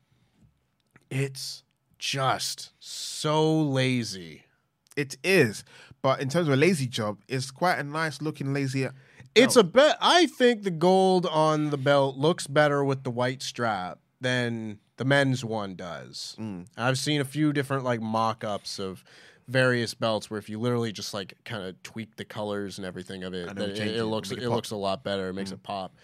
It's 1.10 1.62
just 1.98 2.72
so 2.80 3.60
lazy. 3.62 4.44
It 4.96 5.16
is, 5.24 5.64
but 6.02 6.20
in 6.20 6.28
terms 6.28 6.48
of 6.48 6.54
a 6.54 6.56
lazy 6.56 6.86
job, 6.86 7.18
it's 7.28 7.50
quite 7.50 7.78
a 7.78 7.82
nice 7.82 8.22
looking 8.22 8.54
lazy. 8.54 8.88
It's 9.34 9.56
a 9.56 9.64
bet. 9.64 9.96
I 10.00 10.26
think 10.26 10.62
the 10.62 10.70
gold 10.70 11.26
on 11.26 11.70
the 11.70 11.78
belt 11.78 12.16
looks 12.16 12.46
better 12.46 12.84
with 12.84 13.04
the 13.04 13.10
white 13.10 13.42
strap 13.42 13.98
than 14.20 14.78
the 14.96 15.04
men's 15.04 15.44
one 15.44 15.74
does. 15.74 16.36
Mm. 16.38 16.66
I've 16.76 16.98
seen 16.98 17.20
a 17.20 17.24
few 17.24 17.52
different 17.52 17.84
like 17.84 18.00
mock-ups 18.00 18.78
of 18.78 19.04
various 19.48 19.92
belts 19.94 20.30
where 20.30 20.38
if 20.38 20.48
you 20.48 20.58
literally 20.58 20.92
just 20.92 21.12
like 21.12 21.34
kind 21.44 21.64
of 21.64 21.82
tweak 21.82 22.16
the 22.16 22.24
colors 22.24 22.78
and 22.78 22.86
everything 22.86 23.24
of 23.24 23.34
it, 23.34 23.50
it, 23.50 23.78
it 23.78 23.96
it, 23.96 24.04
looks 24.04 24.30
it, 24.30 24.38
it. 24.38 24.44
Mm. 24.44 24.50
looks 24.50 24.70
a 24.70 24.76
lot 24.76 25.04
better. 25.04 25.28
It 25.28 25.34
makes 25.34 25.52
it 25.52 25.62
pop. 25.62 25.94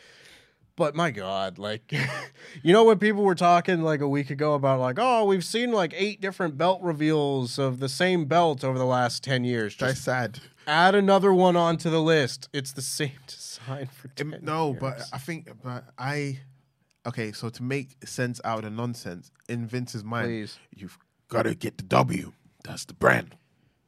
But 0.76 0.94
my 0.94 1.10
God, 1.10 1.58
like, 1.58 1.92
you 2.62 2.72
know, 2.72 2.84
when 2.84 2.98
people 2.98 3.22
were 3.22 3.34
talking 3.34 3.82
like 3.82 4.00
a 4.00 4.08
week 4.08 4.30
ago 4.30 4.54
about 4.54 4.80
like, 4.80 4.96
oh, 4.98 5.24
we've 5.24 5.44
seen 5.44 5.72
like 5.72 5.92
eight 5.94 6.20
different 6.20 6.56
belt 6.56 6.80
reveals 6.82 7.58
of 7.58 7.80
the 7.80 7.88
same 7.88 8.24
belt 8.24 8.64
over 8.64 8.78
the 8.78 8.86
last 8.86 9.22
ten 9.22 9.44
years. 9.44 9.76
That's 9.76 9.92
Just 9.92 10.04
sad. 10.04 10.40
Add 10.70 10.94
another 10.94 11.32
one 11.34 11.56
onto 11.56 11.90
the 11.90 12.00
list. 12.00 12.48
It's 12.52 12.72
the 12.72 12.82
same 12.82 13.12
design 13.26 13.86
for 13.86 14.08
Um, 14.20 14.30
10 14.32 14.40
no, 14.42 14.68
years. 14.70 14.80
but 14.80 15.02
I 15.12 15.18
think, 15.18 15.50
but 15.62 15.84
I, 15.98 16.40
okay. 17.06 17.32
So 17.32 17.48
to 17.50 17.62
make 17.62 17.96
sense 18.06 18.40
out 18.44 18.64
of 18.64 18.72
nonsense 18.72 19.30
in 19.48 19.66
Vince's 19.66 20.04
mind, 20.04 20.26
Please. 20.28 20.58
you've 20.74 20.98
got 21.28 21.42
to 21.42 21.54
get 21.54 21.76
the 21.78 21.84
W. 21.84 22.32
That's 22.64 22.84
the 22.84 22.94
brand. 22.94 23.36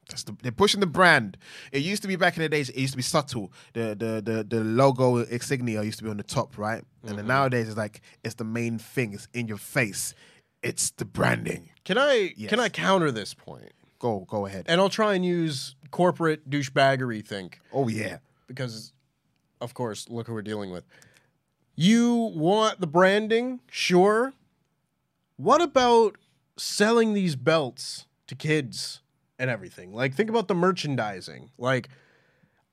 That's 0.09 0.25
the, 0.25 0.37
they're 0.43 0.53
pushing 0.53 0.81
the 0.81 0.87
brand. 0.87 1.39
It 1.71 1.79
used 1.83 2.03
to 2.03 2.09
be 2.09 2.17
back 2.17 2.37
in 2.37 2.43
the 2.43 2.49
days. 2.49 2.69
It 2.69 2.77
used 2.77 2.93
to 2.93 2.97
be 2.99 3.03
subtle. 3.03 3.51
The 3.73 3.95
the 3.99 4.21
the 4.21 4.45
the 4.45 4.63
logo 4.65 5.19
insignia 5.19 5.83
used 5.83 5.99
to 5.99 6.05
be 6.05 6.11
on 6.11 6.17
the 6.19 6.23
top, 6.23 6.59
right? 6.59 6.83
And 7.03 7.11
Mm-hmm. 7.11 7.17
then 7.17 7.27
nowadays 7.27 7.69
it's 7.69 7.77
like 7.79 8.01
it's 8.23 8.35
the 8.35 8.45
main 8.45 8.79
thing. 8.79 9.15
It's 9.15 9.27
in 9.33 9.49
your 9.49 9.57
face. 9.59 10.15
It's 10.63 10.91
the 10.91 11.05
branding. 11.05 11.71
Can 11.85 11.97
I 11.99 12.35
Yes. 12.37 12.51
can 12.51 12.61
I 12.61 12.69
counter 12.69 13.11
this 13.11 13.33
point? 13.35 13.73
Go 13.99 14.27
go 14.29 14.45
ahead. 14.47 14.67
And 14.69 14.81
I'll 14.81 14.91
try 14.91 15.15
and 15.15 15.25
use 15.25 15.77
corporate 15.93 16.51
douchebaggery 16.51 17.25
think 17.25 17.61
oh 17.73 17.87
yeah. 17.87 18.19
because 18.49 18.93
of 19.63 19.75
course, 19.75 20.09
look 20.11 20.27
who 20.27 20.35
we're 20.35 20.43
dealing 20.43 20.73
with. 20.73 20.85
You 21.75 22.33
want 22.35 22.81
the 22.81 22.87
branding, 22.87 23.61
sure. 23.71 24.35
What 25.37 25.63
about 25.63 26.17
selling 26.59 27.15
these 27.15 27.37
belts 27.37 28.07
to 28.27 28.35
kids 28.35 29.01
and 29.39 29.49
everything? 29.49 29.95
Like 29.95 30.15
think 30.15 30.29
about 30.29 30.49
the 30.49 30.55
merchandising. 30.55 31.51
Like 31.57 31.89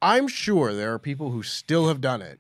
I'm 0.01 0.28
sure 0.28 0.74
there 0.74 0.93
are 0.93 0.99
people 0.99 1.32
who 1.32 1.43
still 1.43 1.88
have 1.88 2.01
done 2.01 2.22
it, 2.22 2.39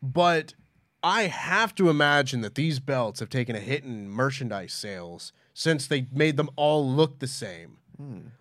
but 0.00 0.54
I 1.02 1.22
have 1.22 1.74
to 1.76 1.90
imagine 1.90 2.40
that 2.42 2.54
these 2.54 2.78
belts 2.78 3.20
have 3.20 3.30
taken 3.30 3.56
a 3.56 3.60
hit 3.60 3.84
in 3.84 4.08
merchandise 4.08 4.72
sales 4.72 5.32
since 5.54 5.86
they 5.86 6.06
made 6.12 6.36
them 6.36 6.50
all 6.56 6.88
look 6.88 7.18
the 7.18 7.26
same. 7.26 7.78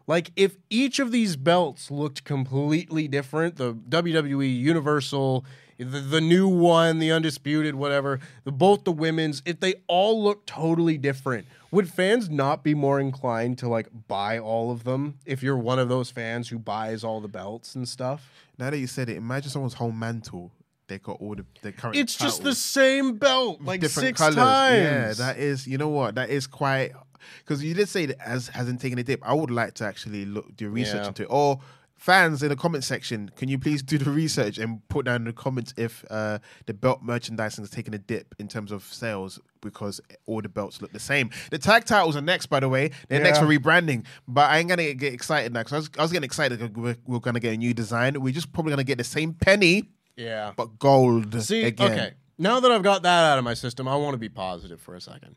Like 0.05 0.31
if 0.35 0.57
each 0.69 0.99
of 0.99 1.11
these 1.11 1.35
belts 1.35 1.89
looked 1.89 2.23
completely 2.23 3.07
different, 3.07 3.55
the 3.55 3.73
WWE 3.73 4.59
Universal, 4.59 5.45
the, 5.77 5.85
the 5.85 6.21
new 6.21 6.47
one, 6.47 6.99
the 6.99 7.11
undisputed, 7.11 7.75
whatever, 7.75 8.19
the 8.43 8.51
both 8.51 8.83
the 8.83 8.91
women's, 8.91 9.41
if 9.45 9.59
they 9.59 9.75
all 9.87 10.23
look 10.23 10.45
totally 10.45 10.97
different, 10.97 11.47
would 11.71 11.89
fans 11.89 12.29
not 12.29 12.63
be 12.63 12.73
more 12.73 12.99
inclined 12.99 13.57
to 13.59 13.67
like 13.67 13.89
buy 14.07 14.39
all 14.39 14.71
of 14.71 14.83
them 14.83 15.17
if 15.25 15.43
you're 15.43 15.57
one 15.57 15.79
of 15.79 15.89
those 15.89 16.11
fans 16.11 16.49
who 16.49 16.59
buys 16.59 17.03
all 17.03 17.19
the 17.19 17.27
belts 17.27 17.75
and 17.75 17.87
stuff? 17.87 18.29
Now 18.57 18.69
that 18.69 18.77
you 18.77 18.87
said 18.87 19.09
it, 19.09 19.17
imagine 19.17 19.51
someone's 19.51 19.75
whole 19.75 19.91
mantle. 19.91 20.51
They 20.88 20.99
got 20.99 21.19
all 21.19 21.35
the, 21.35 21.45
the 21.61 21.71
current. 21.71 21.95
It's 21.97 22.15
just 22.15 22.43
the 22.43 22.55
same 22.55 23.17
belt, 23.17 23.61
like 23.61 23.81
different 23.81 24.07
six 24.07 24.19
colours. 24.19 24.35
times. 24.35 24.83
Yeah, 24.83 25.13
that 25.13 25.38
is. 25.38 25.67
You 25.67 25.77
know 25.77 25.89
what? 25.89 26.15
That 26.15 26.29
is 26.29 26.47
quite. 26.47 26.91
Because 27.39 27.63
you 27.63 27.73
did 27.73 27.89
say 27.89 28.05
that 28.05 28.25
as 28.25 28.47
hasn't 28.47 28.79
taken 28.79 28.97
a 28.99 29.03
dip. 29.03 29.19
I 29.27 29.33
would 29.33 29.51
like 29.51 29.73
to 29.75 29.85
actually 29.85 30.25
look 30.25 30.55
do 30.55 30.69
research 30.69 31.01
Yeah. 31.01 31.07
into 31.07 31.23
it. 31.23 31.29
Or 31.29 31.59
fans 31.97 32.43
in 32.43 32.49
the 32.49 32.55
comment 32.55 32.83
section, 32.83 33.29
can 33.35 33.49
you 33.49 33.57
please 33.57 33.81
do 33.81 33.97
the 33.97 34.09
research 34.09 34.59
and 34.59 34.88
put 34.88 35.05
down 35.07 35.15
in 35.17 35.23
the 35.25 35.33
comments 35.33 35.73
if 35.77 36.05
uh, 36.09 36.38
the 36.67 36.73
belt 36.73 37.01
merchandising 37.01 37.63
has 37.63 37.71
taken 37.71 37.93
a 37.93 37.97
dip 37.97 38.35
in 38.39 38.47
terms 38.47 38.71
of 38.71 38.83
sales 38.83 39.39
because 39.61 39.99
all 40.27 40.41
the 40.41 40.47
belts 40.47 40.81
look 40.81 40.93
the 40.93 40.99
same. 40.99 41.31
The 41.49 41.57
tag 41.57 41.85
titles 41.85 42.15
are 42.15 42.21
next, 42.21 42.45
by 42.45 42.59
the 42.59 42.69
way. 42.69 42.91
They're 43.09 43.21
next 43.23 43.39
for 43.39 43.45
rebranding. 43.45 44.05
But 44.27 44.51
I 44.51 44.59
ain't 44.59 44.69
gonna 44.69 44.93
get 44.93 45.11
excited 45.11 45.51
now 45.51 45.61
because 45.61 45.73
I 45.73 45.77
was, 45.77 45.89
I 45.97 46.01
was 46.03 46.11
getting 46.11 46.25
excited. 46.25 46.77
We're, 46.77 46.95
we're 47.05 47.19
gonna 47.19 47.39
get 47.41 47.55
a 47.55 47.57
new 47.57 47.73
design. 47.73 48.21
We're 48.21 48.33
just 48.33 48.53
probably 48.53 48.71
gonna 48.71 48.83
get 48.85 48.99
the 48.99 49.03
same 49.03 49.33
penny 49.33 49.89
yeah. 50.18 50.51
but 50.57 50.80
gold 50.80 51.41
See, 51.41 51.63
again. 51.63 51.91
okay. 51.91 52.13
Now 52.38 52.59
that 52.59 52.72
I've 52.72 52.84
got 52.84 53.03
that 53.03 53.32
out 53.32 53.38
of 53.38 53.43
my 53.43 53.53
system, 53.53 53.88
I 53.88 53.95
want 53.95 54.13
to 54.13 54.20
be 54.20 54.30
positive 54.30 54.82
for 54.82 54.95
a 54.95 55.01
second. 55.01 55.36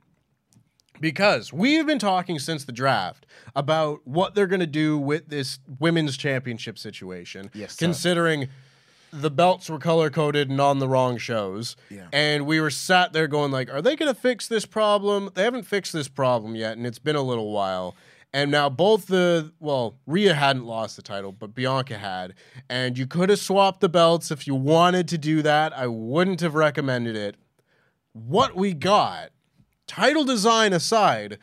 Because 1.01 1.51
we've 1.53 1.87
been 1.87 1.99
talking 1.99 2.39
since 2.39 2.65
the 2.65 2.73
draft 2.73 3.25
about 3.57 4.01
what 4.07 4.35
they're 4.35 4.47
going 4.47 4.61
to 4.61 4.67
do 4.67 4.99
with 4.99 5.29
this 5.29 5.59
women's 5.79 6.17
championship 6.17 6.79
situation. 6.79 7.51
Yes, 7.55 7.73
sir. 7.73 7.87
Considering 7.87 8.49
the 9.13 9.31
belts 9.31 9.69
were 9.69 9.79
color 9.79 10.11
coded 10.11 10.51
and 10.51 10.61
on 10.61 10.79
the 10.79 10.89
wrong 10.89 11.17
shows. 11.19 11.77
Yeah. 11.89 12.07
And 12.13 12.47
we 12.47 12.61
were 12.61 12.71
sat 12.71 13.13
there 13.13 13.27
going 13.27 13.51
like, 13.51 13.73
are 13.73 13.83
they 13.83 13.97
going 13.97 14.13
to 14.13 14.21
fix 14.21 14.47
this 14.47 14.67
problem? 14.67 15.31
They 15.35 15.43
haven't 15.43 15.65
fixed 15.65 15.93
this 15.93 16.09
problem 16.09 16.55
yet, 16.55 16.77
and 16.77 16.87
it's 16.87 16.99
been 16.99 17.17
a 17.17 17.23
little 17.23 17.51
while. 17.51 17.97
And 18.33 18.51
now 18.51 18.69
both 18.69 19.07
the 19.07 19.53
well, 19.59 19.99
Rhea 20.07 20.35
hadn't 20.35 20.65
lost 20.65 20.97
the 20.97 21.03
title, 21.03 21.33
but 21.33 21.55
Bianca 21.55 21.99
had. 21.99 22.35
And 22.69 22.97
you 22.97 23.07
could 23.07 23.29
have 23.29 23.41
swapped 23.41 23.81
the 23.81 23.89
belts 23.89 24.31
if 24.31 24.47
you 24.47 24.55
wanted 24.55 25.09
to 25.09 25.19
do 25.19 25.43
that. 25.43 25.77
I 25.77 25.89
wouldn't 25.89 26.41
have 26.41 26.55
recommended 26.55 27.17
it. 27.17 27.37
What 28.13 28.55
we 28.57 28.73
got, 28.73 29.31
title 29.87 30.25
design 30.25 30.73
aside, 30.73 31.39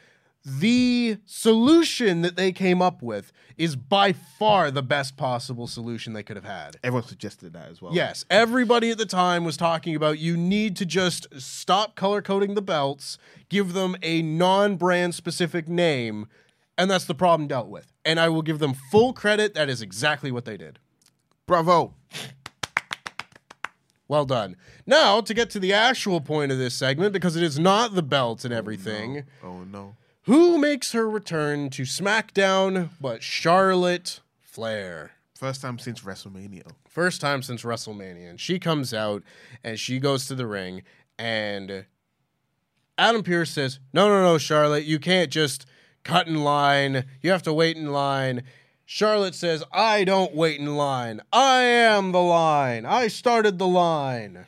the 0.46 1.18
solution 1.26 2.22
that 2.22 2.38
they 2.38 2.54
came 2.54 2.82
up 2.82 3.02
with 3.02 3.34
is 3.58 3.76
by 3.76 4.14
far 4.14 4.72
the 4.72 4.84
best 4.84 5.18
possible 5.18 5.68
solution 5.68 6.14
they 6.14 6.24
could 6.24 6.38
have 6.38 6.46
had. 6.46 6.78
Everyone 6.84 7.06
suggested 7.06 7.52
that 7.54 7.70
as 7.70 7.82
well. 7.82 7.94
Yes, 7.94 8.24
everybody 8.30 8.92
at 8.92 8.98
the 8.98 9.06
time 9.06 9.44
was 9.44 9.58
talking 9.58 9.96
about 9.96 10.20
you 10.20 10.38
need 10.38 10.78
to 10.78 10.86
just 10.86 11.28
stop 11.38 11.96
color 11.96 12.22
coding 12.22 12.54
the 12.54 12.62
belts, 12.62 13.18
give 13.50 13.74
them 13.74 13.98
a 14.02 14.22
non 14.22 14.78
brand 14.78 15.16
specific 15.16 15.68
name, 15.68 16.28
and 16.78 16.90
that's 16.90 17.06
the 17.06 17.16
problem 17.16 17.48
dealt 17.48 17.68
with. 17.68 17.92
And 18.06 18.20
I 18.20 18.30
will 18.30 18.42
give 18.42 18.60
them 18.60 18.74
full 18.92 19.14
credit. 19.14 19.54
That 19.54 19.70
is 19.70 19.82
exactly 19.82 20.32
what 20.32 20.46
they 20.46 20.58
did. 20.58 20.80
Bravo. 21.46 21.94
Well 24.08 24.26
done. 24.26 24.56
Now, 24.86 25.20
to 25.22 25.34
get 25.34 25.50
to 25.52 25.60
the 25.60 25.74
actual 25.74 26.22
point 26.22 26.52
of 26.52 26.58
this 26.58 26.74
segment, 26.74 27.12
because 27.12 27.36
it 27.36 27.44
is 27.44 27.60
not 27.60 27.94
the 27.94 28.04
belt 28.04 28.46
and 28.46 28.54
everything, 28.54 29.24
Oh 29.44 29.64
no. 29.64 29.80
Oh, 29.80 29.96
who 30.24 30.58
makes 30.58 30.92
her 30.92 31.10
return 31.10 31.70
to 31.72 31.84
SmackDown 31.84 32.90
but 33.00 33.24
Charlotte 33.24 34.20
Flair? 34.42 35.12
First 35.36 35.62
time 35.62 35.80
since 35.80 36.02
WrestleMania. 36.02 36.72
First 36.88 37.22
time 37.22 37.42
since 37.42 37.64
WrestleMania. 37.64 38.30
And 38.30 38.40
she 38.40 38.60
comes 38.60 38.94
out 38.94 39.24
and 39.64 39.80
she 39.80 40.00
goes 40.00 40.28
to 40.28 40.36
the 40.36 40.48
ring 40.48 40.84
and 41.18 41.86
Adam 42.98 43.24
Pearce 43.24 43.52
says, 43.52 43.80
No, 43.94 44.10
no, 44.10 44.22
no, 44.22 44.38
Charlotte, 44.38 44.86
you 44.86 45.00
can't 45.00 45.32
just 45.32 45.66
cut 46.08 46.28
in 46.28 46.44
line. 46.44 47.06
You 47.22 47.32
have 47.32 47.44
to 47.44 47.54
wait 47.54 47.76
in 47.78 47.92
line. 47.92 48.44
Charlotte 48.86 49.36
says, 49.36 49.64
I 49.74 50.06
don't 50.06 50.34
wait 50.34 50.60
in 50.60 50.78
line. 50.78 51.22
I 51.34 51.64
am 51.64 52.14
the 52.14 52.22
line. 52.22 52.86
I 52.86 53.08
started 53.10 53.60
the 53.60 53.68
line. 53.68 54.46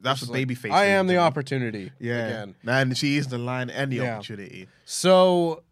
That's 0.00 0.22
a 0.22 0.26
Like, 0.26 0.32
baby 0.34 0.54
face. 0.54 0.72
I 0.72 0.86
am 0.86 1.08
the 1.08 1.18
opportunity. 1.18 1.90
Yeah. 1.98 2.26
Again. 2.26 2.54
And 2.66 2.96
she 2.96 3.16
is 3.16 3.26
the 3.28 3.38
line 3.38 3.70
and 3.70 3.90
the 3.90 3.96
Yeah. 3.96 4.14
opportunity. 4.14 4.68
So 4.84 5.62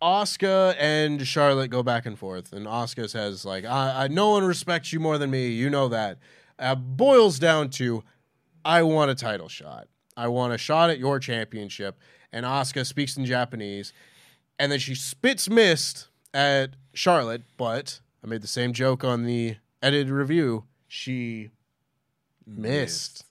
Asuka 0.00 0.74
and 0.78 1.26
Charlotte 1.26 1.68
go 1.70 1.82
back 1.82 2.06
and 2.06 2.16
forth, 2.18 2.52
and 2.52 2.66
Asuka 2.66 3.08
says, 3.08 3.44
"Like, 3.44 3.64
I, 3.64 4.04
I 4.04 4.08
no 4.08 4.30
one 4.30 4.44
respects 4.44 4.92
you 4.92 5.00
more 5.00 5.18
than 5.18 5.30
me. 5.30 5.48
You 5.48 5.70
know 5.70 5.88
that." 5.88 6.18
Uh, 6.58 6.76
boils 6.76 7.40
down 7.40 7.70
to, 7.70 8.04
"I 8.64 8.82
want 8.84 9.10
a 9.10 9.16
title 9.16 9.48
shot. 9.48 9.88
I 10.16 10.28
want 10.28 10.52
a 10.52 10.58
shot 10.58 10.90
at 10.90 10.98
your 11.00 11.18
championship." 11.18 11.98
And 12.32 12.46
Asuka 12.46 12.86
speaks 12.86 13.16
in 13.16 13.24
Japanese, 13.24 13.92
and 14.58 14.72
then 14.72 14.78
she 14.78 14.94
spits 14.94 15.50
mist 15.50 16.08
at 16.32 16.70
Charlotte. 16.94 17.42
But 17.56 18.00
I 18.24 18.26
made 18.26 18.42
the 18.42 18.48
same 18.48 18.72
joke 18.72 19.04
on 19.04 19.24
the 19.24 19.56
edited 19.82 20.10
review. 20.10 20.64
She 20.88 21.50
missed. 22.46 23.24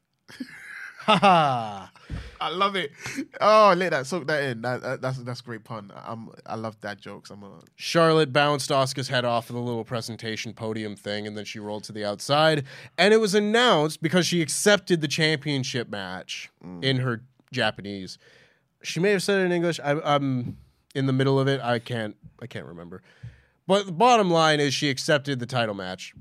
Haha. 1.01 1.87
I 2.41 2.49
love 2.49 2.75
it. 2.75 2.91
Oh, 3.39 3.73
let 3.77 3.91
that 3.91 4.07
soak 4.07 4.27
that 4.27 4.43
in. 4.43 4.61
That, 4.61 4.81
that- 4.81 5.01
that's 5.01 5.17
that's 5.19 5.39
a 5.39 5.43
great 5.43 5.63
pun. 5.63 5.91
I'm 5.95 6.29
I 6.45 6.55
love 6.55 6.79
that 6.81 6.99
jokes. 6.99 7.29
I'm 7.29 7.43
a 7.43 7.61
Charlotte 7.75 8.33
bounced 8.33 8.69
Asuka's 8.71 9.07
head 9.07 9.25
off 9.25 9.49
of 9.49 9.55
the 9.55 9.61
little 9.61 9.83
presentation 9.85 10.53
podium 10.53 10.95
thing, 10.95 11.27
and 11.27 11.37
then 11.37 11.45
she 11.45 11.59
rolled 11.59 11.83
to 11.85 11.91
the 11.91 12.03
outside. 12.03 12.65
And 12.97 13.13
it 13.13 13.17
was 13.17 13.35
announced 13.35 14.01
because 14.01 14.25
she 14.25 14.41
accepted 14.41 15.01
the 15.01 15.07
championship 15.07 15.89
match 15.89 16.49
mm. 16.65 16.83
in 16.83 16.97
her 16.97 17.21
Japanese. 17.51 18.17
She 18.83 18.99
may 18.99 19.11
have 19.11 19.23
said 19.23 19.41
it 19.41 19.45
in 19.45 19.51
English. 19.51 19.79
I, 19.83 19.99
I'm 20.01 20.57
in 20.95 21.05
the 21.05 21.13
middle 21.13 21.39
of 21.39 21.47
it. 21.47 21.61
I 21.61 21.79
can't. 21.79 22.15
I 22.41 22.47
can't 22.47 22.65
remember. 22.65 23.01
But 23.67 23.85
the 23.85 23.91
bottom 23.91 24.29
line 24.29 24.59
is 24.59 24.73
she 24.73 24.89
accepted 24.89 25.39
the 25.39 25.45
title 25.45 25.75
match, 25.75 26.13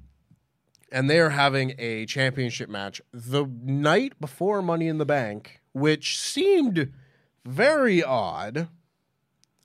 and 0.92 1.08
they 1.08 1.18
are 1.18 1.30
having 1.30 1.74
a 1.78 2.06
championship 2.06 2.68
match 2.68 3.00
the 3.12 3.46
night 3.62 4.20
before 4.20 4.62
Money 4.62 4.88
in 4.88 4.98
the 4.98 5.06
Bank, 5.06 5.61
which 5.72 6.18
seemed 6.18 6.92
very 7.44 8.02
odd. 8.02 8.68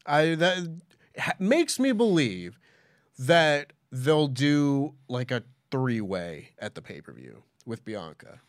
I 0.06 0.36
that 0.36 0.82
ha- 1.20 1.34
makes 1.40 1.80
me 1.80 1.92
believe 1.92 2.58
that 3.18 3.74
they'll 3.92 4.28
do 4.28 4.96
like 5.08 5.32
a 5.32 5.44
three 5.72 6.02
way 6.02 6.52
at 6.60 6.76
the 6.76 6.82
pay 6.82 7.02
per 7.02 7.12
view 7.12 7.44
with 7.66 7.84
Bianca. 7.84 8.42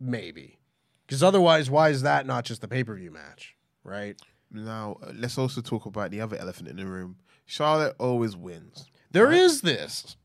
Maybe, 0.00 0.58
because 1.06 1.22
otherwise, 1.22 1.70
why 1.70 1.90
is 1.90 2.02
that 2.02 2.26
not 2.26 2.44
just 2.44 2.60
the 2.60 2.68
pay 2.68 2.84
per 2.84 2.94
view 2.94 3.10
match, 3.10 3.54
right? 3.82 4.16
now. 4.50 4.98
uh, 5.02 5.12
Let's 5.14 5.36
also 5.38 5.60
talk 5.60 5.86
about 5.86 6.10
the 6.10 6.20
other 6.20 6.36
elephant 6.36 6.68
in 6.68 6.76
the 6.76 6.86
room. 6.86 7.16
Charlotte 7.46 7.94
always 7.98 8.36
wins. 8.36 8.88
There 9.10 9.32
is 9.32 9.60
this. 9.60 10.16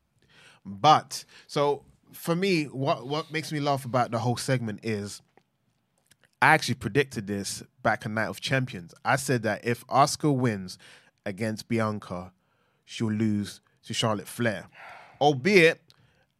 But 0.64 1.24
so 1.46 1.84
for 2.12 2.34
me, 2.34 2.64
what 2.64 3.06
what 3.06 3.32
makes 3.32 3.52
me 3.52 3.60
laugh 3.60 3.84
about 3.84 4.10
the 4.10 4.18
whole 4.18 4.36
segment 4.36 4.80
is 4.82 5.22
I 6.42 6.54
actually 6.54 6.76
predicted 6.76 7.26
this 7.26 7.62
back 7.82 8.06
on 8.06 8.14
Night 8.14 8.28
of 8.28 8.40
Champions. 8.40 8.94
I 9.04 9.16
said 9.16 9.42
that 9.42 9.64
if 9.64 9.86
Asuka 9.88 10.34
wins 10.34 10.78
against 11.26 11.68
Bianca, 11.68 12.32
she'll 12.84 13.12
lose 13.12 13.60
to 13.84 13.94
Charlotte 13.94 14.28
Flair. 14.28 14.68
Albeit, 15.20 15.80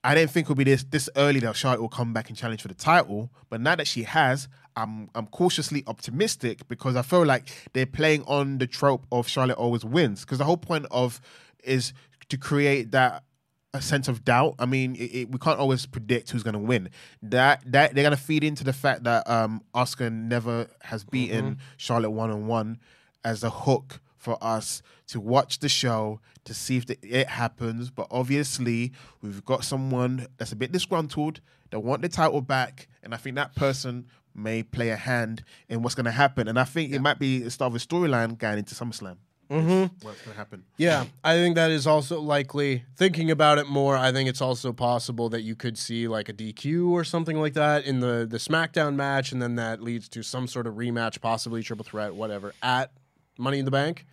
I 0.03 0.15
didn't 0.15 0.31
think 0.31 0.47
it 0.47 0.49
would 0.49 0.59
be 0.59 0.65
this 0.65 0.85
this 0.85 1.11
early 1.17 1.41
that 1.41 1.57
Charlotte 1.57 1.81
will 1.81 1.89
come 1.89 2.13
back 2.13 2.29
and 2.29 2.37
challenge 2.37 2.63
for 2.63 2.69
the 2.69 2.75
title. 2.75 3.31
But 3.49 3.61
now 3.61 3.75
that 3.75 3.87
she 3.87 4.05
has, 4.05 4.49
I'm 4.77 5.11
I'm 5.15 5.27
cautiously 5.27 5.83
optimistic 5.87 6.67
because 6.69 6.97
I 6.97 7.03
feel 7.03 7.25
like 7.25 7.51
they're 7.73 7.87
playing 7.87 8.25
on 8.25 8.59
the 8.59 8.67
trope 8.67 9.07
of 9.13 9.29
Charlotte 9.29 9.59
always 9.59 9.85
wins. 9.85 10.21
Because 10.23 10.39
the 10.39 10.45
whole 10.45 10.57
point 10.57 10.87
of 10.91 11.21
is 11.63 11.93
to 12.29 12.39
create 12.39 12.93
that 12.93 13.25
a 13.73 13.83
sense 13.83 14.09
of 14.09 14.25
doubt. 14.25 14.55
I 14.59 14.67
mean, 14.67 14.97
it, 14.97 15.15
it, 15.15 15.31
we 15.31 15.39
can't 15.39 15.59
always 15.59 15.87
predict 15.87 16.31
who's 16.31 16.43
going 16.43 16.55
to 16.55 16.59
win. 16.59 16.89
That 17.23 17.63
that 17.67 17.95
they're 17.95 18.05
going 18.05 18.17
to 18.17 18.23
feed 18.23 18.43
into 18.43 18.65
the 18.65 18.73
fact 18.73 19.05
that 19.05 19.29
um, 19.29 19.63
Asuka 19.75 20.11
never 20.11 20.67
has 20.83 21.05
beaten 21.05 21.59
Charlotte 21.77 22.11
one 22.11 22.31
on 22.31 22.47
one 22.47 22.79
as 23.25 23.45
a 23.45 23.51
hook 23.51 24.01
for 24.21 24.37
us 24.43 24.83
to 25.09 25.19
watch 25.19 25.59
the 25.59 25.69
show 25.69 26.21
to 26.45 26.55
see 26.55 26.77
if 26.77 26.87
the, 26.87 26.99
it 27.03 27.29
happens. 27.29 27.91
But 27.91 28.07
obviously, 28.11 28.93
we've 29.23 29.45
got 29.45 29.65
someone 29.65 30.29
that's 30.37 30.53
a 30.53 30.57
bit 30.57 30.71
disgruntled 30.71 31.41
that 31.71 31.81
want 31.81 32.03
the 32.03 32.09
title 32.09 32.43
back, 32.43 32.89
and 33.03 33.15
I 33.15 33.17
think 33.17 33.37
that 33.37 33.57
person 33.57 34.07
may 34.35 34.63
play 34.63 34.91
a 34.91 34.97
hand 34.97 35.43
in 35.69 35.83
what's 35.83 35.95
going 35.95 36.05
to 36.05 36.11
happen. 36.13 36.47
And 36.49 36.59
I 36.59 36.65
think 36.65 36.93
it 36.93 37.01
might 37.01 37.19
be 37.19 37.41
the 37.41 37.51
start 37.51 37.73
of 37.73 37.77
a 37.77 37.79
storyline 37.79 38.39
going 38.39 38.59
into 38.59 38.75
SummerSlam. 38.75 39.17
Mm-hmm. 39.51 40.07
What's 40.07 40.23
going 40.23 40.33
to 40.33 40.39
happen? 40.39 40.65
Yeah, 40.77 41.07
I 41.25 41.35
think 41.35 41.57
that 41.57 41.73
is 41.73 41.85
also 41.85 42.21
likely. 42.21 42.85
Thinking 42.97 43.33
about 43.33 43.59
it 43.59 43.67
more, 43.67 43.97
I 43.97 44.13
think 44.13 44.29
it's 44.29 44.41
also 44.41 44.73
possible 44.73 45.29
that 45.31 45.43
you 45.43 45.57
could 45.57 45.77
see 45.77 46.07
like 46.07 46.29
a 46.29 46.33
DQ 46.33 46.91
or 46.91 47.03
something 47.03 47.41
like 47.41 47.55
that 47.55 47.85
in 47.85 47.99
the 47.99 48.29
the 48.31 48.37
SmackDown 48.37 48.95
match, 48.95 49.33
and 49.33 49.43
then 49.43 49.57
that 49.57 49.83
leads 49.83 50.09
to 50.11 50.23
some 50.23 50.47
sort 50.47 50.69
of 50.69 50.75
rematch, 50.75 51.21
possibly 51.21 51.65
triple 51.65 51.85
threat, 51.85 52.15
whatever, 52.15 52.55
at 52.63 52.93
Money 53.39 53.59
in 53.59 53.65
the 53.65 53.71
Bank. 53.71 54.07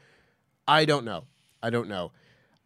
I 0.68 0.86
don't 0.86 1.06
know. 1.06 1.26
I 1.62 1.70
don't 1.70 1.90
know. 1.90 2.12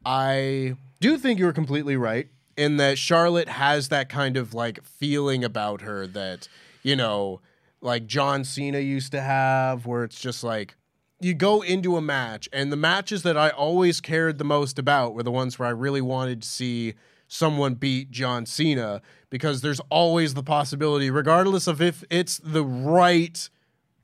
I 0.05 0.75
do 0.99 1.17
think 1.17 1.39
you 1.39 1.45
were 1.45 1.53
completely 1.53 1.95
right 1.95 2.27
in 2.57 2.77
that 2.77 2.97
Charlotte 2.97 3.49
has 3.49 3.89
that 3.89 4.09
kind 4.09 4.37
of 4.37 4.53
like 4.53 4.83
feeling 4.83 5.43
about 5.43 5.81
her 5.81 6.05
that, 6.07 6.47
you 6.83 6.95
know, 6.95 7.41
like 7.81 8.05
John 8.07 8.43
Cena 8.43 8.79
used 8.79 9.11
to 9.11 9.21
have, 9.21 9.85
where 9.85 10.03
it's 10.03 10.19
just 10.19 10.43
like 10.43 10.75
you 11.19 11.33
go 11.33 11.61
into 11.61 11.97
a 11.97 12.01
match, 12.01 12.49
and 12.51 12.71
the 12.71 12.77
matches 12.77 13.23
that 13.23 13.37
I 13.37 13.49
always 13.49 14.01
cared 14.01 14.37
the 14.37 14.43
most 14.43 14.79
about 14.79 15.13
were 15.13 15.23
the 15.23 15.31
ones 15.31 15.57
where 15.57 15.67
I 15.67 15.71
really 15.71 16.01
wanted 16.01 16.41
to 16.41 16.47
see 16.47 16.95
someone 17.27 17.75
beat 17.75 18.11
John 18.11 18.45
Cena 18.45 19.01
because 19.29 19.61
there's 19.61 19.79
always 19.89 20.33
the 20.33 20.43
possibility, 20.43 21.09
regardless 21.09 21.67
of 21.67 21.81
if 21.81 22.03
it's 22.09 22.37
the 22.43 22.65
right 22.65 23.49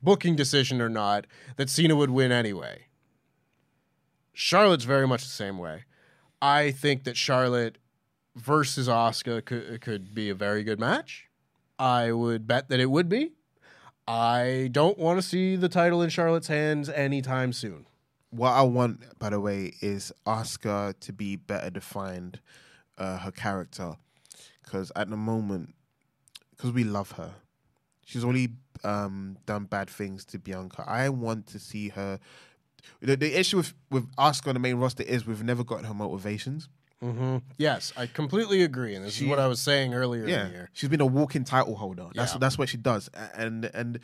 booking 0.02 0.36
decision 0.36 0.80
or 0.80 0.88
not, 0.88 1.26
that 1.56 1.70
Cena 1.70 1.96
would 1.96 2.10
win 2.10 2.32
anyway. 2.32 2.86
Charlotte's 4.32 4.84
very 4.84 5.06
much 5.06 5.22
the 5.22 5.28
same 5.28 5.58
way. 5.58 5.84
I 6.40 6.70
think 6.70 7.04
that 7.04 7.16
Charlotte 7.16 7.78
versus 8.36 8.88
Asuka 8.88 9.44
could, 9.44 9.80
could 9.80 10.14
be 10.14 10.30
a 10.30 10.34
very 10.34 10.62
good 10.62 10.78
match. 10.78 11.28
I 11.78 12.12
would 12.12 12.46
bet 12.46 12.68
that 12.68 12.80
it 12.80 12.90
would 12.90 13.08
be. 13.08 13.32
I 14.06 14.68
don't 14.72 14.98
want 14.98 15.20
to 15.20 15.26
see 15.26 15.56
the 15.56 15.68
title 15.68 16.00
in 16.02 16.08
Charlotte's 16.08 16.48
hands 16.48 16.88
anytime 16.88 17.52
soon. 17.52 17.86
What 18.30 18.52
I 18.52 18.62
want, 18.62 19.18
by 19.18 19.30
the 19.30 19.40
way, 19.40 19.72
is 19.80 20.12
Asuka 20.26 20.98
to 21.00 21.12
be 21.12 21.36
better 21.36 21.70
defined, 21.70 22.40
uh, 22.96 23.18
her 23.18 23.30
character, 23.30 23.96
because 24.62 24.92
at 24.94 25.10
the 25.10 25.16
moment, 25.16 25.74
because 26.50 26.72
we 26.72 26.84
love 26.84 27.12
her, 27.12 27.34
she's 28.08 28.24
only 28.24 28.48
um, 28.84 29.36
done 29.46 29.64
bad 29.64 29.90
things 29.90 30.24
to 30.26 30.38
Bianca. 30.38 30.82
I 30.86 31.08
want 31.10 31.46
to 31.48 31.58
see 31.58 31.90
her. 31.90 32.18
The, 33.00 33.16
the 33.16 33.38
issue 33.38 33.58
with 33.58 33.74
with 33.90 34.10
Asuka 34.16 34.48
on 34.48 34.54
the 34.54 34.60
main 34.60 34.76
roster 34.76 35.02
is 35.02 35.26
we've 35.26 35.42
never 35.44 35.62
gotten 35.62 35.84
her 35.84 35.94
motivations. 35.94 36.68
Yes, 37.58 37.92
I 37.96 38.06
completely 38.06 38.62
agree, 38.64 38.94
and 38.96 39.04
this 39.04 39.14
She- 39.14 39.24
is 39.24 39.30
what 39.30 39.38
I 39.38 39.46
was 39.46 39.60
saying 39.60 39.94
earlier 39.94 40.24
in 40.24 40.28
Yeah, 40.30 40.44
the 40.44 40.50
year. 40.50 40.70
she's 40.72 40.88
been 40.88 41.00
a 41.00 41.06
walking 41.06 41.44
title 41.44 41.76
holder. 41.76 42.08
That's 42.14 42.32
Yeah. 42.32 42.38
that's 42.38 42.58
what 42.58 42.68
she 42.68 42.76
does, 42.76 43.08
and 43.36 43.66
and 43.66 44.00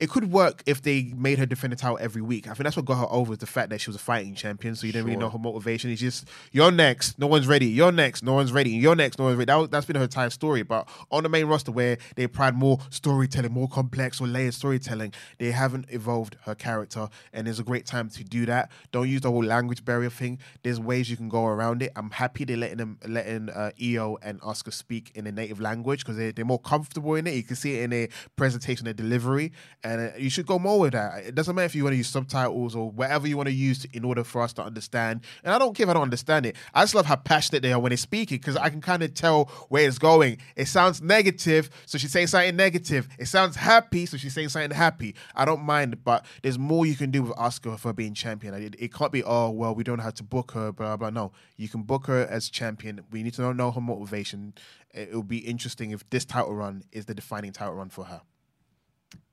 it 0.00 0.08
could 0.08 0.32
work 0.32 0.62
if 0.64 0.80
they 0.80 1.12
made 1.14 1.38
her 1.38 1.44
defend 1.44 1.74
the 1.74 1.76
title 1.76 1.98
every 2.00 2.22
week. 2.22 2.46
I 2.46 2.54
think 2.54 2.64
that's 2.64 2.76
what 2.76 2.86
got 2.86 2.96
her 2.96 3.06
over 3.10 3.34
is 3.34 3.38
the 3.38 3.46
fact 3.46 3.68
that 3.68 3.82
she 3.82 3.90
was 3.90 3.96
a 3.96 4.00
fighting 4.00 4.34
champion, 4.34 4.74
so 4.74 4.86
you 4.86 4.92
didn't 4.92 5.04
really 5.04 5.18
know 5.18 5.28
her 5.28 5.38
motivation. 5.38 5.90
It's 5.90 6.00
just 6.00 6.26
you're 6.52 6.70
next, 6.70 7.18
no 7.18 7.26
one's 7.26 7.46
ready. 7.46 7.66
You're 7.66 7.92
next, 7.92 8.22
no 8.22 8.32
one's 8.32 8.50
ready. 8.50 8.70
You're 8.70 8.96
next, 8.96 9.18
no 9.18 9.26
one's 9.26 9.36
ready. 9.36 9.46
That, 9.46 9.70
that's 9.70 9.84
been 9.84 9.96
her 9.96 10.04
entire 10.04 10.30
story. 10.30 10.62
But 10.62 10.88
on 11.10 11.22
the 11.22 11.28
main 11.28 11.46
roster, 11.46 11.70
where 11.70 11.98
they 12.16 12.26
pride 12.26 12.54
more 12.54 12.78
storytelling, 12.88 13.52
more 13.52 13.68
complex 13.68 14.22
or 14.22 14.26
layered 14.26 14.54
storytelling, 14.54 15.12
they 15.36 15.50
haven't 15.50 15.84
evolved 15.90 16.36
her 16.44 16.54
character, 16.54 17.10
and 17.34 17.46
it's 17.46 17.58
a 17.58 17.64
great 17.64 17.84
time 17.84 18.08
to 18.08 18.24
do 18.24 18.46
that. 18.46 18.70
Don't 18.92 19.08
use 19.08 19.20
the 19.20 19.30
whole 19.30 19.44
language 19.44 19.84
barrier 19.84 20.10
thing. 20.10 20.38
There's 20.62 20.80
ways 20.80 21.10
you 21.10 21.18
can 21.18 21.28
go 21.28 21.44
around 21.44 21.82
it. 21.82 21.92
I'm 21.94 22.10
happy 22.10 22.44
they're 22.44 22.56
letting 22.56 22.78
them 22.78 22.98
letting 23.06 23.50
uh, 23.50 23.70
Io 23.82 24.16
and 24.22 24.40
Asuka 24.40 24.72
speak 24.72 25.12
in 25.14 25.26
a 25.26 25.32
native 25.32 25.60
language 25.60 26.04
because 26.04 26.16
they, 26.16 26.30
they're 26.32 26.44
more 26.46 26.58
comfortable 26.58 27.16
in 27.16 27.26
it. 27.26 27.34
You 27.34 27.42
can 27.42 27.56
see 27.56 27.78
it 27.78 27.82
in 27.82 27.90
their 27.90 28.08
presentation, 28.36 28.84
their 28.84 28.94
delivery, 28.94 29.52
and 29.82 29.89
uh, 29.98 30.10
you 30.18 30.28
should 30.28 30.46
go 30.46 30.58
more 30.58 30.78
with 30.80 30.92
that. 30.92 31.24
It 31.24 31.34
doesn't 31.34 31.54
matter 31.54 31.66
if 31.66 31.74
you 31.74 31.84
want 31.84 31.94
to 31.94 31.98
use 31.98 32.08
subtitles 32.08 32.74
or 32.74 32.90
whatever 32.90 33.26
you 33.26 33.36
want 33.36 33.48
to 33.48 33.54
use 33.54 33.86
in 33.86 34.04
order 34.04 34.24
for 34.24 34.42
us 34.42 34.52
to 34.54 34.62
understand. 34.62 35.22
And 35.42 35.54
I 35.54 35.58
don't 35.58 35.74
care 35.74 35.84
if 35.84 35.90
I 35.90 35.94
don't 35.94 36.02
understand 36.02 36.44
it. 36.46 36.56
I 36.74 36.82
just 36.82 36.94
love 36.94 37.06
how 37.06 37.16
passionate 37.16 37.62
they 37.62 37.72
are 37.72 37.80
when 37.80 37.90
they're 37.90 37.96
speaking 37.96 38.38
because 38.38 38.56
I 38.56 38.68
can 38.68 38.80
kind 38.80 39.02
of 39.02 39.14
tell 39.14 39.44
where 39.68 39.86
it's 39.86 39.98
going. 39.98 40.38
It 40.56 40.66
sounds 40.66 41.00
negative, 41.00 41.70
so 41.86 41.98
she's 41.98 42.12
saying 42.12 42.26
something 42.26 42.56
negative. 42.56 43.08
It 43.18 43.26
sounds 43.26 43.56
happy, 43.56 44.06
so 44.06 44.16
she's 44.16 44.34
saying 44.34 44.50
something 44.50 44.70
happy. 44.70 45.14
I 45.34 45.44
don't 45.44 45.62
mind, 45.62 46.04
but 46.04 46.26
there's 46.42 46.58
more 46.58 46.84
you 46.84 46.94
can 46.94 47.10
do 47.10 47.22
with 47.22 47.32
Asuka 47.36 47.78
for 47.78 47.92
being 47.92 48.14
champion. 48.14 48.54
It, 48.54 48.76
it 48.78 48.92
can't 48.92 49.12
be, 49.12 49.22
oh, 49.24 49.50
well, 49.50 49.74
we 49.74 49.84
don't 49.84 50.00
how 50.00 50.10
to 50.10 50.22
book 50.22 50.52
her, 50.52 50.72
blah, 50.72 50.96
blah. 50.96 51.10
No, 51.10 51.32
you 51.56 51.68
can 51.68 51.82
book 51.82 52.06
her 52.06 52.26
as 52.28 52.48
champion. 52.50 53.00
We 53.10 53.22
need 53.22 53.34
to 53.34 53.42
know, 53.42 53.52
know 53.52 53.70
her 53.70 53.80
motivation. 53.80 54.54
It 54.92 55.12
will 55.12 55.22
be 55.22 55.38
interesting 55.38 55.90
if 55.90 56.08
this 56.10 56.24
title 56.24 56.54
run 56.54 56.82
is 56.92 57.06
the 57.06 57.14
defining 57.14 57.52
title 57.52 57.74
run 57.74 57.90
for 57.90 58.04
her. 58.04 58.22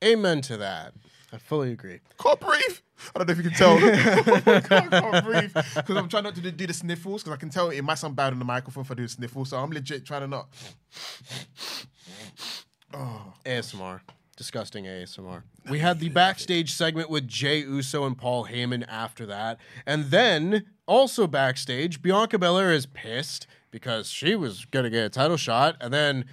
Amen 0.04 0.42
to 0.42 0.58
that. 0.58 0.94
I 1.34 1.38
fully 1.38 1.72
agree. 1.72 2.00
Can't 2.20 2.40
breathe. 2.40 2.78
I 3.16 3.20
don't 3.20 3.28
know 3.28 3.32
if 3.32 3.38
you 3.38 3.44
can 3.44 3.54
tell. 3.54 3.80
my 4.46 4.60
God, 4.62 4.94
I 4.94 5.00
can't 5.02 5.26
breathe 5.26 5.54
because 5.54 5.98
I'm 5.98 6.08
trying 6.08 6.24
not 6.24 6.36
to 6.36 6.42
do, 6.42 6.52
do 6.52 6.68
the 6.68 6.74
sniffles 6.74 7.24
because 7.24 7.36
I 7.36 7.40
can 7.40 7.50
tell 7.50 7.70
it 7.70 7.82
might 7.82 7.98
sound 7.98 8.16
bad 8.16 8.34
on 8.34 8.40
the 8.40 8.46
microphone 8.46 8.84
if 8.84 8.92
I 8.92 8.96
do 8.96 9.04
a 9.04 9.10
sniffle. 9.10 9.46
So 9.46 9.58
I'm 9.58 9.72
legit 9.72 10.06
trying 10.06 10.22
to 10.22 10.28
not. 10.28 10.48
Oh. 12.94 13.34
ASMR. 13.46 14.02
Disgusting 14.36 14.86
ASMR. 14.86 15.44
We 15.70 15.80
had 15.80 16.00
the 16.00 16.10
backstage 16.10 16.72
segment 16.72 17.10
with 17.10 17.28
Jey 17.28 17.60
Uso 17.60 18.06
and 18.06 18.18
Paul 18.18 18.46
Heyman 18.46 18.86
after 18.88 19.26
that. 19.26 19.58
And 19.86 20.06
then, 20.06 20.68
also 20.86 21.28
backstage, 21.28 22.02
Bianca 22.02 22.38
Belair 22.38 22.72
is 22.72 22.86
pissed 22.86 23.48
because 23.72 24.10
she 24.10 24.36
was 24.36 24.66
going 24.66 24.84
to 24.84 24.90
get 24.90 25.06
a 25.06 25.10
title 25.10 25.38
shot. 25.38 25.76
And 25.82 25.92
then 25.92 26.26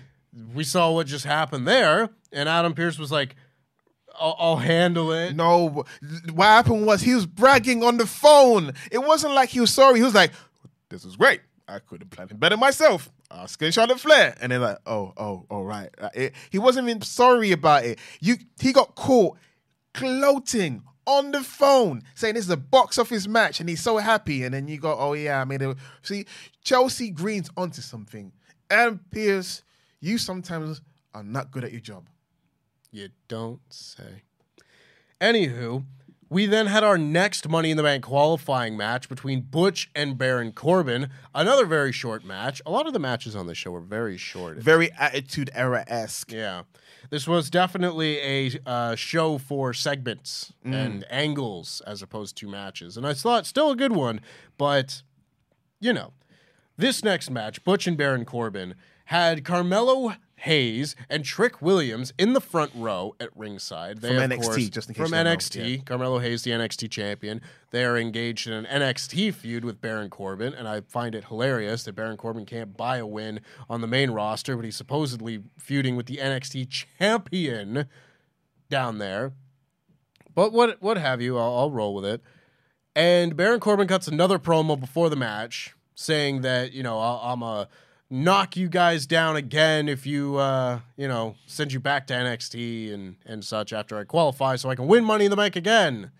we 0.55 0.64
saw 0.64 0.91
what 0.93 1.07
just 1.07 1.24
happened 1.24 1.66
there. 1.68 2.11
And 2.32 2.49
Adam 2.49 2.74
Pearce 2.74 2.99
was 2.99 3.12
like, 3.12 3.37
I'll, 4.18 4.37
I'll 4.39 4.57
handle 4.57 5.12
it. 5.12 5.35
No, 5.35 5.85
what 6.32 6.45
happened 6.45 6.87
was 6.87 7.01
he 7.03 7.14
was 7.14 7.26
bragging 7.26 7.82
on 7.82 7.97
the 7.97 8.07
phone. 8.07 8.72
It 8.91 8.99
wasn't 8.99 9.35
like 9.35 9.49
he 9.51 9.61
was 9.61 9.72
sorry. 9.72 9.97
He 9.99 10.05
was 10.05 10.14
like, 10.14 10.30
"This 10.89 11.05
is 11.05 11.16
great. 11.16 11.41
I 11.66 11.78
could 11.80 12.01
have 12.03 12.11
planned 12.11 12.30
it 12.30 12.39
better 12.39 12.57
myself. 12.57 13.11
Asking 13.30 13.72
Charlotte 13.72 13.99
Flair, 13.99 14.37
and 14.41 14.53
they're 14.53 14.59
like, 14.61 14.78
oh, 14.87 15.12
oh, 15.16 15.47
all 15.51 15.64
right. 15.64 15.89
It- 16.14 16.35
he 16.51 16.59
wasn't 16.59 16.89
even 16.89 17.03
sorry 17.03 17.51
about 17.53 17.85
it. 17.85 17.99
You, 18.20 18.37
he 18.61 18.72
got 18.72 18.95
caught 18.95 19.37
gloating 19.95 20.82
on 21.07 21.32
the 21.32 21.43
phone, 21.43 22.03
saying 22.14 22.35
this 22.35 22.45
is 22.45 22.51
a 22.51 22.57
box 22.57 22.99
office 22.99 23.26
match, 23.26 23.61
and 23.61 23.68
he's 23.68 23.80
so 23.82 23.97
happy. 23.99 24.45
And 24.45 24.55
then 24.55 24.68
you 24.68 24.78
go, 24.78 24.97
oh 24.99 25.12
yeah, 25.14 25.41
I 25.41 25.45
made 25.45 25.62
it. 25.62 25.76
See, 26.03 26.26
Chelsea 26.62 27.11
Green's 27.11 27.51
onto 27.57 27.82
something, 27.82 28.32
and 28.70 29.01
Pearce, 29.11 29.62
you 30.05 30.18
sometimes 30.18 30.82
are 31.14 31.22
not 31.22 31.50
good 31.50 31.64
at 31.64 31.72
your 31.72 31.80
job. 31.80 32.09
You 32.90 33.09
don't 33.26 33.61
say. 33.70 34.22
Anywho, 35.20 35.84
we 36.28 36.46
then 36.46 36.66
had 36.66 36.84
our 36.84 36.98
next 36.98 37.48
Money 37.48 37.70
in 37.70 37.76
the 37.76 37.82
Bank 37.82 38.05
qualifying 38.05 38.76
match 38.76 39.09
between 39.09 39.40
Butch 39.40 39.90
and 39.94 40.18
Baron 40.18 40.52
Corbin. 40.52 41.09
Another 41.34 41.64
very 41.64 41.92
short 41.92 42.24
match. 42.24 42.61
A 42.66 42.70
lot 42.70 42.86
of 42.86 42.92
the 42.92 42.98
matches 42.98 43.34
on 43.34 43.46
this 43.46 43.57
show 43.57 43.70
were 43.70 43.80
very 43.80 44.16
short. 44.16 44.59
Very 44.59 44.92
attitude 44.92 45.50
era 45.55 45.84
esque. 45.86 46.32
Yeah. 46.32 46.64
This 47.11 47.26
was 47.26 47.50
definitely 47.50 48.18
a 48.18 48.50
uh, 48.66 48.94
show 48.96 49.38
for 49.38 49.72
segments 49.72 50.52
and 50.64 51.05
angles 51.11 51.82
as 51.86 52.02
opposed 52.02 52.36
to 52.38 52.48
matches. 52.48 52.96
And 52.96 53.07
I 53.07 53.14
thought 53.14 53.46
still 53.46 53.70
a 53.70 53.76
good 53.76 53.92
one, 53.92 54.20
but 54.59 55.02
you 55.80 55.92
know, 55.92 56.12
this 56.76 57.05
next 57.05 57.30
match, 57.30 57.62
Butch 57.62 57.86
and 57.86 57.96
Baron 57.96 58.24
Corbin, 58.24 58.74
had 59.05 59.44
Carmelo 59.44 60.14
Hayes 60.36 60.94
and 61.09 61.24
Trick 61.24 61.62
Williams 61.62 62.12
in 62.18 62.32
the 62.34 62.40
front 62.40 62.70
row 62.74 63.14
at 63.18 63.30
ringside. 63.34 64.00
They, 64.02 64.09
From 64.09 64.30
NXT, 64.30 64.42
course- 64.42 64.68
just 64.68 64.88
in 64.88 64.94
case 64.94 65.02
from 65.09 65.16
you 65.16 65.24
don't 65.24 65.24
know, 65.24 65.30
NXT. 65.30 65.76
yeah. 65.76 65.82
Carmelo 65.84 66.18
Hayes, 66.18 66.42
the 66.42 66.50
NXT 66.50 66.90
champion. 66.90 67.40
They 67.70 67.84
are 67.84 67.96
engaged 67.96 68.46
in 68.46 68.52
an 68.52 68.66
NXT 68.66 69.32
feud 69.34 69.64
with 69.64 69.80
Baron 69.80 70.11
Corbin, 70.11 70.52
and 70.52 70.68
I 70.68 70.82
find 70.82 71.14
it 71.14 71.24
hilarious 71.24 71.84
that 71.84 71.94
Baron 71.94 72.16
Corbin 72.18 72.44
can't 72.44 72.76
buy 72.76 72.98
a 72.98 73.07
win 73.07 73.40
on 73.70 73.80
the 73.80 73.86
main 73.86 74.11
roster, 74.11 74.55
but 74.57 74.64
he's 74.64 74.76
supposedly 74.76 75.42
feuding 75.59 75.96
with 75.96 76.07
the 76.07 76.18
NXT 76.18 76.68
champion 76.68 77.86
down 78.68 78.98
there. 78.98 79.32
But 80.34 80.52
what 80.52 80.82
what 80.82 80.98
have 80.98 81.22
you? 81.22 81.38
I'll, 81.38 81.55
I'll 81.59 81.70
roll 81.70 81.94
with 81.94 82.05
it. 82.05 82.20
And 82.96 83.36
Baron 83.36 83.61
Corbin 83.61 83.86
cuts 83.88 84.09
another 84.09 84.38
promo 84.38 84.78
before 84.78 85.09
the 85.11 85.16
match, 85.16 85.74
saying 85.94 86.40
that 86.42 86.72
you 86.72 86.82
know 86.82 86.98
I'll, 86.98 87.20
I'm 87.32 87.42
a 87.42 87.68
knock 88.14 88.56
you 88.56 88.68
guys 88.68 89.06
down 89.06 89.34
again 89.34 89.88
if 89.88 90.06
you 90.06 90.36
uh, 90.36 90.78
you 90.96 91.08
know 91.08 91.34
send 91.46 91.72
you 91.72 91.80
back 91.80 92.06
to 92.06 92.14
NXT 92.14 92.94
and 92.94 93.16
and 93.26 93.44
such 93.44 93.72
after 93.72 93.96
I 93.98 94.04
qualify, 94.04 94.56
so 94.56 94.70
I 94.70 94.74
can 94.76 94.86
win 94.86 95.04
Money 95.04 95.24
in 95.24 95.30
the 95.30 95.36
Bank 95.36 95.56
again. 95.56 96.10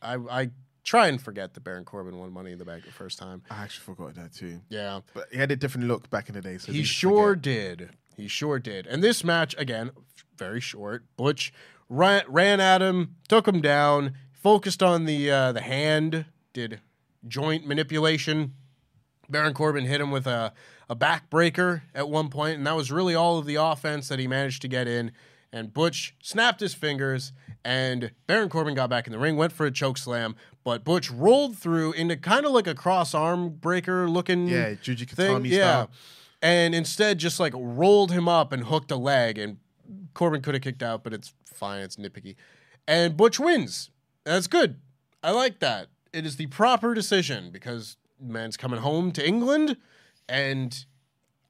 I 0.00 0.14
I 0.30 0.50
try 0.84 1.06
and 1.08 1.20
forget 1.20 1.54
that 1.54 1.60
Baron 1.64 1.84
Corbin 1.84 2.18
won 2.18 2.32
Money 2.32 2.52
in 2.52 2.58
the 2.58 2.64
Bank 2.64 2.84
the 2.84 2.92
first 2.92 3.18
time. 3.18 3.42
I 3.50 3.62
actually 3.62 3.84
forgot 3.94 4.14
that 4.16 4.32
too. 4.32 4.60
Yeah, 4.68 5.00
But 5.14 5.28
he 5.32 5.38
had 5.38 5.50
a 5.50 5.56
different 5.56 5.88
look 5.88 6.10
back 6.10 6.28
in 6.28 6.34
the 6.34 6.40
day. 6.40 6.58
So 6.58 6.72
he 6.72 6.80
it's 6.80 6.88
easy 6.88 6.88
to 6.88 6.88
sure 6.88 7.30
forget. 7.34 7.42
did. 7.78 7.90
He 8.16 8.28
sure 8.28 8.58
did. 8.58 8.86
And 8.86 9.02
this 9.02 9.24
match, 9.24 9.54
again, 9.56 9.90
very 10.36 10.60
short. 10.60 11.04
Butch 11.16 11.52
ran, 11.88 12.24
ran 12.28 12.60
at 12.60 12.82
him, 12.82 13.16
took 13.28 13.48
him 13.48 13.60
down, 13.62 14.14
focused 14.32 14.82
on 14.82 15.06
the 15.06 15.30
uh, 15.30 15.52
the 15.52 15.62
hand, 15.62 16.26
did 16.52 16.80
joint 17.26 17.66
manipulation. 17.66 18.52
Baron 19.30 19.54
Corbin 19.54 19.86
hit 19.86 20.00
him 20.00 20.10
with 20.10 20.26
a, 20.26 20.52
a 20.88 20.96
backbreaker 20.96 21.82
at 21.94 22.08
one 22.08 22.28
point, 22.28 22.58
and 22.58 22.66
that 22.66 22.76
was 22.76 22.90
really 22.90 23.14
all 23.14 23.38
of 23.38 23.46
the 23.46 23.56
offense 23.56 24.08
that 24.08 24.18
he 24.18 24.26
managed 24.26 24.62
to 24.62 24.68
get 24.68 24.86
in. 24.88 25.12
And 25.52 25.72
Butch 25.72 26.14
snapped 26.22 26.60
his 26.60 26.72
fingers, 26.74 27.32
and 27.64 28.12
Baron 28.26 28.48
Corbin 28.48 28.74
got 28.74 28.88
back 28.88 29.06
in 29.06 29.12
the 29.12 29.18
ring, 29.18 29.36
went 29.36 29.52
for 29.52 29.66
a 29.66 29.70
choke 29.70 29.98
slam, 29.98 30.34
but 30.64 30.82
Butch 30.84 31.10
rolled 31.10 31.58
through 31.58 31.92
into 31.92 32.16
kind 32.16 32.46
of 32.46 32.52
like 32.52 32.66
a 32.66 32.74
cross 32.74 33.14
arm 33.14 33.50
breaker 33.50 34.08
looking 34.08 34.48
Yeah, 34.48 34.70
Juji. 34.70 35.06
Gatame 35.06 35.48
Yeah. 35.48 35.58
style. 35.84 35.90
And 36.40 36.74
instead 36.74 37.18
just 37.18 37.38
like 37.38 37.52
rolled 37.54 38.10
him 38.12 38.28
up 38.28 38.52
and 38.52 38.64
hooked 38.64 38.90
a 38.90 38.96
leg, 38.96 39.36
and 39.38 39.58
Corbin 40.14 40.40
could 40.40 40.54
have 40.54 40.62
kicked 40.62 40.82
out, 40.82 41.04
but 41.04 41.12
it's 41.12 41.34
fine, 41.44 41.82
it's 41.82 41.96
nitpicky. 41.96 42.34
And 42.88 43.16
Butch 43.16 43.38
wins. 43.38 43.90
That's 44.24 44.46
good. 44.46 44.80
I 45.22 45.30
like 45.32 45.60
that. 45.60 45.88
It 46.12 46.24
is 46.26 46.36
the 46.36 46.46
proper 46.46 46.94
decision 46.94 47.50
because 47.50 47.96
man's 48.20 48.56
coming 48.56 48.80
home 48.80 49.12
to 49.12 49.26
England, 49.26 49.76
and 50.32 50.84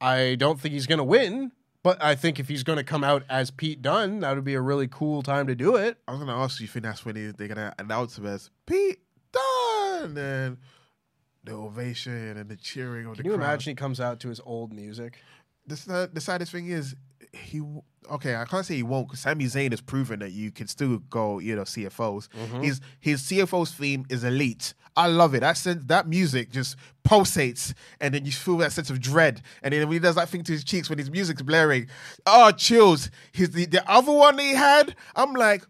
I 0.00 0.34
don't 0.38 0.60
think 0.60 0.72
he's 0.74 0.86
gonna 0.86 1.04
win. 1.04 1.52
But 1.84 2.00
I 2.00 2.14
think 2.14 2.38
if 2.38 2.46
he's 2.48 2.62
going 2.62 2.76
to 2.76 2.84
come 2.84 3.02
out 3.02 3.24
as 3.28 3.50
Pete 3.50 3.82
Dunne, 3.82 4.20
that 4.20 4.36
would 4.36 4.44
be 4.44 4.54
a 4.54 4.60
really 4.60 4.86
cool 4.86 5.20
time 5.20 5.48
to 5.48 5.56
do 5.56 5.74
it. 5.74 5.98
I 6.06 6.12
was 6.12 6.20
gonna 6.20 6.36
ask 6.36 6.60
you, 6.60 6.64
you 6.66 6.68
think 6.68 6.84
that's 6.84 7.04
when 7.04 7.16
he- 7.16 7.32
they're 7.32 7.48
gonna 7.48 7.74
announce 7.76 8.16
him 8.18 8.24
as 8.26 8.50
Pete 8.66 9.00
Dunne 9.32 10.16
and 10.16 10.58
the 11.42 11.52
ovation 11.54 12.36
and 12.36 12.48
the 12.48 12.54
cheering 12.54 13.06
of 13.06 13.16
Can 13.16 13.24
the 13.24 13.30
you 13.30 13.36
crowd. 13.36 13.44
imagine 13.44 13.70
he 13.72 13.74
comes 13.74 13.98
out 14.00 14.20
to 14.20 14.28
his 14.28 14.40
old 14.46 14.72
music? 14.72 15.18
The, 15.66 16.08
the 16.12 16.20
saddest 16.20 16.52
thing 16.52 16.68
is 16.68 16.94
he. 17.32 17.62
Okay, 18.10 18.34
I 18.34 18.44
can't 18.46 18.66
say 18.66 18.74
he 18.76 18.82
won't 18.82 19.06
because 19.06 19.20
Sami 19.20 19.44
Zayn 19.44 19.70
has 19.70 19.80
proven 19.80 20.18
that 20.20 20.32
you 20.32 20.50
can 20.50 20.66
still 20.66 20.98
go, 20.98 21.38
you 21.38 21.54
know, 21.54 21.62
CFOs. 21.62 22.28
Mm-hmm. 22.28 22.62
His 22.62 22.80
his 23.00 23.22
CFO's 23.22 23.72
theme 23.72 24.04
is 24.10 24.24
elite. 24.24 24.74
I 24.96 25.06
love 25.06 25.34
it. 25.34 25.40
That 25.40 25.56
sense, 25.56 25.84
that 25.86 26.06
music 26.06 26.50
just 26.50 26.76
pulsates, 27.04 27.72
and 28.00 28.12
then 28.12 28.26
you 28.26 28.32
feel 28.32 28.58
that 28.58 28.72
sense 28.72 28.90
of 28.90 29.00
dread. 29.00 29.40
And 29.62 29.72
then 29.72 29.80
when 29.88 29.92
he 29.94 29.98
does 30.00 30.16
that 30.16 30.28
thing 30.28 30.42
to 30.44 30.52
his 30.52 30.64
cheeks 30.64 30.90
when 30.90 30.98
his 30.98 31.10
music's 31.10 31.40
blaring, 31.42 31.86
oh, 32.26 32.50
chills. 32.52 33.08
His 33.32 33.50
the, 33.52 33.64
the 33.66 33.88
other 33.90 34.12
one 34.12 34.36
he 34.38 34.52
had, 34.54 34.94
I'm 35.16 35.32
like, 35.32 35.62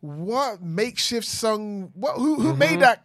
what 0.00 0.62
makeshift 0.62 1.26
song? 1.26 1.90
What 1.94 2.16
who 2.16 2.36
who 2.36 2.50
Mm-hmm. 2.50 2.58
made 2.58 2.80
that? 2.80 3.04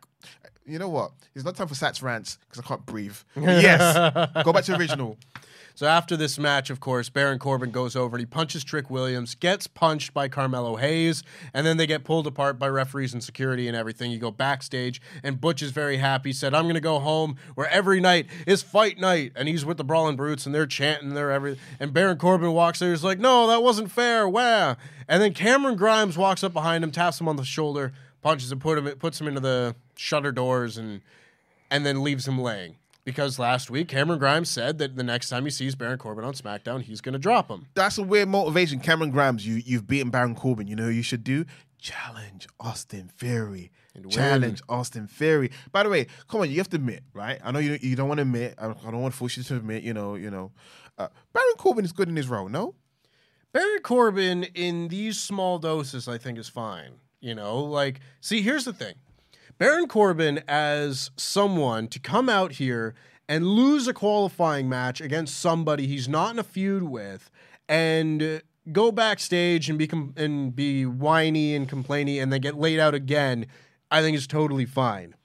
You 0.66 0.78
know 0.80 0.90
what? 0.90 1.12
It's 1.36 1.44
not 1.44 1.56
time 1.56 1.68
for 1.68 1.74
Sats 1.74 2.02
rants 2.04 2.38
because 2.48 2.64
I 2.64 2.68
can't 2.68 2.86
breathe. 2.86 3.18
Yes, 3.36 3.96
go 4.44 4.54
back 4.54 4.64
to 4.66 4.78
original. 4.78 5.18
So 5.76 5.88
after 5.88 6.16
this 6.16 6.38
match, 6.38 6.70
of 6.70 6.80
course, 6.80 7.10
Baron 7.10 7.40
Corbin 7.40 7.72
goes 7.72 7.96
over 7.96 8.16
and 8.16 8.22
he 8.22 8.26
punches 8.28 8.64
Trick 8.64 8.92
Williams, 8.92 9.34
gets 9.34 9.66
punched 9.66 10.14
by 10.14 10.28
Carmelo 10.28 10.76
Hayes, 10.76 11.24
and 11.52 11.66
then 11.66 11.78
they 11.78 11.88
get 11.88 12.04
pulled 12.04 12.28
apart 12.28 12.60
by 12.60 12.68
referees 12.68 13.12
and 13.14 13.24
security 13.24 13.68
and 13.68 13.76
everything. 13.76 14.12
You 14.12 14.20
go 14.20 14.30
backstage, 14.30 15.02
and 15.24 15.42
Butch 15.42 15.64
is 15.64 15.72
very 15.72 15.98
happy. 15.98 16.32
Said, 16.32 16.54
"I'm 16.54 16.66
going 16.66 16.76
to 16.76 16.82
go 16.82 17.00
home 17.00 17.38
where 17.56 17.68
every 17.70 18.00
night 18.00 18.28
is 18.46 18.62
fight 18.62 19.00
night," 19.00 19.32
and 19.36 19.48
he's 19.48 19.66
with 19.66 19.78
the 19.78 19.84
Brawling 19.84 20.16
Brutes, 20.16 20.46
and 20.46 20.54
they're 20.54 20.68
chanting, 20.68 21.16
they're 21.16 21.32
every. 21.32 21.58
And 21.80 21.92
Baron 21.92 22.18
Corbin 22.18 22.52
walks 22.54 22.78
there, 22.80 22.92
he's 22.92 23.04
like, 23.04 23.20
"No, 23.20 23.48
that 23.48 23.64
wasn't 23.64 23.92
fair." 23.92 24.30
Wow. 24.30 24.78
And 25.08 25.22
then 25.24 25.34
Cameron 25.34 25.76
Grimes 25.76 26.18
walks 26.18 26.44
up 26.44 26.54
behind 26.54 26.84
him, 26.84 26.92
taps 26.92 27.20
him 27.20 27.28
on 27.28 27.36
the 27.36 27.44
shoulder, 27.44 27.94
punches 28.22 28.52
him, 28.52 28.60
put 28.60 28.78
him, 28.78 28.86
puts 29.00 29.20
him 29.20 29.28
into 29.28 29.40
the 29.40 29.76
shutter 29.96 30.32
doors, 30.32 30.78
and 30.78 31.02
and 31.72 31.84
then 31.84 32.04
leaves 32.04 32.28
him 32.28 32.40
laying. 32.40 32.76
Because 33.06 33.38
last 33.38 33.70
week, 33.70 33.90
Cameron 33.90 34.18
Grimes 34.18 34.50
said 34.50 34.78
that 34.78 34.96
the 34.96 35.04
next 35.04 35.28
time 35.28 35.44
he 35.44 35.50
sees 35.50 35.76
Baron 35.76 35.98
Corbin 35.98 36.24
on 36.24 36.34
SmackDown, 36.34 36.82
he's 36.82 37.02
going 37.02 37.14
to 37.14 37.20
drop 37.20 37.50
him. 37.50 37.68
That's 37.74 37.98
a 37.98 38.04
weird 38.04 38.30
motivation. 38.30 38.80
Cameron 38.80 39.12
Grimes, 39.12 39.46
you 39.46 39.62
you've 39.66 39.88
beaten 39.88 40.10
Baron 40.10 40.36
Corbin. 40.36 40.68
You 40.68 40.76
know 40.78 40.84
who 40.84 40.90
you 40.90 41.04
should 41.04 41.24
do? 41.24 41.46
Challenge 41.80 42.48
Austin 42.62 43.10
Theory. 43.18 43.72
And 43.94 44.10
Challenge 44.10 44.62
Austin 44.70 45.08
Theory. 45.08 45.52
By 45.74 45.84
the 45.84 45.90
way, 45.90 46.08
come 46.30 46.42
on, 46.42 46.50
you 46.50 46.58
have 46.58 46.70
to 46.70 46.78
admit, 46.78 47.04
right? 47.14 47.40
I 47.44 47.52
know 47.52 47.60
you 47.60 47.78
you 47.82 47.98
don't 47.98 48.08
want 48.08 48.20
to 48.20 48.24
admit. 48.24 48.56
I, 48.58 48.68
I 48.68 48.92
don't 48.92 49.02
want 49.02 49.14
to 49.14 49.18
force 49.18 49.36
you 49.36 49.44
to 49.44 49.58
admit. 49.58 49.84
You 49.84 49.94
know, 49.94 50.16
you 50.16 50.32
know. 50.32 50.52
Uh, 50.98 51.10
Baron 51.34 51.56
Corbin 51.58 51.84
is 51.84 51.92
good 51.92 52.08
in 52.08 52.16
his 52.16 52.30
role. 52.30 52.48
No, 52.48 52.76
Baron 53.52 53.82
Corbin 53.84 54.44
in 54.56 54.88
these 54.88 55.20
small 55.20 55.60
doses, 55.60 56.08
I 56.08 56.18
think, 56.18 56.40
is 56.40 56.48
fine. 56.48 56.94
You 57.20 57.36
know, 57.36 57.60
like, 57.64 58.00
see, 58.20 58.42
here's 58.42 58.66
the 58.66 58.74
thing 58.74 58.96
Baron 59.64 59.88
Corbin 59.88 60.44
as 60.46 61.10
someone 61.16 61.88
to 61.88 61.98
come 61.98 62.28
out 62.28 62.52
here 62.52 62.94
and 63.30 63.48
lose 63.48 63.88
a 63.88 63.94
qualifying 63.94 64.68
match 64.68 65.00
against 65.00 65.40
somebody 65.40 65.88
he's 65.88 66.10
not 66.10 66.34
in 66.34 66.40
a 66.40 66.44
feud 66.44 66.84
with 66.84 67.32
and 67.70 68.42
go 68.74 68.92
backstage 68.92 69.70
and 69.70 69.80
be 69.80 69.88
com- 69.88 70.14
and 70.18 70.54
be 70.54 70.86
whiny 70.86 71.56
and 71.56 71.70
complainy 71.70 72.22
and 72.22 72.34
then 72.34 72.42
get 72.42 72.60
laid 72.60 72.78
out 72.78 72.94
again, 72.94 73.46
I 73.90 74.02
think 74.02 74.18
is 74.18 74.28
totally 74.28 74.66
fine. 74.66 75.16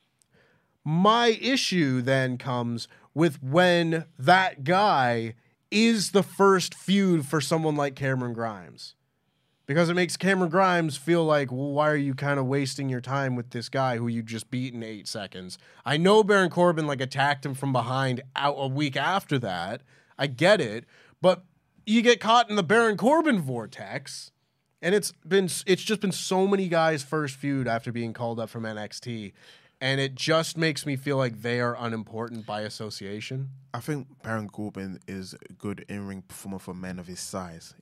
My 0.85 1.37
issue 1.43 2.01
then 2.01 2.39
comes 2.39 2.87
with 3.15 3.43
when 3.43 4.05
that 4.21 4.63
guy 4.63 5.35
is 5.73 6.13
the 6.13 6.23
first 6.23 6.75
feud 6.75 7.27
for 7.27 7.41
someone 7.41 7.75
like 7.75 7.97
Cameron 7.97 8.35
Grimes. 8.35 8.95
Because 9.69 9.91
it 9.91 9.95
makes 9.95 10.17
Cameron 10.17 10.51
Grimes 10.51 10.97
feel 10.97 11.27
like, 11.27 11.53
well, 11.53 11.73
why 11.73 11.91
are 11.91 11.97
you 11.97 12.15
kind 12.15 12.41
of 12.41 12.47
wasting 12.47 12.89
your 12.89 13.03
time 13.03 13.37
with 13.37 13.51
this 13.51 13.69
guy 13.69 13.99
who 13.99 14.09
you 14.09 14.23
just 14.23 14.51
beat 14.51 14.73
in 14.73 14.83
eight 14.83 15.07
seconds? 15.07 15.59
I 15.85 15.99
know 15.99 16.25
Baron 16.25 16.49
Corbin 16.49 16.87
like 16.87 17.03
attacked 17.03 17.45
him 17.45 17.53
from 17.53 17.71
behind 17.71 18.23
out 18.35 18.55
a 18.57 18.67
week 18.67 18.97
after 18.97 19.39
that. 19.41 19.83
I 20.19 20.27
get 20.27 20.63
it, 20.63 20.87
but 21.21 21.45
you 21.85 22.01
get 22.01 22.19
caught 22.19 22.49
in 22.49 22.57
the 22.57 22.63
Baron 22.63 22.97
Corbin 22.97 23.43
vortex, 23.43 24.33
and 24.81 24.95
it's 24.95 25.13
been 25.27 25.51
it's 25.67 25.83
just 25.83 26.01
been 26.01 26.13
so 26.13 26.47
many 26.47 26.69
guys 26.69 27.03
first 27.03 27.37
feud 27.37 27.69
after 27.69 27.93
being 27.93 28.15
called 28.15 28.41
up 28.41 28.49
from 28.49 28.63
NXT, 28.63 29.35
and 29.83 30.01
it 30.01 30.15
just 30.15 30.57
makes 30.57 30.87
me 30.87 30.97
feel 30.97 31.19
like 31.19 31.43
they 31.43 31.61
are 31.61 31.77
unimportant 31.79 32.47
by 32.47 32.63
association. 32.63 33.51
I 33.75 33.81
think 33.81 34.23
Baron 34.23 34.49
Corbin 34.49 34.99
is 35.07 35.35
a 35.35 35.53
good 35.53 35.85
in 35.91 36.07
ring 36.07 36.23
performer 36.23 36.59
for 36.59 36.73
men 36.73 36.99
of 36.99 37.07
his 37.07 37.21
size. 37.21 37.75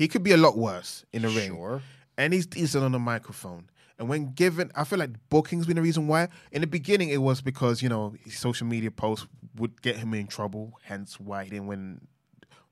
He 0.00 0.08
could 0.08 0.22
be 0.22 0.32
a 0.32 0.38
lot 0.38 0.56
worse 0.56 1.04
in 1.12 1.20
the 1.20 1.28
ring. 1.28 1.50
Sure. 1.50 1.82
And 2.16 2.32
he's 2.32 2.46
decent 2.46 2.82
on 2.82 2.92
the 2.92 2.98
microphone. 2.98 3.68
And 3.98 4.08
when 4.08 4.32
given, 4.32 4.72
I 4.74 4.84
feel 4.84 4.98
like 4.98 5.10
booking's 5.28 5.66
been 5.66 5.76
the 5.76 5.82
reason 5.82 6.08
why. 6.08 6.28
In 6.52 6.62
the 6.62 6.66
beginning, 6.66 7.10
it 7.10 7.18
was 7.18 7.42
because 7.42 7.82
you 7.82 7.90
know 7.90 8.14
his 8.24 8.38
social 8.38 8.66
media 8.66 8.90
posts 8.90 9.26
would 9.56 9.82
get 9.82 9.96
him 9.96 10.14
in 10.14 10.26
trouble, 10.26 10.72
hence 10.84 11.20
why 11.20 11.44
he 11.44 11.50
didn't 11.50 11.66
win 11.66 12.00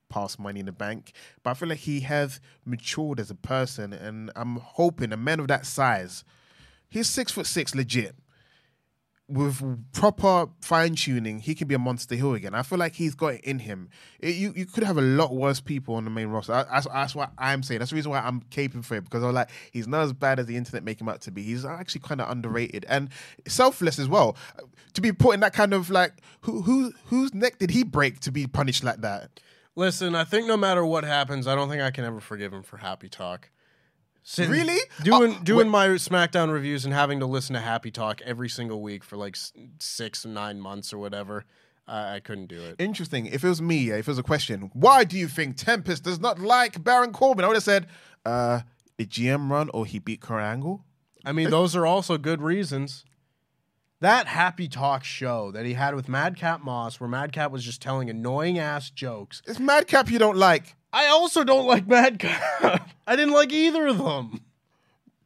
past 0.09 0.39
Money 0.39 0.61
in 0.61 0.64
the 0.64 0.72
Bank. 0.72 1.12
But 1.43 1.51
I 1.51 1.55
feel 1.55 1.68
like 1.68 1.81
he 1.81 2.01
has 2.01 2.41
matured 2.64 3.20
as 3.20 3.31
a 3.31 3.35
person, 3.35 3.93
and 3.93 4.31
I'm 4.35 4.57
hoping 4.57 5.12
a 5.12 5.18
man 5.18 5.39
of 5.39 5.49
that 5.49 5.66
size, 5.66 6.24
he's 6.89 7.11
six 7.11 7.31
foot 7.31 7.47
six, 7.47 7.74
legit. 7.74 8.16
With 9.31 9.93
proper 9.93 10.49
fine 10.62 10.95
tuning, 10.95 11.41
he 11.41 11.55
can 11.55 11.68
be 11.68 11.74
a 11.74 11.79
monster 11.79 12.14
hill 12.14 12.33
again. 12.33 12.55
I 12.55 12.62
feel 12.62 12.79
like 12.79 12.95
he's 12.95 13.14
got 13.14 13.35
it 13.35 13.43
in 13.43 13.59
him. 13.59 13.91
It- 14.20 14.37
you 14.37 14.55
you 14.57 14.64
could 14.64 14.85
have 14.85 14.97
a 14.97 15.03
lot 15.03 15.35
worse 15.35 15.61
people 15.61 15.97
on 15.97 16.05
the 16.05 16.11
main 16.11 16.29
roster. 16.29 16.55
I- 16.55 16.81
That's, 16.81 17.14
what 17.14 17.31
I'm 17.37 17.62
saying. 17.62 17.81
That's 17.81 17.91
the 17.91 17.97
reason 17.97 18.11
why 18.11 18.20
I'm 18.20 18.41
caping 18.51 18.83
for 18.83 18.95
it 18.97 19.05
because 19.05 19.22
I'm 19.22 19.35
like 19.35 19.51
he's 19.70 19.87
not 19.87 20.01
as 20.01 20.14
bad 20.14 20.41
as 20.41 20.47
the 20.47 20.57
internet 20.57 20.83
make 20.83 20.99
him 20.99 21.11
out 21.11 21.20
to 21.22 21.31
be. 21.31 21.43
He's 21.43 21.66
actually 21.66 22.01
kind 22.01 22.22
of 22.22 22.31
underrated 22.31 22.87
and 22.89 23.11
selfless 23.47 23.99
as 23.99 24.09
well. 24.09 24.35
To 24.95 25.03
be 25.03 25.12
put 25.12 25.35
in 25.35 25.41
that 25.41 25.53
kind 25.53 25.74
of 25.74 25.91
like 25.91 26.22
who 26.41 26.62
who 26.62 26.95
whose 27.09 27.35
neck 27.35 27.59
did 27.59 27.70
he 27.70 27.85
break 27.85 28.20
to 28.20 28.33
be 28.33 28.47
punished 28.47 28.83
like 28.83 29.03
that? 29.03 29.41
Listen, 29.76 30.14
I 30.14 30.24
think 30.24 30.47
no 30.47 30.57
matter 30.57 30.87
what 30.87 31.05
happens, 31.05 31.47
I 31.47 31.55
don't 31.55 31.68
think 31.68 31.83
I 31.83 31.91
can 31.91 32.05
ever 32.07 32.18
forgive 32.20 32.53
him 32.53 32.62
for 32.62 32.79
Happy 32.79 33.11
Talk. 33.11 33.51
Sitting- 34.31 34.51
Really? 34.53 34.79
Doing 35.03 35.37
Uh, 35.37 35.41
doing 35.43 35.68
my 35.70 35.89
SmackDown 35.89 36.53
reviews 36.53 36.85
and 36.85 36.93
having 36.93 37.18
to 37.20 37.24
listen 37.24 37.55
to 37.55 37.61
Happy 37.61 37.91
Talk 37.91 38.20
every 38.20 38.51
single 38.51 38.83
week 38.83 39.03
for 39.03 39.16
like 39.16 39.39
six 39.79 40.26
nine 40.26 40.61
months 40.61 40.93
or 40.93 40.99
whatever. 40.99 41.47
I 41.87 42.16
I 42.16 42.20
couldn't 42.20 42.49
do 42.49 42.61
it. 42.61 42.76
Interesting. 42.79 43.24
If 43.24 43.43
it 43.43 43.49
was 43.49 43.62
me, 43.62 43.89
if 43.89 44.01
it 44.01 44.07
was 44.07 44.18
a 44.18 44.22
question, 44.22 44.70
why 44.74 45.05
do 45.05 45.16
you 45.16 45.29
think 45.29 45.57
Tempest 45.57 46.03
does 46.03 46.20
not 46.20 46.39
like 46.39 46.85
Baron 46.85 47.11
Corbin? 47.14 47.43
I 47.43 47.49
would 47.49 47.57
have 47.57 47.62
said, 47.62 47.87
uh, 48.26 48.61
the 48.99 49.07
GM 49.07 49.51
run 49.51 49.70
or 49.72 49.87
he 49.87 49.99
beat 49.99 50.20
Kurt 50.20 50.43
Angle. 50.43 50.85
I 51.24 51.33
mean, 51.33 51.49
those 51.49 51.74
are 51.74 51.87
also 51.87 52.18
good 52.18 52.43
reasons. 52.43 53.07
That 54.01 54.26
Happy 54.26 54.68
Talk 54.68 55.05
show 55.05 55.51
that 55.53 55.64
he 55.64 55.72
had 55.72 55.95
with 55.95 56.07
Madcap 56.07 56.61
Moss, 56.62 57.01
where 57.01 57.09
Madcap 57.09 57.51
was 57.51 57.64
just 57.64 57.81
telling 57.81 58.11
annoying 58.11 58.59
ass 58.59 58.91
jokes. 58.91 59.41
It's 59.47 59.59
Madcap 59.59 60.11
you 60.11 60.18
don't 60.18 60.37
like. 60.37 60.76
I 60.93 61.09
also 61.09 61.45
don't 61.45 61.66
like 61.66 61.86
Madcap. 61.86 62.91
I 63.07 63.16
didn't 63.16 63.34
like 63.34 63.53
either 63.53 63.86
of 63.86 63.99
them. 63.99 64.41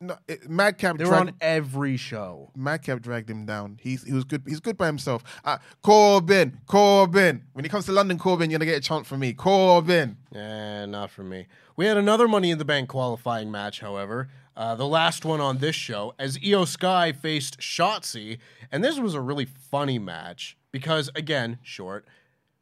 No, 0.03 0.19
it, 0.27 0.51
Madcap 0.51 0.99
They 0.99 1.05
were 1.05 1.11
dragged, 1.11 1.29
on 1.29 1.37
every 1.41 1.97
show. 1.97 2.51
Madcap 2.57 3.01
dragged 3.01 3.31
him 3.31 3.47
down. 3.47 3.79
He's 3.81 4.03
he 4.03 4.13
was 4.13 4.25
good. 4.25 4.43
He's 4.49 4.59
good 4.59 4.77
by 4.77 4.87
himself. 4.87 5.23
Uh, 5.45 5.59
Corbin, 5.83 6.59
Corbin. 6.67 7.45
When 7.53 7.65
he 7.65 7.69
comes 7.69 7.87
to 7.87 7.93
London, 7.93 8.19
Corbin, 8.19 8.51
you're 8.51 8.59
gonna 8.59 8.69
get 8.69 8.79
a 8.79 8.81
chant 8.81 9.07
from 9.07 9.21
me. 9.21 9.33
Corbin. 9.33 10.17
Eh, 10.35 10.87
not 10.87 11.11
for 11.11 11.23
me. 11.23 11.47
We 11.77 11.87
had 11.87 11.97
another 11.97 12.27
Money 12.27 12.51
in 12.51 12.59
the 12.59 12.65
Bank 12.65 12.89
qualifying 12.89 13.53
match, 13.53 13.79
however. 13.79 14.29
Uh, 14.57 14.75
the 14.75 14.87
last 14.89 15.25
one 15.25 15.41
on 15.41 15.59
this 15.59 15.77
show, 15.77 16.15
as 16.19 16.37
Io 16.45 16.65
Sky 16.65 17.13
faced 17.13 17.61
Shotzi. 17.61 18.39
And 18.73 18.83
this 18.83 18.99
was 18.99 19.15
a 19.15 19.21
really 19.21 19.47
funny 19.47 20.01
match 20.01 20.57
because, 20.73 21.11
again, 21.15 21.59
short. 21.63 22.07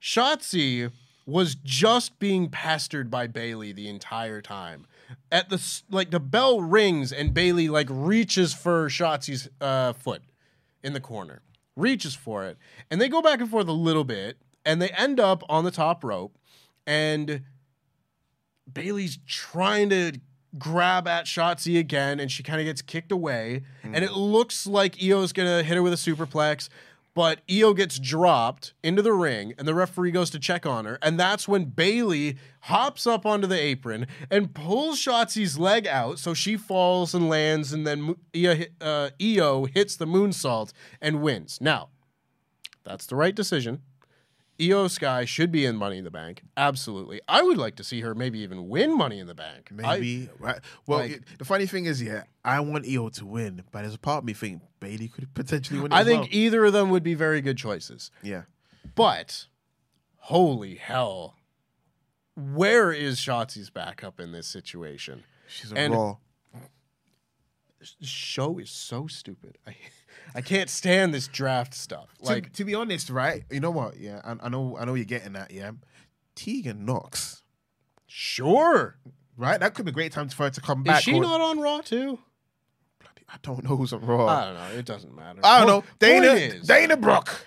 Shotzi 0.01 0.93
was 1.31 1.55
just 1.55 2.19
being 2.19 2.49
pestered 2.49 3.11
by 3.11 3.27
Bayley 3.27 3.73
the 3.73 3.89
entire 3.89 4.43
time. 4.43 4.87
At 5.31 5.49
the 5.49 5.81
like 5.91 6.11
the 6.11 6.21
bell 6.21 6.61
rings 6.61 7.13
and 7.13 7.33
Bayley 7.33 7.69
like 7.69 7.89
reaches 7.91 8.53
for 8.53 8.89
Shotzi's 8.89 9.49
uh, 9.61 9.93
foot 9.93 10.23
in 10.83 10.93
the 10.93 11.01
corner, 11.01 11.43
reaches 11.77 12.15
for 12.15 12.45
it, 12.47 12.59
and 12.91 13.01
they 13.01 13.09
go 13.09 13.23
back 13.23 13.41
and 13.41 13.51
forth 13.51 13.69
a 13.69 13.73
little 13.73 14.05
bit, 14.05 14.39
and 14.65 14.81
they 14.83 14.89
end 14.91 15.19
up 15.21 15.43
on 15.49 15.65
the 15.65 15.71
top 15.71 16.05
rope, 16.05 16.37
and 16.87 17.43
Bayley's 18.73 19.19
trying 19.27 19.91
to 19.91 20.13
grab 20.59 21.07
at 21.07 21.27
Shotzi 21.27 21.79
again, 21.79 22.19
and 22.21 22.31
she 22.31 22.43
kind 22.43 22.61
of 22.61 22.67
gets 22.67 22.83
kicked 22.83 23.13
away, 23.13 23.63
and 23.85 24.05
it 24.05 24.13
looks 24.13 24.67
like 24.67 25.03
Io's 25.03 25.33
gonna 25.33 25.63
hit 25.63 25.77
her 25.77 25.83
with 25.83 25.93
a 25.93 25.97
superplex. 25.97 26.69
But 27.21 27.43
Io 27.51 27.75
gets 27.75 27.99
dropped 27.99 28.73
into 28.83 29.03
the 29.03 29.13
ring, 29.13 29.53
and 29.59 29.69
the 29.69 29.75
referee 29.75 30.11
goes 30.11 30.31
to 30.31 30.39
check 30.39 30.65
on 30.65 30.87
her. 30.87 30.99
And 31.03 31.21
that's 31.21 31.47
when 31.47 31.67
Bayley 31.67 32.39
hops 32.61 33.07
up 33.07 33.27
onto 33.27 33.47
the 33.47 33.61
apron 33.61 34.07
and 34.31 34.55
pulls 34.55 34.99
Shotzi's 34.99 35.59
leg 35.59 35.87
out, 35.87 36.19
so 36.19 36.33
she 36.33 36.57
falls 36.57 37.15
and 37.15 37.29
lands, 37.29 37.75
and 37.75 37.87
then 37.87 38.15
Io, 38.35 38.63
uh, 38.81 39.11
Io 39.21 39.67
hits 39.67 39.97
the 39.97 40.07
moonsault 40.07 40.73
and 40.99 41.21
wins. 41.21 41.59
Now, 41.61 41.91
that's 42.85 43.05
the 43.05 43.17
right 43.17 43.35
decision. 43.35 43.83
Io 44.61 44.89
Sky 44.89 45.25
should 45.25 45.51
be 45.51 45.65
in 45.65 45.77
Money 45.77 45.99
in 45.99 46.05
the 46.05 46.11
Bank. 46.11 46.43
Absolutely. 46.57 47.21
I 47.29 47.43
would 47.43 47.57
like 47.57 47.77
to 47.77 47.85
see 47.85 48.01
her 48.03 48.15
maybe 48.15 48.41
even 48.41 48.69
win 48.69 48.97
Money 48.97 49.19
in 49.19 49.27
the 49.27 49.35
Bank. 49.35 49.71
I- 49.73 49.75
Maybe. 49.99 50.29
right. 50.39 50.59
Well, 50.87 50.99
like- 51.01 51.11
it- 51.13 51.25
the 51.39 51.45
funny 51.45 51.67
thing 51.67 51.87
is, 51.87 52.03
yeah, 52.03 52.25
I 52.45 52.61
want 52.61 52.87
Io 52.87 53.09
to 53.09 53.27
win, 53.27 53.63
but 53.73 53.83
there's 53.83 53.95
a 53.95 53.99
part 53.99 54.19
of 54.19 54.25
me 54.25 54.33
think 54.35 54.63
Bayley 54.81 55.09
could 55.09 55.33
potentially 55.35 55.81
win. 55.81 55.93
I 55.93 56.05
think 56.05 56.21
well. 56.23 56.29
either 56.33 56.65
of 56.67 56.73
them 56.73 56.91
would 56.91 57.03
be 57.03 57.15
very 57.15 57.41
good 57.41 57.57
choices. 57.57 58.11
yeah. 58.23 58.43
But 58.95 59.47
holy 60.17 60.75
hell. 60.77 61.37
Where 62.37 62.93
is 62.93 63.19
Shotzi's 63.19 63.71
backup 63.71 64.19
in 64.21 64.33
this 64.33 64.47
situation? 64.47 65.25
She's 65.47 65.73
a 65.73 65.77
And- 65.77 65.95
raw. 65.95 66.17
Show 68.03 68.59
is 68.59 68.71
so 68.71 69.07
stupid. 69.07 69.57
I 69.67 69.75
I 70.35 70.41
can't 70.41 70.71
stand 70.71 71.13
this 71.15 71.27
draft 71.29 71.75
stuff. 71.75 72.15
Like 72.21 72.45
Like 72.45 72.53
to, 72.55 72.65
be 72.65 72.75
honest, 72.75 73.11
right? 73.11 73.45
You 73.51 73.61
know 73.61 73.71
what? 73.71 73.97
Yeah, 73.99 74.21
I, 74.25 74.37
I 74.47 74.49
know. 74.49 74.77
I 74.79 74.85
know 74.85 74.95
you're 74.95 75.05
getting 75.05 75.37
at. 75.37 75.51
Yeah, 75.51 75.73
Tegan 76.35 76.85
Nox. 76.85 77.43
sure. 78.07 78.97
Right, 79.37 79.59
that 79.59 79.73
could 79.73 79.87
be 79.87 79.91
a 79.91 79.95
great 79.95 80.13
time 80.13 80.29
for 80.29 80.43
her 80.45 80.51
to 80.51 80.61
come 80.61 80.81
Is 80.81 80.85
back. 80.85 80.99
Is 80.99 81.05
she 81.05 81.15
or- 81.15 81.23
not 81.23 81.41
on 81.41 81.59
Raw 81.61 81.81
too? 81.81 82.19
I 83.33 83.37
don't 83.43 83.63
know 83.65 83.77
who's 83.77 83.93
on 83.93 84.05
Raw. 84.05 84.27
I 84.27 84.45
don't 84.47 84.55
know. 84.55 84.79
It 84.79 84.85
doesn't 84.85 85.15
matter. 85.15 85.41
I 85.45 85.61
don't 85.61 85.69
know. 85.69 85.85
Dana. 86.01 86.61
Dana 86.65 86.97
Brooke. 86.97 87.47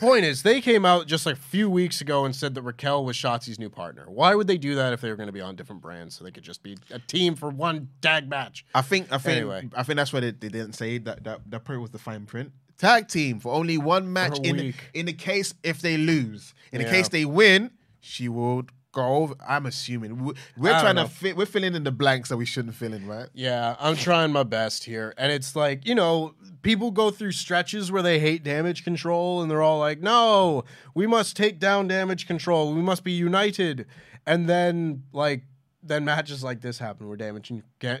Point 0.00 0.24
is, 0.24 0.42
they 0.42 0.60
came 0.60 0.84
out 0.84 1.06
just 1.06 1.24
like 1.26 1.36
a 1.36 1.40
few 1.40 1.70
weeks 1.70 2.00
ago 2.00 2.24
and 2.24 2.34
said 2.34 2.54
that 2.54 2.62
Raquel 2.62 3.04
was 3.04 3.16
Shotzi's 3.16 3.58
new 3.58 3.70
partner. 3.70 4.04
Why 4.08 4.34
would 4.34 4.46
they 4.46 4.58
do 4.58 4.74
that 4.74 4.92
if 4.92 5.00
they 5.00 5.08
were 5.08 5.16
going 5.16 5.28
to 5.28 5.32
be 5.32 5.40
on 5.40 5.56
different 5.56 5.82
brands 5.82 6.14
so 6.14 6.24
they 6.24 6.30
could 6.30 6.42
just 6.42 6.62
be 6.62 6.76
a 6.90 6.98
team 6.98 7.36
for 7.36 7.50
one 7.50 7.88
tag 8.00 8.28
match? 8.28 8.64
I 8.74 8.82
think. 8.82 9.12
I 9.12 9.18
think. 9.18 9.36
Anyway. 9.36 9.68
I 9.74 9.82
think 9.82 9.96
that's 9.96 10.12
why 10.12 10.20
they, 10.20 10.30
they 10.32 10.48
didn't 10.48 10.74
say 10.74 10.98
that. 10.98 11.24
That 11.24 11.50
that 11.50 11.64
probably 11.64 11.82
was 11.82 11.90
the 11.90 11.98
fine 11.98 12.26
print. 12.26 12.52
Tag 12.76 13.08
team 13.08 13.38
for 13.38 13.52
only 13.52 13.78
one 13.78 14.12
match 14.12 14.38
in 14.40 14.56
week. 14.56 14.90
in 14.94 15.06
the 15.06 15.12
case 15.12 15.54
if 15.62 15.80
they 15.80 15.96
lose. 15.96 16.54
In 16.72 16.82
the 16.82 16.88
case 16.88 17.08
they 17.08 17.24
win, 17.24 17.70
she 18.00 18.28
will 18.28 18.64
go. 18.94 19.34
I'm 19.46 19.66
assuming 19.66 20.24
We- 20.24 20.34
we're 20.56 20.70
trying 20.80 20.96
know. 20.96 21.02
to 21.04 21.08
fit. 21.10 21.36
We're 21.36 21.44
filling 21.46 21.74
in 21.74 21.84
the 21.84 21.92
blanks 21.92 22.30
that 22.30 22.36
we 22.38 22.46
shouldn't 22.46 22.74
fill 22.74 22.94
in, 22.94 23.06
right? 23.06 23.28
Yeah, 23.34 23.76
I'm 23.78 23.96
trying 23.96 24.32
my 24.32 24.44
best 24.44 24.84
here. 24.84 25.12
And 25.18 25.30
it's 25.30 25.54
like, 25.54 25.86
you 25.86 25.94
know, 25.94 26.34
people 26.62 26.90
go 26.90 27.10
through 27.10 27.32
stretches 27.32 27.92
where 27.92 28.02
they 28.02 28.18
hate 28.18 28.42
damage 28.42 28.84
control 28.84 29.42
and 29.42 29.50
they're 29.50 29.62
all 29.62 29.78
like, 29.78 30.00
no, 30.00 30.64
we 30.94 31.06
must 31.06 31.36
take 31.36 31.58
down 31.58 31.88
damage 31.88 32.26
control. 32.26 32.72
We 32.72 32.80
must 32.80 33.04
be 33.04 33.12
united. 33.12 33.86
And 34.26 34.48
then, 34.48 35.02
like, 35.12 35.42
then 35.82 36.04
matches 36.06 36.42
like 36.42 36.62
this 36.62 36.78
happen 36.78 37.06
where 37.08 37.16
damage, 37.18 37.52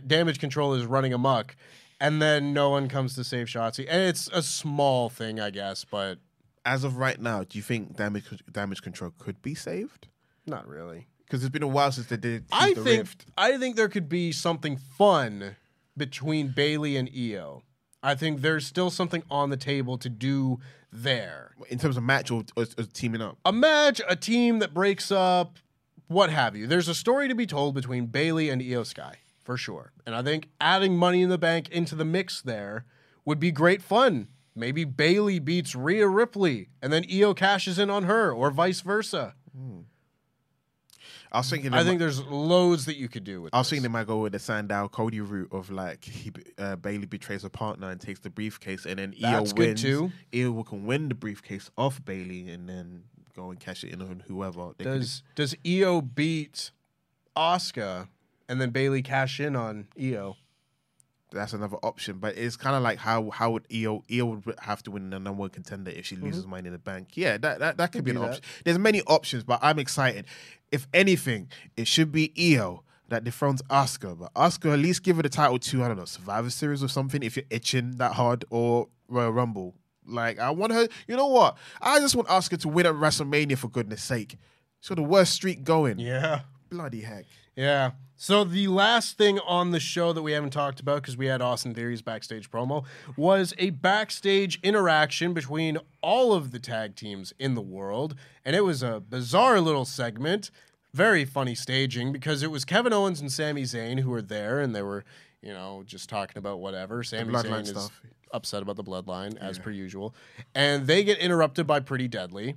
damage 0.06 0.38
control 0.38 0.72
is 0.74 0.86
running 0.86 1.12
amok. 1.12 1.54
And 2.00 2.20
then 2.22 2.52
no 2.54 2.70
one 2.70 2.88
comes 2.88 3.14
to 3.16 3.24
save 3.24 3.46
Shotzi. 3.46 3.86
And 3.88 4.02
it's 4.02 4.28
a 4.32 4.42
small 4.42 5.08
thing, 5.10 5.38
I 5.40 5.50
guess, 5.50 5.84
but 5.84 6.18
As 6.66 6.82
of 6.82 6.96
right 6.96 7.20
now, 7.20 7.44
do 7.44 7.58
you 7.58 7.62
think 7.62 7.94
damage 7.96 8.24
damage 8.50 8.80
control 8.80 9.12
could 9.18 9.42
be 9.42 9.54
saved? 9.54 10.08
Not 10.46 10.66
really. 10.68 11.06
Because 11.24 11.42
it's 11.42 11.52
been 11.52 11.62
a 11.62 11.68
while 11.68 11.90
since 11.90 12.06
they 12.08 12.16
did. 12.16 12.44
I 12.52 12.74
the 12.74 12.82
think 12.82 12.98
Rift. 12.98 13.26
I 13.36 13.56
think 13.58 13.76
there 13.76 13.88
could 13.88 14.08
be 14.08 14.30
something 14.32 14.76
fun 14.76 15.56
between 15.96 16.48
Bayley 16.48 16.96
and 16.96 17.10
Io. 17.16 17.62
I 18.02 18.14
think 18.14 18.42
there's 18.42 18.66
still 18.66 18.90
something 18.90 19.22
on 19.30 19.48
the 19.48 19.56
table 19.56 19.96
to 19.98 20.10
do 20.10 20.58
there. 20.92 21.54
in 21.70 21.78
terms 21.78 21.96
of 21.96 22.02
match 22.02 22.30
or, 22.30 22.44
or, 22.56 22.66
or 22.78 22.84
teaming 22.92 23.22
up. 23.22 23.38
A 23.44 23.52
match, 23.52 24.00
a 24.06 24.14
team 24.14 24.58
that 24.58 24.74
breaks 24.74 25.10
up, 25.10 25.58
what 26.08 26.30
have 26.30 26.54
you. 26.54 26.66
There's 26.66 26.88
a 26.88 26.94
story 26.94 27.28
to 27.28 27.34
be 27.34 27.46
told 27.46 27.74
between 27.74 28.06
Bayley 28.06 28.50
and 28.50 28.62
Io 28.62 28.82
Sky, 28.82 29.16
for 29.42 29.56
sure. 29.56 29.92
And 30.06 30.14
I 30.14 30.22
think 30.22 30.50
adding 30.60 30.96
Money 30.96 31.22
in 31.22 31.30
the 31.30 31.38
Bank 31.38 31.70
into 31.70 31.94
the 31.94 32.04
mix 32.04 32.42
there 32.42 32.84
would 33.24 33.40
be 33.40 33.50
great 33.50 33.82
fun. 33.82 34.28
Maybe 34.54 34.84
Bayley 34.84 35.38
beats 35.38 35.74
Rhea 35.74 36.06
Ripley 36.06 36.68
and 36.82 36.92
then 36.92 37.04
Io 37.12 37.34
cashes 37.34 37.78
in 37.78 37.90
on 37.90 38.04
her, 38.04 38.30
or 38.30 38.50
vice 38.50 38.82
versa. 38.82 39.34
Hmm. 39.56 39.80
I 41.34 41.38
was 41.38 41.50
thinking. 41.50 41.74
I 41.74 41.82
think 41.84 41.98
there's 41.98 42.22
loads 42.24 42.86
that 42.86 42.96
you 42.96 43.08
could 43.08 43.24
do 43.24 43.42
with 43.42 43.52
I 43.54 43.58
was 43.58 43.66
this. 43.66 43.70
thinking 43.70 43.82
they 43.82 43.88
might 43.92 44.06
go 44.06 44.18
with 44.22 44.32
the 44.32 44.38
Sandow 44.38 44.88
Cody 44.88 45.20
route 45.20 45.48
of 45.52 45.70
like 45.70 46.04
he 46.04 46.30
uh, 46.58 46.76
Bayley 46.76 47.06
betrays 47.06 47.42
a 47.44 47.50
partner 47.50 47.90
and 47.90 48.00
takes 48.00 48.20
the 48.20 48.30
briefcase, 48.30 48.86
and 48.86 48.98
then 48.98 49.14
Io 49.22 49.44
wins. 49.56 49.82
too. 49.82 50.12
Io 50.34 50.62
can 50.62 50.86
win 50.86 51.08
the 51.08 51.14
briefcase 51.14 51.70
off 51.76 52.02
Bayley, 52.04 52.48
and 52.48 52.68
then 52.68 53.02
go 53.34 53.50
and 53.50 53.58
cash 53.58 53.82
it 53.84 53.92
in 53.92 54.00
on 54.00 54.22
whoever. 54.28 54.70
They 54.78 54.84
could- 54.84 55.00
Does 55.00 55.22
does 55.34 55.56
Io 55.66 56.00
beat 56.00 56.70
Asuka 57.36 58.08
and 58.48 58.60
then 58.60 58.70
Bayley 58.70 59.02
cash 59.02 59.40
in 59.40 59.56
on 59.56 59.88
Io? 60.00 60.36
that's 61.32 61.52
another 61.52 61.78
option, 61.82 62.18
but 62.18 62.36
it's 62.38 62.56
kind 62.56 62.76
of 62.76 62.82
like 62.84 62.96
how 62.96 63.28
how 63.30 63.50
would 63.50 63.66
Io 63.74 64.04
Io 64.12 64.24
would 64.26 64.54
have 64.60 64.84
to 64.84 64.92
win 64.92 65.10
the 65.10 65.18
number 65.18 65.32
one 65.32 65.50
contender 65.50 65.90
if 65.90 66.06
she 66.06 66.14
loses 66.14 66.46
Money 66.46 66.68
in 66.68 66.72
the 66.72 66.78
Bank? 66.78 67.16
Yeah, 67.16 67.38
that 67.38 67.58
that, 67.58 67.76
that 67.78 67.90
could 67.90 68.04
be 68.04 68.12
an 68.12 68.18
that. 68.18 68.28
option. 68.28 68.42
There's 68.64 68.78
many 68.78 69.02
options, 69.02 69.42
but 69.42 69.58
I'm 69.60 69.80
excited. 69.80 70.26
If 70.74 70.88
anything, 70.92 71.48
it 71.76 71.86
should 71.86 72.10
be 72.10 72.32
Io 72.36 72.82
that 73.08 73.22
dethrones 73.22 73.62
Asuka, 73.70 74.18
but 74.18 74.34
Asuka 74.34 74.72
at 74.72 74.80
least 74.80 75.04
give 75.04 75.16
her 75.16 75.22
the 75.22 75.28
title 75.28 75.58
to 75.58 75.84
I 75.84 75.88
don't 75.88 75.96
know 75.96 76.04
Survivor 76.04 76.50
Series 76.50 76.82
or 76.82 76.88
something 76.88 77.22
if 77.22 77.36
you're 77.36 77.44
itching 77.48 77.92
that 77.98 78.14
hard 78.14 78.44
or 78.50 78.88
Royal 79.08 79.30
Rumble. 79.30 79.74
Like 80.04 80.40
I 80.40 80.50
want 80.50 80.72
her. 80.72 80.88
You 81.06 81.16
know 81.16 81.28
what? 81.28 81.56
I 81.80 82.00
just 82.00 82.16
want 82.16 82.26
Asuka 82.28 82.58
to 82.62 82.68
win 82.68 82.86
at 82.86 82.94
WrestleMania 82.94 83.56
for 83.56 83.68
goodness 83.68 84.02
sake. 84.02 84.36
So 84.80 84.96
the 84.96 85.02
worst 85.02 85.32
streak 85.32 85.62
going. 85.62 86.00
Yeah. 86.00 86.40
Bloody 86.70 87.02
heck. 87.02 87.26
Yeah. 87.54 87.92
So 88.24 88.42
the 88.42 88.68
last 88.68 89.18
thing 89.18 89.38
on 89.40 89.72
the 89.72 89.78
show 89.78 90.14
that 90.14 90.22
we 90.22 90.32
haven't 90.32 90.54
talked 90.54 90.80
about 90.80 91.02
because 91.02 91.14
we 91.14 91.26
had 91.26 91.42
Austin 91.42 91.74
Theory's 91.74 92.00
backstage 92.00 92.50
promo 92.50 92.86
was 93.18 93.52
a 93.58 93.68
backstage 93.68 94.58
interaction 94.62 95.34
between 95.34 95.76
all 96.00 96.32
of 96.32 96.50
the 96.50 96.58
tag 96.58 96.96
teams 96.96 97.34
in 97.38 97.54
the 97.54 97.60
world, 97.60 98.14
and 98.42 98.56
it 98.56 98.62
was 98.62 98.82
a 98.82 99.00
bizarre 99.00 99.60
little 99.60 99.84
segment, 99.84 100.50
very 100.94 101.26
funny 101.26 101.54
staging 101.54 102.12
because 102.12 102.42
it 102.42 102.50
was 102.50 102.64
Kevin 102.64 102.94
Owens 102.94 103.20
and 103.20 103.30
Sami 103.30 103.64
Zayn 103.64 104.00
who 104.00 104.08
were 104.08 104.22
there, 104.22 104.58
and 104.58 104.74
they 104.74 104.80
were, 104.80 105.04
you 105.42 105.52
know, 105.52 105.82
just 105.84 106.08
talking 106.08 106.38
about 106.38 106.60
whatever. 106.60 107.02
Sami 107.02 107.30
Zayn 107.34 107.60
is 107.60 107.68
stuff. 107.68 108.00
upset 108.32 108.62
about 108.62 108.76
the 108.76 108.84
bloodline 108.84 109.36
as 109.36 109.58
per 109.58 109.70
usual, 109.70 110.14
and 110.54 110.86
they 110.86 111.04
get 111.04 111.18
interrupted 111.18 111.66
by 111.66 111.78
Pretty 111.78 112.08
Deadly 112.08 112.54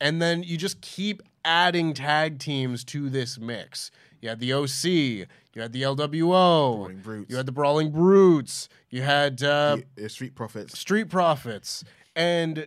and 0.00 0.20
then 0.22 0.42
you 0.42 0.56
just 0.56 0.80
keep 0.80 1.22
adding 1.44 1.94
tag 1.94 2.38
teams 2.38 2.84
to 2.84 3.08
this 3.10 3.38
mix. 3.38 3.90
You 4.20 4.28
had 4.30 4.40
the 4.40 4.52
OC, 4.52 4.84
you 4.84 5.26
had 5.62 5.72
the 5.72 5.82
LWO, 5.82 7.26
you 7.30 7.36
had 7.36 7.46
the 7.46 7.52
Brawling 7.52 7.90
Brutes, 7.90 8.68
you 8.90 9.02
had 9.02 9.42
uh, 9.42 9.76
The- 9.96 10.02
the 10.02 10.08
Street 10.08 10.34
Profits. 10.34 10.78
Street 10.78 11.08
Profits, 11.08 11.84
and 12.16 12.66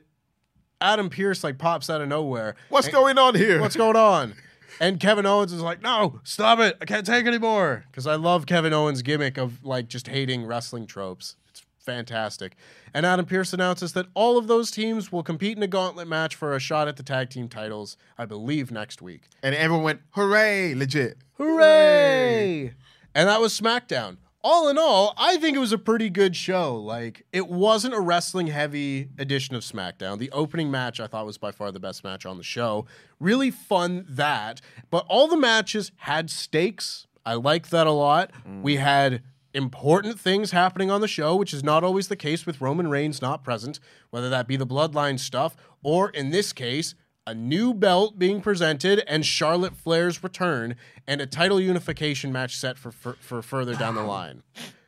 Adam 0.80 1.10
Pearce 1.10 1.44
like 1.44 1.58
pops 1.58 1.90
out 1.90 2.02
of 2.02 2.08
nowhere. 2.08 2.56
What's 2.70 2.88
And- 2.88 2.94
going 2.94 3.18
on 3.18 3.36
here? 3.36 3.60
What's 3.62 3.76
going 3.76 3.96
on? 3.98 4.34
And 4.80 5.00
Kevin 5.00 5.26
Owens 5.26 5.52
is 5.52 5.62
like, 5.62 5.82
no, 5.82 6.22
stop 6.24 6.60
it. 6.60 6.78
I 6.82 6.86
can't 6.86 7.06
take 7.06 7.28
anymore. 7.28 7.84
Because 7.92 8.08
I 8.08 8.16
love 8.16 8.46
Kevin 8.46 8.72
Owens' 8.74 9.02
gimmick 9.02 9.38
of 9.38 9.64
like 9.64 9.90
just 9.90 10.08
hating 10.08 10.46
wrestling 10.46 10.88
tropes. 10.88 11.36
It's 11.50 11.62
fantastic. 11.86 12.56
And 12.94 13.06
Adam 13.06 13.26
Pearce 13.26 13.54
announces 13.54 13.94
that 13.94 14.08
all 14.14 14.38
of 14.38 14.48
those 14.48 14.72
teams 14.72 15.12
will 15.12 15.24
compete 15.24 15.58
in 15.58 15.64
a 15.64 15.68
gauntlet 15.68 16.08
match 16.08 16.36
for 16.36 16.56
a 16.56 16.60
shot 16.60 16.88
at 16.88 16.98
the 16.98 17.04
tag 17.04 17.30
team 17.30 17.48
titles, 17.50 17.98
I 18.18 18.26
believe, 18.26 18.72
next 18.72 19.02
week. 19.02 19.24
and 19.44 19.56
everyone 19.56 19.84
went, 19.84 20.02
hooray, 20.12 20.74
legit. 20.76 21.18
Hooray! 21.38 22.74
And 23.14 23.28
that 23.30 23.42
was 23.42 23.60
SmackDown. 23.60 24.18
All 24.44 24.70
in 24.70 24.78
all, 24.80 25.14
I 25.18 25.38
think 25.38 25.56
it 25.56 25.60
was 25.60 25.72
a 25.72 25.78
pretty 25.78 26.10
good 26.10 26.36
show. 26.36 26.76
Like, 26.76 27.26
it 27.32 27.48
wasn't 27.48 27.94
a 27.94 28.00
wrestling 28.00 28.48
heavy 28.48 29.10
edition 29.20 29.56
of 29.56 29.62
SmackDown. 29.62 30.18
The 30.18 30.32
opening 30.32 30.72
match 30.72 31.00
I 31.00 31.06
thought 31.06 31.28
was 31.28 31.38
by 31.38 31.52
far 31.52 31.72
the 31.72 31.80
best 31.80 32.04
match 32.04 32.26
on 32.26 32.38
the 32.38 32.44
show. 32.44 32.88
Really 33.20 33.52
fun 33.52 34.04
that. 34.10 34.60
But 34.90 35.06
all 35.08 35.28
the 35.28 35.38
matches 35.38 35.92
had 35.98 36.32
stakes. 36.32 37.06
I 37.24 37.36
like 37.36 37.70
that 37.70 37.86
a 37.86 37.92
lot. 37.92 38.32
We 38.64 38.78
had 38.78 39.22
important 39.54 40.20
things 40.20 40.52
happening 40.52 40.90
on 40.90 41.02
the 41.02 41.08
show, 41.08 41.36
which 41.36 41.54
is 41.54 41.64
not 41.64 41.84
always 41.84 42.08
the 42.08 42.16
case 42.16 42.46
with 42.46 42.62
Roman 42.62 42.90
Reigns 42.90 43.22
not 43.22 43.44
present, 43.44 43.80
whether 44.10 44.30
that 44.30 44.48
be 44.48 44.56
the 44.56 44.68
bloodline 44.68 45.20
stuff 45.20 45.56
or, 45.84 46.10
in 46.10 46.32
this 46.32 46.54
case, 46.54 46.96
a 47.28 47.36
new 47.36 47.74
belt 47.74 48.18
being 48.18 48.42
presented 48.42 49.04
and 49.08 49.26
Charlotte 49.26 49.76
Flair's 49.76 50.24
return 50.24 50.76
and 51.08 51.22
a 51.22 51.26
title 51.26 51.62
unification 51.62 52.32
match 52.32 52.58
set 52.58 52.78
for, 52.78 52.92
for, 52.92 53.14
for 53.20 53.42
further 53.42 53.76
down 53.76 53.96
the 53.96 54.04
line. 54.04 54.44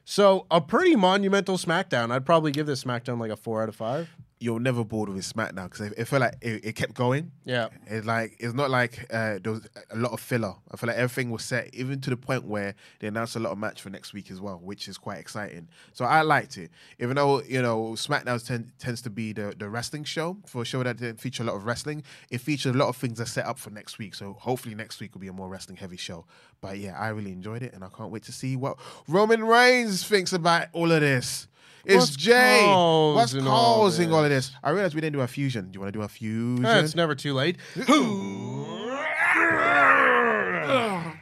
So, 0.05 0.45
a 0.51 0.59
pretty 0.59 0.95
monumental 0.95 1.57
SmackDown. 1.57 2.11
I'd 2.11 2.25
probably 2.25 2.51
give 2.51 2.65
this 2.65 2.83
SmackDown 2.83 3.19
like 3.19 3.31
a 3.31 3.37
four 3.37 3.63
out 3.63 3.69
of 3.69 3.75
five. 3.75 4.09
You're 4.43 4.59
never 4.59 4.83
bored 4.83 5.07
with 5.07 5.23
SmackDown 5.23 5.69
because 5.69 5.79
it, 5.87 5.93
it 5.95 6.05
felt 6.05 6.19
like 6.19 6.35
it, 6.41 6.65
it 6.65 6.75
kept 6.75 6.95
going. 6.95 7.31
Yeah. 7.45 7.69
It's 7.87 8.05
like 8.05 8.35
it's 8.39 8.53
not 8.53 8.69
like 8.69 9.07
uh, 9.09 9.39
there 9.41 9.53
was 9.53 9.69
a 9.89 9.95
lot 9.95 10.11
of 10.11 10.19
filler. 10.19 10.53
I 10.69 10.75
feel 10.75 10.89
like 10.89 10.97
everything 10.97 11.31
was 11.31 11.45
set, 11.45 11.73
even 11.73 12.01
to 12.01 12.09
the 12.09 12.17
point 12.17 12.43
where 12.43 12.75
they 12.99 13.07
announced 13.07 13.37
a 13.37 13.39
lot 13.39 13.53
of 13.53 13.57
match 13.57 13.81
for 13.81 13.89
next 13.89 14.11
week 14.11 14.29
as 14.31 14.41
well, 14.41 14.59
which 14.61 14.89
is 14.89 14.97
quite 14.97 15.19
exciting. 15.19 15.69
So 15.93 16.03
I 16.03 16.23
liked 16.23 16.57
it, 16.57 16.71
even 16.99 17.15
though 17.15 17.41
you 17.43 17.61
know 17.61 17.91
SmackDown 17.91 18.45
ten, 18.45 18.73
tends 18.79 19.01
to 19.03 19.09
be 19.09 19.31
the, 19.31 19.55
the 19.57 19.69
wrestling 19.69 20.03
show 20.03 20.35
for 20.45 20.63
a 20.63 20.65
show 20.65 20.83
that 20.83 20.97
didn't 20.97 21.21
feature 21.21 21.43
a 21.43 21.45
lot 21.45 21.55
of 21.55 21.65
wrestling. 21.65 22.03
It 22.29 22.41
featured 22.41 22.75
a 22.75 22.77
lot 22.77 22.89
of 22.89 22.97
things 22.97 23.19
that 23.19 23.27
set 23.29 23.45
up 23.45 23.57
for 23.57 23.69
next 23.69 23.97
week. 23.97 24.13
So 24.13 24.33
hopefully 24.33 24.75
next 24.75 24.99
week 24.99 25.13
will 25.13 25.21
be 25.21 25.29
a 25.29 25.33
more 25.33 25.47
wrestling 25.47 25.77
heavy 25.77 25.95
show. 25.97 26.25
But 26.59 26.79
yeah, 26.79 26.99
I 26.99 27.09
really 27.09 27.31
enjoyed 27.31 27.63
it, 27.63 27.73
and 27.73 27.81
I 27.81 27.87
can't 27.95 28.11
wait 28.11 28.23
to 28.23 28.33
see 28.33 28.57
what 28.57 28.77
Roman 29.07 29.45
Reigns 29.45 30.05
thinks 30.05 30.33
about 30.33 30.67
all 30.73 30.91
of 30.91 30.99
this. 30.99 31.47
It's 31.85 31.97
What's 31.97 32.15
Jay. 32.15 32.63
What's 32.65 33.33
causing 33.33 33.45
all 33.45 33.75
causing 33.81 34.13
all 34.13 34.23
of 34.23 34.29
this? 34.29 34.47
this? 34.47 34.57
I 34.63 34.69
realized 34.69 34.95
we 34.95 35.01
didn't 35.01 35.17
do 35.17 35.21
a 35.21 35.27
fusion. 35.27 35.65
Do 35.69 35.75
you 35.77 35.81
want 35.81 35.91
to 35.91 35.99
do 35.99 36.03
a 36.03 36.07
fusion? 36.07 36.65
Eh, 36.65 36.79
it's 36.79 36.95
never 36.95 37.13
too 37.13 37.33
late. 37.33 37.57
Give 37.75 37.85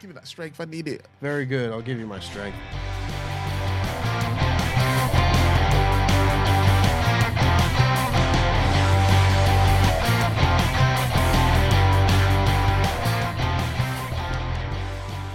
me 0.10 0.14
that 0.14 0.28
strength. 0.28 0.62
I 0.62 0.66
need 0.66 0.88
it. 0.88 1.08
Very 1.20 1.46
good. 1.46 1.72
I'll 1.72 1.82
give 1.82 2.00
you 2.00 2.06
my 2.06 2.20
strength. 2.20 2.58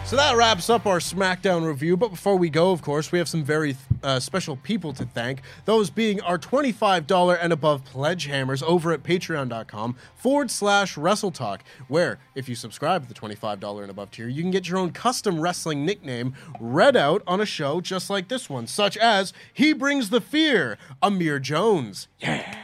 So 0.07 0.14
that 0.14 0.37
wraps 0.37 0.70
up 0.70 0.87
our 0.87 1.01
SmackDown 1.01 1.66
review. 1.66 1.97
But 1.97 2.11
before 2.11 2.37
we 2.37 2.49
go, 2.49 2.70
of 2.70 2.81
course, 2.81 3.11
we 3.11 3.18
have 3.18 3.29
some 3.29 3.43
very 3.43 3.77
uh, 4.07 4.21
special 4.21 4.57
people 4.57 4.93
to 4.95 5.05
thank. 5.05 5.43
Those 5.65 5.91
being 5.91 6.21
our 6.23 6.39
$25 6.39 7.39
and 7.41 7.53
above 7.53 7.85
pledge 7.85 8.27
hammers 8.27 8.63
over 8.63 8.93
at 8.93 9.03
patreon.com 9.03 9.97
forward 10.15 10.51
slash 10.51 10.95
WrestleTalk, 10.95 11.61
where 11.89 12.19
if 12.35 12.49
you 12.49 12.55
subscribe 12.55 13.03
to 13.03 13.09
the 13.13 13.19
$25 13.21 13.83
and 13.83 13.91
above 13.91 14.13
tier, 14.13 14.29
you 14.29 14.43
can 14.43 14.53
get 14.53 14.69
your 14.69 14.79
own 14.79 14.93
custom 14.93 15.41
wrestling 15.41 15.85
nickname 15.85 16.35
read 16.61 16.97
out 16.97 17.23
on 17.27 17.41
a 17.41 17.47
show 17.47 17.81
just 17.81 18.09
like 18.09 18.29
this 18.29 18.49
one, 18.49 18.67
such 18.67 18.97
as 18.97 19.33
He 19.53 19.73
Brings 19.73 20.11
the 20.11 20.21
Fear, 20.21 20.79
Amir 21.03 21.41
Jones. 21.41 22.09
Yeah. 22.21 22.57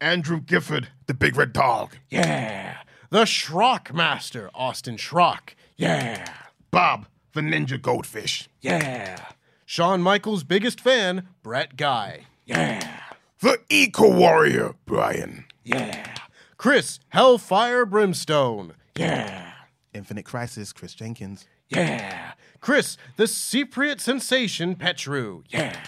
Andrew 0.00 0.40
Gifford, 0.40 0.88
the 1.06 1.14
big 1.14 1.36
red 1.36 1.52
dog. 1.52 1.96
Yeah. 2.08 2.76
The 3.10 3.24
Schrock 3.24 3.92
Master, 3.92 4.48
Austin 4.54 4.96
Schrock. 4.96 5.54
Yeah. 5.76 6.32
Bob, 6.70 7.06
the 7.32 7.40
ninja 7.40 7.80
goldfish. 7.80 8.48
Yeah. 8.60 9.30
Shawn 9.70 10.00
Michaels' 10.00 10.44
biggest 10.44 10.80
fan, 10.80 11.28
Brett 11.42 11.76
Guy. 11.76 12.24
Yeah. 12.46 13.00
The 13.40 13.58
eco 13.68 14.10
warrior, 14.10 14.76
Brian. 14.86 15.44
Yeah. 15.62 16.14
Chris 16.56 17.00
Hellfire 17.08 17.84
Brimstone. 17.84 18.72
Yeah. 18.96 19.52
Infinite 19.92 20.24
Crisis, 20.24 20.72
Chris 20.72 20.94
Jenkins. 20.94 21.44
Yeah. 21.68 22.32
Chris, 22.62 22.96
the 23.18 23.24
Cypriot 23.24 24.00
sensation 24.00 24.74
Petru. 24.74 25.42
Yeah. 25.50 25.78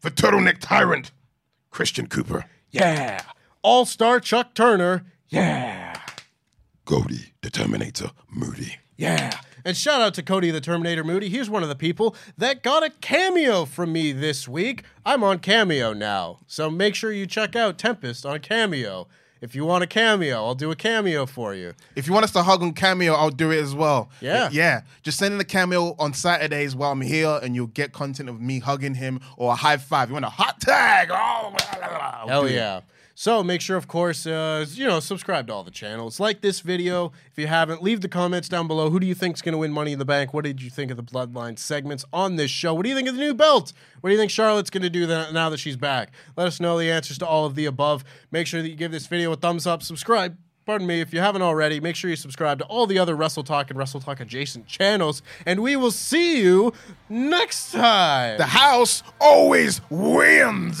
The 0.00 0.10
turtleneck 0.10 0.58
tyrant, 0.58 1.12
Christian 1.70 2.08
Cooper. 2.08 2.44
Yeah. 2.72 3.22
All 3.62 3.86
star 3.86 4.18
Chuck 4.18 4.52
Turner. 4.52 5.06
Yeah. 5.28 5.94
Cody, 6.84 7.34
the 7.42 7.50
Terminator, 7.50 8.10
Moody. 8.28 8.78
Yeah. 8.98 9.30
And 9.64 9.76
shout 9.76 10.00
out 10.00 10.14
to 10.14 10.22
Cody 10.22 10.50
the 10.50 10.60
Terminator 10.60 11.04
Moody. 11.04 11.28
He's 11.28 11.48
one 11.48 11.62
of 11.62 11.68
the 11.68 11.76
people 11.76 12.16
that 12.36 12.62
got 12.62 12.82
a 12.82 12.90
cameo 12.90 13.64
from 13.64 13.92
me 13.92 14.12
this 14.12 14.46
week. 14.48 14.82
I'm 15.06 15.22
on 15.22 15.38
Cameo 15.38 15.92
now. 15.92 16.40
So 16.46 16.70
make 16.70 16.94
sure 16.94 17.12
you 17.12 17.26
check 17.26 17.56
out 17.56 17.78
Tempest 17.78 18.26
on 18.26 18.40
Cameo. 18.40 19.08
If 19.40 19.54
you 19.54 19.64
want 19.64 19.84
a 19.84 19.86
cameo, 19.86 20.36
I'll 20.44 20.56
do 20.56 20.72
a 20.72 20.76
cameo 20.76 21.24
for 21.24 21.54
you. 21.54 21.74
If 21.94 22.08
you 22.08 22.12
want 22.12 22.24
us 22.24 22.32
to 22.32 22.42
hug 22.42 22.60
on 22.60 22.72
Cameo, 22.72 23.12
I'll 23.14 23.30
do 23.30 23.52
it 23.52 23.60
as 23.62 23.72
well. 23.72 24.10
Yeah. 24.20 24.48
Yeah. 24.50 24.80
Just 25.02 25.18
send 25.18 25.32
in 25.32 25.40
a 25.40 25.44
Cameo 25.44 25.94
on 25.98 26.12
Saturdays 26.12 26.74
while 26.74 26.90
I'm 26.90 27.00
here, 27.00 27.38
and 27.40 27.54
you'll 27.54 27.68
get 27.68 27.92
content 27.92 28.28
of 28.28 28.40
me 28.40 28.58
hugging 28.58 28.94
him 28.94 29.20
or 29.36 29.52
a 29.52 29.54
high 29.54 29.76
five. 29.76 30.08
You 30.08 30.14
want 30.14 30.24
a 30.24 30.30
hot 30.30 30.60
tag? 30.60 31.10
Oh, 31.12 31.54
blah, 31.56 31.78
blah, 31.78 31.88
blah. 31.88 32.18
I'll 32.22 32.28
Hell 32.28 32.48
yeah. 32.48 32.78
it. 32.78 32.84
So 33.20 33.42
make 33.42 33.60
sure, 33.60 33.76
of 33.76 33.88
course, 33.88 34.26
uh, 34.26 34.64
you 34.74 34.86
know, 34.86 35.00
subscribe 35.00 35.48
to 35.48 35.52
all 35.52 35.64
the 35.64 35.72
channels. 35.72 36.20
Like 36.20 36.40
this 36.40 36.60
video. 36.60 37.10
If 37.32 37.36
you 37.36 37.48
haven't, 37.48 37.82
leave 37.82 38.00
the 38.00 38.08
comments 38.08 38.48
down 38.48 38.68
below. 38.68 38.90
Who 38.90 39.00
do 39.00 39.08
you 39.08 39.14
think 39.16 39.34
is 39.34 39.42
going 39.42 39.54
to 39.54 39.58
win 39.58 39.72
Money 39.72 39.90
in 39.90 39.98
the 39.98 40.04
Bank? 40.04 40.32
What 40.32 40.44
did 40.44 40.62
you 40.62 40.70
think 40.70 40.92
of 40.92 40.96
the 40.96 41.02
Bloodline 41.02 41.58
segments 41.58 42.04
on 42.12 42.36
this 42.36 42.48
show? 42.48 42.74
What 42.74 42.84
do 42.84 42.90
you 42.90 42.94
think 42.94 43.08
of 43.08 43.16
the 43.16 43.20
new 43.20 43.34
belt? 43.34 43.72
What 44.02 44.10
do 44.10 44.14
you 44.14 44.20
think 44.20 44.30
Charlotte's 44.30 44.70
going 44.70 44.84
to 44.84 44.88
do 44.88 45.04
now 45.08 45.50
that 45.50 45.58
she's 45.58 45.76
back? 45.76 46.12
Let 46.36 46.46
us 46.46 46.60
know 46.60 46.78
the 46.78 46.92
answers 46.92 47.18
to 47.18 47.26
all 47.26 47.44
of 47.44 47.56
the 47.56 47.66
above. 47.66 48.04
Make 48.30 48.46
sure 48.46 48.62
that 48.62 48.68
you 48.68 48.76
give 48.76 48.92
this 48.92 49.08
video 49.08 49.32
a 49.32 49.36
thumbs 49.36 49.66
up. 49.66 49.82
Subscribe. 49.82 50.38
Pardon 50.64 50.86
me, 50.86 51.00
if 51.00 51.12
you 51.12 51.18
haven't 51.18 51.42
already, 51.42 51.80
make 51.80 51.96
sure 51.96 52.10
you 52.10 52.14
subscribe 52.14 52.60
to 52.60 52.66
all 52.66 52.86
the 52.86 53.00
other 53.00 53.16
WrestleTalk 53.16 53.68
and 53.68 53.80
WrestleTalk 53.80 54.20
adjacent 54.20 54.68
channels, 54.68 55.22
and 55.44 55.58
we 55.58 55.74
will 55.74 55.90
see 55.90 56.40
you 56.40 56.72
next 57.08 57.72
time. 57.72 58.38
The 58.38 58.44
house 58.44 59.02
always 59.20 59.80
wins. 59.90 60.80